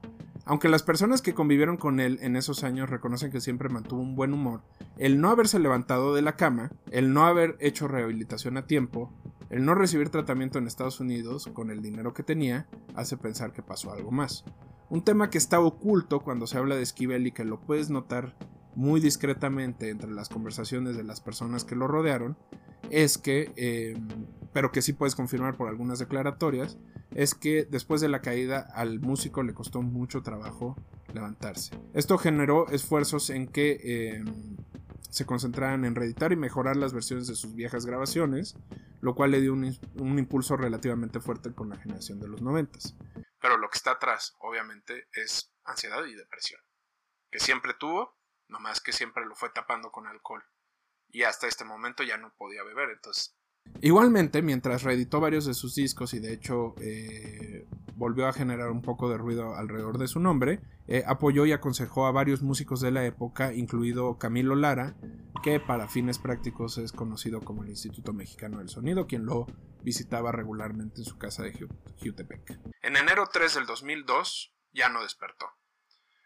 Aunque 0.45 0.69
las 0.69 0.84
personas 0.84 1.21
que 1.21 1.34
convivieron 1.34 1.78
con 1.78 1.99
él 1.99 2.19
en 2.21 2.36
esos 2.36 2.63
años 2.63 2.89
reconocen 2.89 3.32
que 3.32 3.41
siempre 3.41 3.69
mantuvo 3.69 4.01
un 4.01 4.15
buen 4.15 4.34
humor, 4.34 4.63
el 4.97 5.21
no 5.21 5.30
haberse 5.30 5.59
levantado 5.59 6.13
de 6.13 6.21
la 6.21 6.36
cama, 6.36 6.71
el 6.91 7.13
no 7.13 7.26
haber 7.26 7.55
hecho 7.59 7.88
rehabilitación 7.88 8.57
a 8.57 8.67
tiempo, 8.67 9.11
el 9.49 9.63
no 9.63 9.76
recibir 9.76 10.09
tratamiento 10.09 10.57
en 10.57 10.67
Estados 10.67 10.99
Unidos 10.99 11.49
con 11.53 11.71
el 11.71 11.82
dinero 11.82 12.13
que 12.13 12.23
tenía, 12.23 12.67
hace 12.95 13.17
pensar 13.17 13.53
que 13.53 13.63
pasó 13.63 13.91
algo 13.91 14.11
más. 14.11 14.43
Un 14.89 15.03
tema 15.03 15.29
que 15.29 15.38
está 15.38 15.59
oculto 15.59 16.21
cuando 16.21 16.47
se 16.47 16.57
habla 16.57 16.75
de 16.75 16.83
Esquivel 16.83 17.27
y 17.27 17.31
que 17.31 17.43
lo 17.43 17.59
puedes 17.59 17.89
notar 17.89 18.36
muy 18.75 18.99
discretamente 18.99 19.89
entre 19.89 20.11
las 20.11 20.29
conversaciones 20.29 20.95
de 20.95 21.03
las 21.03 21.21
personas 21.21 21.63
que 21.63 21.75
lo 21.75 21.88
rodearon, 21.88 22.38
es 22.91 23.17
que, 23.17 23.51
em, 23.55 24.27
pero 24.53 24.71
que 24.71 24.81
sí 24.81 24.93
puedes 24.93 25.15
confirmar 25.15 25.57
por 25.57 25.69
algunas 25.69 25.99
declaratorias, 25.99 26.77
es 27.11 27.33
que 27.33 27.65
después 27.65 28.01
de 28.01 28.09
la 28.09 28.21
caída 28.21 28.59
al 28.59 28.99
músico 28.99 29.43
le 29.43 29.53
costó 29.53 29.81
mucho 29.81 30.21
trabajo 30.21 30.75
levantarse. 31.13 31.73
Esto 31.93 32.17
generó 32.17 32.67
esfuerzos 32.69 33.29
en 33.29 33.47
que 33.47 34.15
em, 34.15 34.57
se 35.09 35.25
concentraran 35.25 35.86
en 35.86 35.95
reeditar 35.95 36.33
y 36.33 36.36
mejorar 36.36 36.75
las 36.75 36.93
versiones 36.93 37.27
de 37.27 37.36
sus 37.36 37.55
viejas 37.55 37.86
grabaciones, 37.86 38.55
lo 38.99 39.15
cual 39.15 39.31
le 39.31 39.41
dio 39.41 39.53
un, 39.53 39.73
un 39.99 40.19
impulso 40.19 40.57
relativamente 40.57 41.21
fuerte 41.21 41.51
con 41.53 41.69
la 41.69 41.77
generación 41.77 42.19
de 42.19 42.27
los 42.27 42.41
noventas. 42.41 42.95
Pero 43.46 43.60
lo 43.60 43.70
que 43.70 43.78
está 43.78 43.91
atrás, 43.91 44.34
obviamente, 44.39 45.08
es 45.14 45.54
ansiedad 45.66 46.04
y 46.06 46.16
depresión, 46.16 46.60
que 47.30 47.39
siempre 47.39 47.76
tuvo, 47.76 48.18
nomás 48.48 48.82
que 48.82 48.91
siempre 48.91 49.24
lo 49.24 49.36
fue 49.36 49.52
tapando 49.52 49.91
con 49.91 50.08
alcohol. 50.08 50.41
Y 51.12 51.22
hasta 51.22 51.46
este 51.46 51.64
momento 51.64 52.02
ya 52.02 52.18
no 52.18 52.34
podía 52.36 52.64
beber, 52.64 52.89
entonces... 52.89 53.38
Igualmente, 53.82 54.41
mientras 54.41 54.82
reeditó 54.82 55.20
varios 55.20 55.46
de 55.46 55.54
sus 55.54 55.76
discos 55.76 56.16
y 56.16 56.20
de 56.20 56.34
hecho 56.34 56.74
eh, 56.82 57.68
volvió 57.93 58.28
a 58.28 58.34
generar 58.34 58.72
un 58.72 58.82
poco 58.82 59.12
de 59.12 59.18
ruido 59.20 59.54
alrededor 59.54 60.00
de 60.00 60.08
su 60.08 60.20
nombre, 60.20 60.62
eh, 60.88 61.04
apoyó 61.06 61.46
y 61.46 61.52
aconsejó 61.52 62.08
a 62.08 62.12
varios 62.12 62.41
músicos 62.41 62.82
de 62.82 62.89
la 62.89 63.06
época, 63.06 63.54
incluido 63.54 64.18
Camilo 64.18 64.56
Lara, 64.56 64.96
que 65.43 65.60
para 65.60 65.88
fines 65.88 66.18
prácticos 66.18 66.80
es 66.80 66.91
conocido 66.91 67.41
como 67.41 67.64
el 67.64 67.70
Instituto 67.70 68.12
Mexicano 68.12 68.58
del 68.58 68.70
Sonido, 68.70 69.06
quien 69.06 69.28
lo 69.28 69.46
visitaba 69.86 70.31
regularmente 70.31 71.01
en 71.01 71.05
su 71.05 71.17
casa 71.17 71.43
de 71.43 71.53
Jutepec. 72.01 72.59
En 72.81 72.97
enero 72.97 73.29
3 73.31 73.53
del 73.53 73.65
2002 73.65 74.53
ya 74.73 74.89
no 74.89 75.03
despertó. 75.03 75.45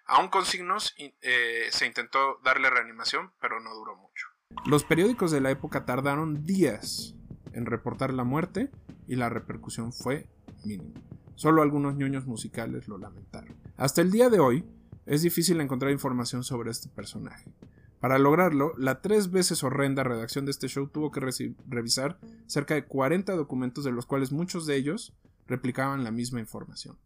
Aún 0.05 0.29
con 0.29 0.45
signos, 0.45 0.95
eh, 0.97 1.67
se 1.69 1.85
intentó 1.85 2.39
darle 2.43 2.71
reanimación, 2.71 3.31
pero 3.39 3.59
no 3.59 3.75
duró 3.75 3.95
mucho. 3.95 4.27
Los 4.65 4.83
periódicos 4.83 5.29
de 5.29 5.41
la 5.41 5.51
época 5.51 5.85
tardaron 5.85 6.45
días 6.45 7.13
en 7.53 7.67
reportar 7.67 8.13
la 8.13 8.23
muerte 8.23 8.71
y 9.07 9.17
la 9.17 9.29
repercusión 9.29 9.93
fue 9.93 10.27
mínima. 10.65 10.99
Solo 11.35 11.61
algunos 11.61 11.95
ñoños 11.95 12.25
musicales 12.25 12.87
lo 12.87 12.97
lamentaron. 12.97 13.55
Hasta 13.77 14.01
el 14.01 14.09
día 14.09 14.29
de 14.29 14.39
hoy, 14.39 14.65
es 15.05 15.21
difícil 15.21 15.61
encontrar 15.61 15.91
información 15.91 16.43
sobre 16.43 16.71
este 16.71 16.89
personaje. 16.89 17.51
Para 17.99 18.17
lograrlo, 18.17 18.73
la 18.77 19.01
tres 19.01 19.29
veces 19.31 19.63
horrenda 19.63 20.03
redacción 20.03 20.45
de 20.45 20.51
este 20.51 20.67
show 20.67 20.87
tuvo 20.87 21.11
que 21.11 21.19
revisar 21.19 22.17
cerca 22.47 22.73
de 22.73 22.85
40 22.85 23.35
documentos 23.35 23.83
de 23.83 23.91
los 23.91 24.05
cuales 24.05 24.31
muchos 24.31 24.65
de 24.65 24.75
ellos 24.75 25.13
replicaban 25.47 26.03
la 26.03 26.11
misma 26.11 26.39
información. 26.39 26.97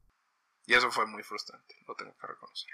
Y 0.65 0.73
eso 0.73 0.91
fue 0.91 1.07
muy 1.07 1.23
frustrante, 1.23 1.75
lo 1.87 1.95
tengo 1.95 2.15
que 2.15 2.27
reconocer. 2.27 2.71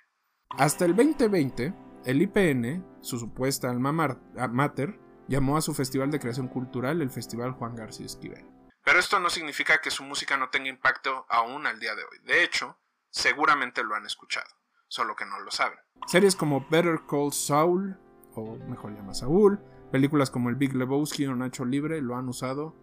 Hasta 0.49 0.85
el 0.85 0.95
2020, 0.95 1.73
el 2.05 2.21
IPN, 2.21 2.85
su 3.01 3.19
supuesta 3.19 3.69
alma 3.69 3.91
mater, 3.91 4.99
llamó 5.27 5.57
a 5.57 5.61
su 5.61 5.73
festival 5.73 6.11
de 6.11 6.19
creación 6.19 6.47
cultural 6.47 7.01
el 7.01 7.09
Festival 7.09 7.51
Juan 7.53 7.75
García 7.75 8.05
Esquivel. 8.05 8.45
Pero 8.83 8.99
esto 8.99 9.19
no 9.19 9.29
significa 9.29 9.79
que 9.79 9.91
su 9.91 10.03
música 10.03 10.35
no 10.37 10.49
tenga 10.49 10.69
impacto 10.69 11.25
aún 11.29 11.67
al 11.67 11.79
día 11.79 11.95
de 11.95 12.03
hoy. 12.03 12.19
De 12.23 12.43
hecho, 12.43 12.77
seguramente 13.09 13.83
lo 13.83 13.95
han 13.95 14.05
escuchado, 14.05 14.49
solo 14.87 15.15
que 15.15 15.25
no 15.25 15.39
lo 15.39 15.51
saben. 15.51 15.77
Series 16.07 16.35
como 16.35 16.67
Better 16.69 17.01
Call 17.07 17.31
Saul, 17.31 17.97
o 18.41 18.57
mejor 18.67 18.95
llama 18.95 19.13
Saúl, 19.13 19.59
películas 19.91 20.29
como 20.29 20.49
El 20.49 20.55
Big 20.55 20.75
Lebowski 20.75 21.25
o 21.25 21.35
Nacho 21.35 21.65
Libre 21.65 22.01
lo 22.01 22.15
han 22.15 22.29
usado 22.29 22.75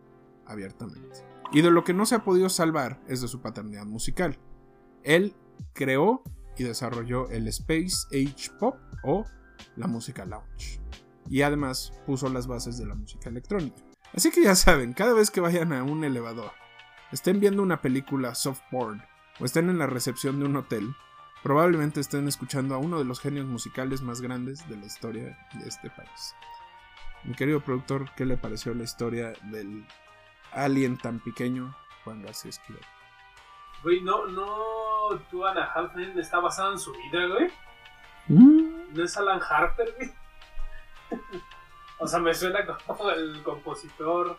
abiertamente. 0.46 1.24
Y 1.52 1.62
de 1.62 1.70
lo 1.70 1.84
que 1.84 1.94
no 1.94 2.06
se 2.06 2.16
ha 2.16 2.24
podido 2.24 2.48
salvar 2.48 3.00
es 3.06 3.20
de 3.20 3.28
su 3.28 3.40
paternidad 3.40 3.86
musical. 3.86 4.38
Él 5.02 5.34
creó 5.72 6.22
y 6.56 6.64
desarrolló 6.64 7.28
el 7.30 7.46
Space 7.48 8.06
Age 8.08 8.50
Pop 8.58 8.76
o 9.04 9.24
la 9.76 9.86
música 9.86 10.24
lounge. 10.24 10.80
Y 11.28 11.42
además 11.42 11.92
puso 12.06 12.28
las 12.28 12.46
bases 12.46 12.78
de 12.78 12.86
la 12.86 12.94
música 12.94 13.28
electrónica. 13.28 13.76
Así 14.14 14.30
que 14.30 14.42
ya 14.42 14.54
saben, 14.54 14.92
cada 14.92 15.12
vez 15.12 15.30
que 15.30 15.40
vayan 15.40 15.72
a 15.72 15.82
un 15.82 16.04
elevador, 16.04 16.52
estén 17.12 17.40
viendo 17.40 17.62
una 17.62 17.82
película 17.82 18.34
soft 18.34 18.62
o 18.72 19.44
estén 19.44 19.68
en 19.68 19.78
la 19.78 19.86
recepción 19.86 20.38
de 20.38 20.46
un 20.46 20.56
hotel, 20.56 20.94
probablemente 21.46 22.00
estén 22.00 22.26
escuchando 22.26 22.74
a 22.74 22.78
uno 22.78 22.98
de 22.98 23.04
los 23.04 23.20
genios 23.20 23.46
musicales 23.46 24.02
más 24.02 24.20
grandes 24.20 24.68
de 24.68 24.76
la 24.76 24.84
historia 24.84 25.38
de 25.52 25.68
este 25.68 25.90
país. 25.90 26.34
Mi 27.22 27.36
querido 27.36 27.60
productor, 27.60 28.10
¿qué 28.16 28.24
le 28.24 28.36
pareció 28.36 28.74
la 28.74 28.82
historia 28.82 29.32
del 29.42 29.86
alien 30.50 30.98
tan 30.98 31.20
pequeño 31.20 31.72
Juan 32.02 32.20
García 32.20 32.50
Esquivel? 32.50 32.82
Güey, 33.84 34.00
no, 34.00 34.26
no, 34.26 35.20
tú 35.30 35.46
Anna 35.46 35.70
Halfman 35.72 36.18
está 36.18 36.40
basado 36.40 36.72
en 36.72 36.80
su 36.80 36.90
vida, 36.90 37.26
güey. 37.28 37.52
Mm. 38.26 38.94
¿No 38.96 39.04
es 39.04 39.16
Alan 39.16 39.40
Harper, 39.48 39.94
güey? 39.98 40.12
o 42.00 42.08
sea, 42.08 42.18
me 42.18 42.34
suena 42.34 42.66
como 42.66 43.08
el 43.10 43.40
compositor 43.44 44.36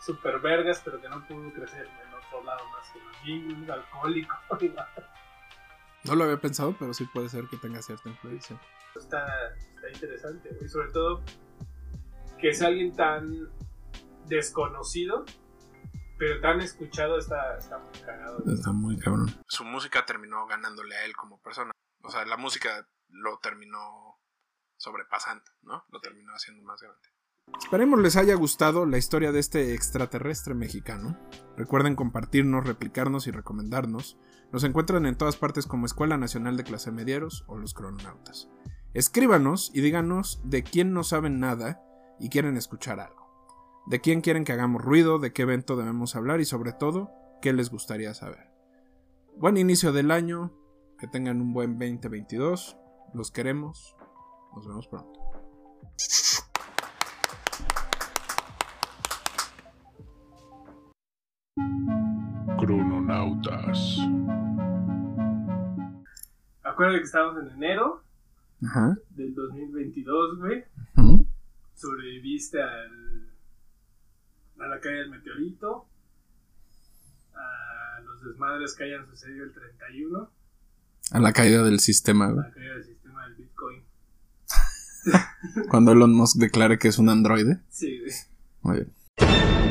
super 0.00 0.40
vergas, 0.40 0.80
pero 0.82 1.02
que 1.02 1.08
no 1.10 1.22
pudo 1.26 1.52
crecer 1.52 1.86
en 1.86 2.14
otro 2.14 2.42
lado 2.44 2.66
más 2.70 2.88
que 2.88 2.98
los 2.98 3.16
jingles, 3.18 3.68
alcohólico. 3.68 4.34
no 6.06 6.14
lo 6.14 6.24
había 6.24 6.40
pensado, 6.40 6.76
pero 6.78 6.94
sí 6.94 7.04
puede 7.12 7.28
ser 7.28 7.44
que 7.48 7.56
tenga 7.56 7.82
cierta 7.82 8.08
influencia. 8.08 8.60
Está, 8.94 9.26
está 9.54 9.90
interesante, 9.92 10.56
y 10.64 10.68
sobre 10.68 10.90
todo 10.90 11.22
que 12.38 12.48
es 12.50 12.62
alguien 12.62 12.94
tan 12.94 13.48
desconocido 14.26 15.24
pero 16.18 16.40
tan 16.40 16.60
escuchado 16.60 17.18
está, 17.18 17.58
está 17.58 17.78
muy 17.78 17.92
cagado. 18.00 18.42
Está 18.46 18.72
muy 18.72 18.98
cabrón. 18.98 19.28
Su 19.48 19.64
música 19.64 20.06
terminó 20.06 20.46
ganándole 20.46 20.96
a 20.96 21.04
él 21.04 21.14
como 21.14 21.40
persona. 21.40 21.72
O 22.02 22.10
sea, 22.10 22.24
la 22.24 22.36
música 22.36 22.88
lo 23.08 23.38
terminó 23.38 24.18
sobrepasando, 24.78 25.44
¿no? 25.62 25.84
Lo 25.90 26.00
terminó 26.00 26.32
haciendo 26.32 26.62
más 26.62 26.80
grande. 26.80 27.00
Esperemos 27.62 28.00
les 28.00 28.16
haya 28.16 28.34
gustado 28.34 28.86
la 28.86 28.98
historia 28.98 29.30
de 29.30 29.40
este 29.40 29.74
extraterrestre 29.74 30.54
mexicano. 30.54 31.18
Recuerden 31.56 31.96
compartirnos, 31.96 32.66
replicarnos 32.66 33.26
y 33.26 33.30
recomendarnos. 33.30 34.18
Nos 34.52 34.64
encuentran 34.64 35.06
en 35.06 35.16
todas 35.16 35.36
partes 35.36 35.66
como 35.66 35.86
Escuela 35.86 36.16
Nacional 36.16 36.56
de 36.56 36.64
Clase 36.64 36.92
Medieros 36.92 37.44
o 37.46 37.58
Los 37.58 37.74
Crononautas. 37.74 38.48
Escríbanos 38.94 39.70
y 39.74 39.80
díganos 39.80 40.40
de 40.44 40.62
quién 40.62 40.92
no 40.92 41.04
saben 41.04 41.40
nada 41.40 41.82
y 42.18 42.30
quieren 42.30 42.56
escuchar 42.56 43.00
algo 43.00 43.26
de 43.86 44.00
quién 44.00 44.20
quieren 44.20 44.44
que 44.44 44.52
hagamos 44.52 44.82
ruido, 44.82 45.18
de 45.18 45.32
qué 45.32 45.42
evento 45.42 45.76
debemos 45.76 46.16
hablar 46.16 46.40
y 46.40 46.44
sobre 46.44 46.72
todo, 46.72 47.10
qué 47.40 47.52
les 47.52 47.70
gustaría 47.70 48.12
saber. 48.14 48.50
Buen 49.36 49.56
inicio 49.56 49.92
del 49.92 50.10
año, 50.10 50.52
que 50.98 51.06
tengan 51.06 51.40
un 51.40 51.52
buen 51.52 51.78
2022, 51.78 52.76
los 53.14 53.30
queremos, 53.30 53.96
nos 54.54 54.66
vemos 54.66 54.88
pronto. 54.88 55.20
Crononautas. 62.58 63.98
Acuérdate 66.62 66.98
que 66.98 67.04
estamos 67.04 67.42
en 67.42 67.50
enero 67.50 68.02
Ajá. 68.64 68.96
del 69.10 69.34
2022, 69.34 70.38
güey. 70.38 70.64
Sobreviviste 71.74 72.62
al 72.62 73.26
a 74.58 74.68
la 74.68 74.80
caída 74.80 75.00
del 75.00 75.10
meteorito, 75.10 75.86
a 77.34 78.00
los 78.00 78.24
desmadres 78.24 78.74
que 78.74 78.84
hayan 78.84 79.06
sucedido 79.06 79.44
el 79.44 79.52
31. 79.52 80.30
A 81.12 81.20
la 81.20 81.32
caída 81.32 81.62
del 81.62 81.78
sistema, 81.78 82.26
A 82.26 82.32
la 82.32 82.50
caída 82.50 82.74
del 82.74 82.84
sistema 82.84 83.26
del 83.28 83.34
Bitcoin. 83.36 83.82
Cuando 85.70 85.92
Elon 85.92 86.14
Musk 86.14 86.36
declare 86.38 86.78
que 86.78 86.88
es 86.88 86.98
un 86.98 87.10
androide. 87.10 87.60
Sí, 87.68 88.00
güey. 88.00 88.12
Muy 88.62 88.76
bien. 88.76 89.65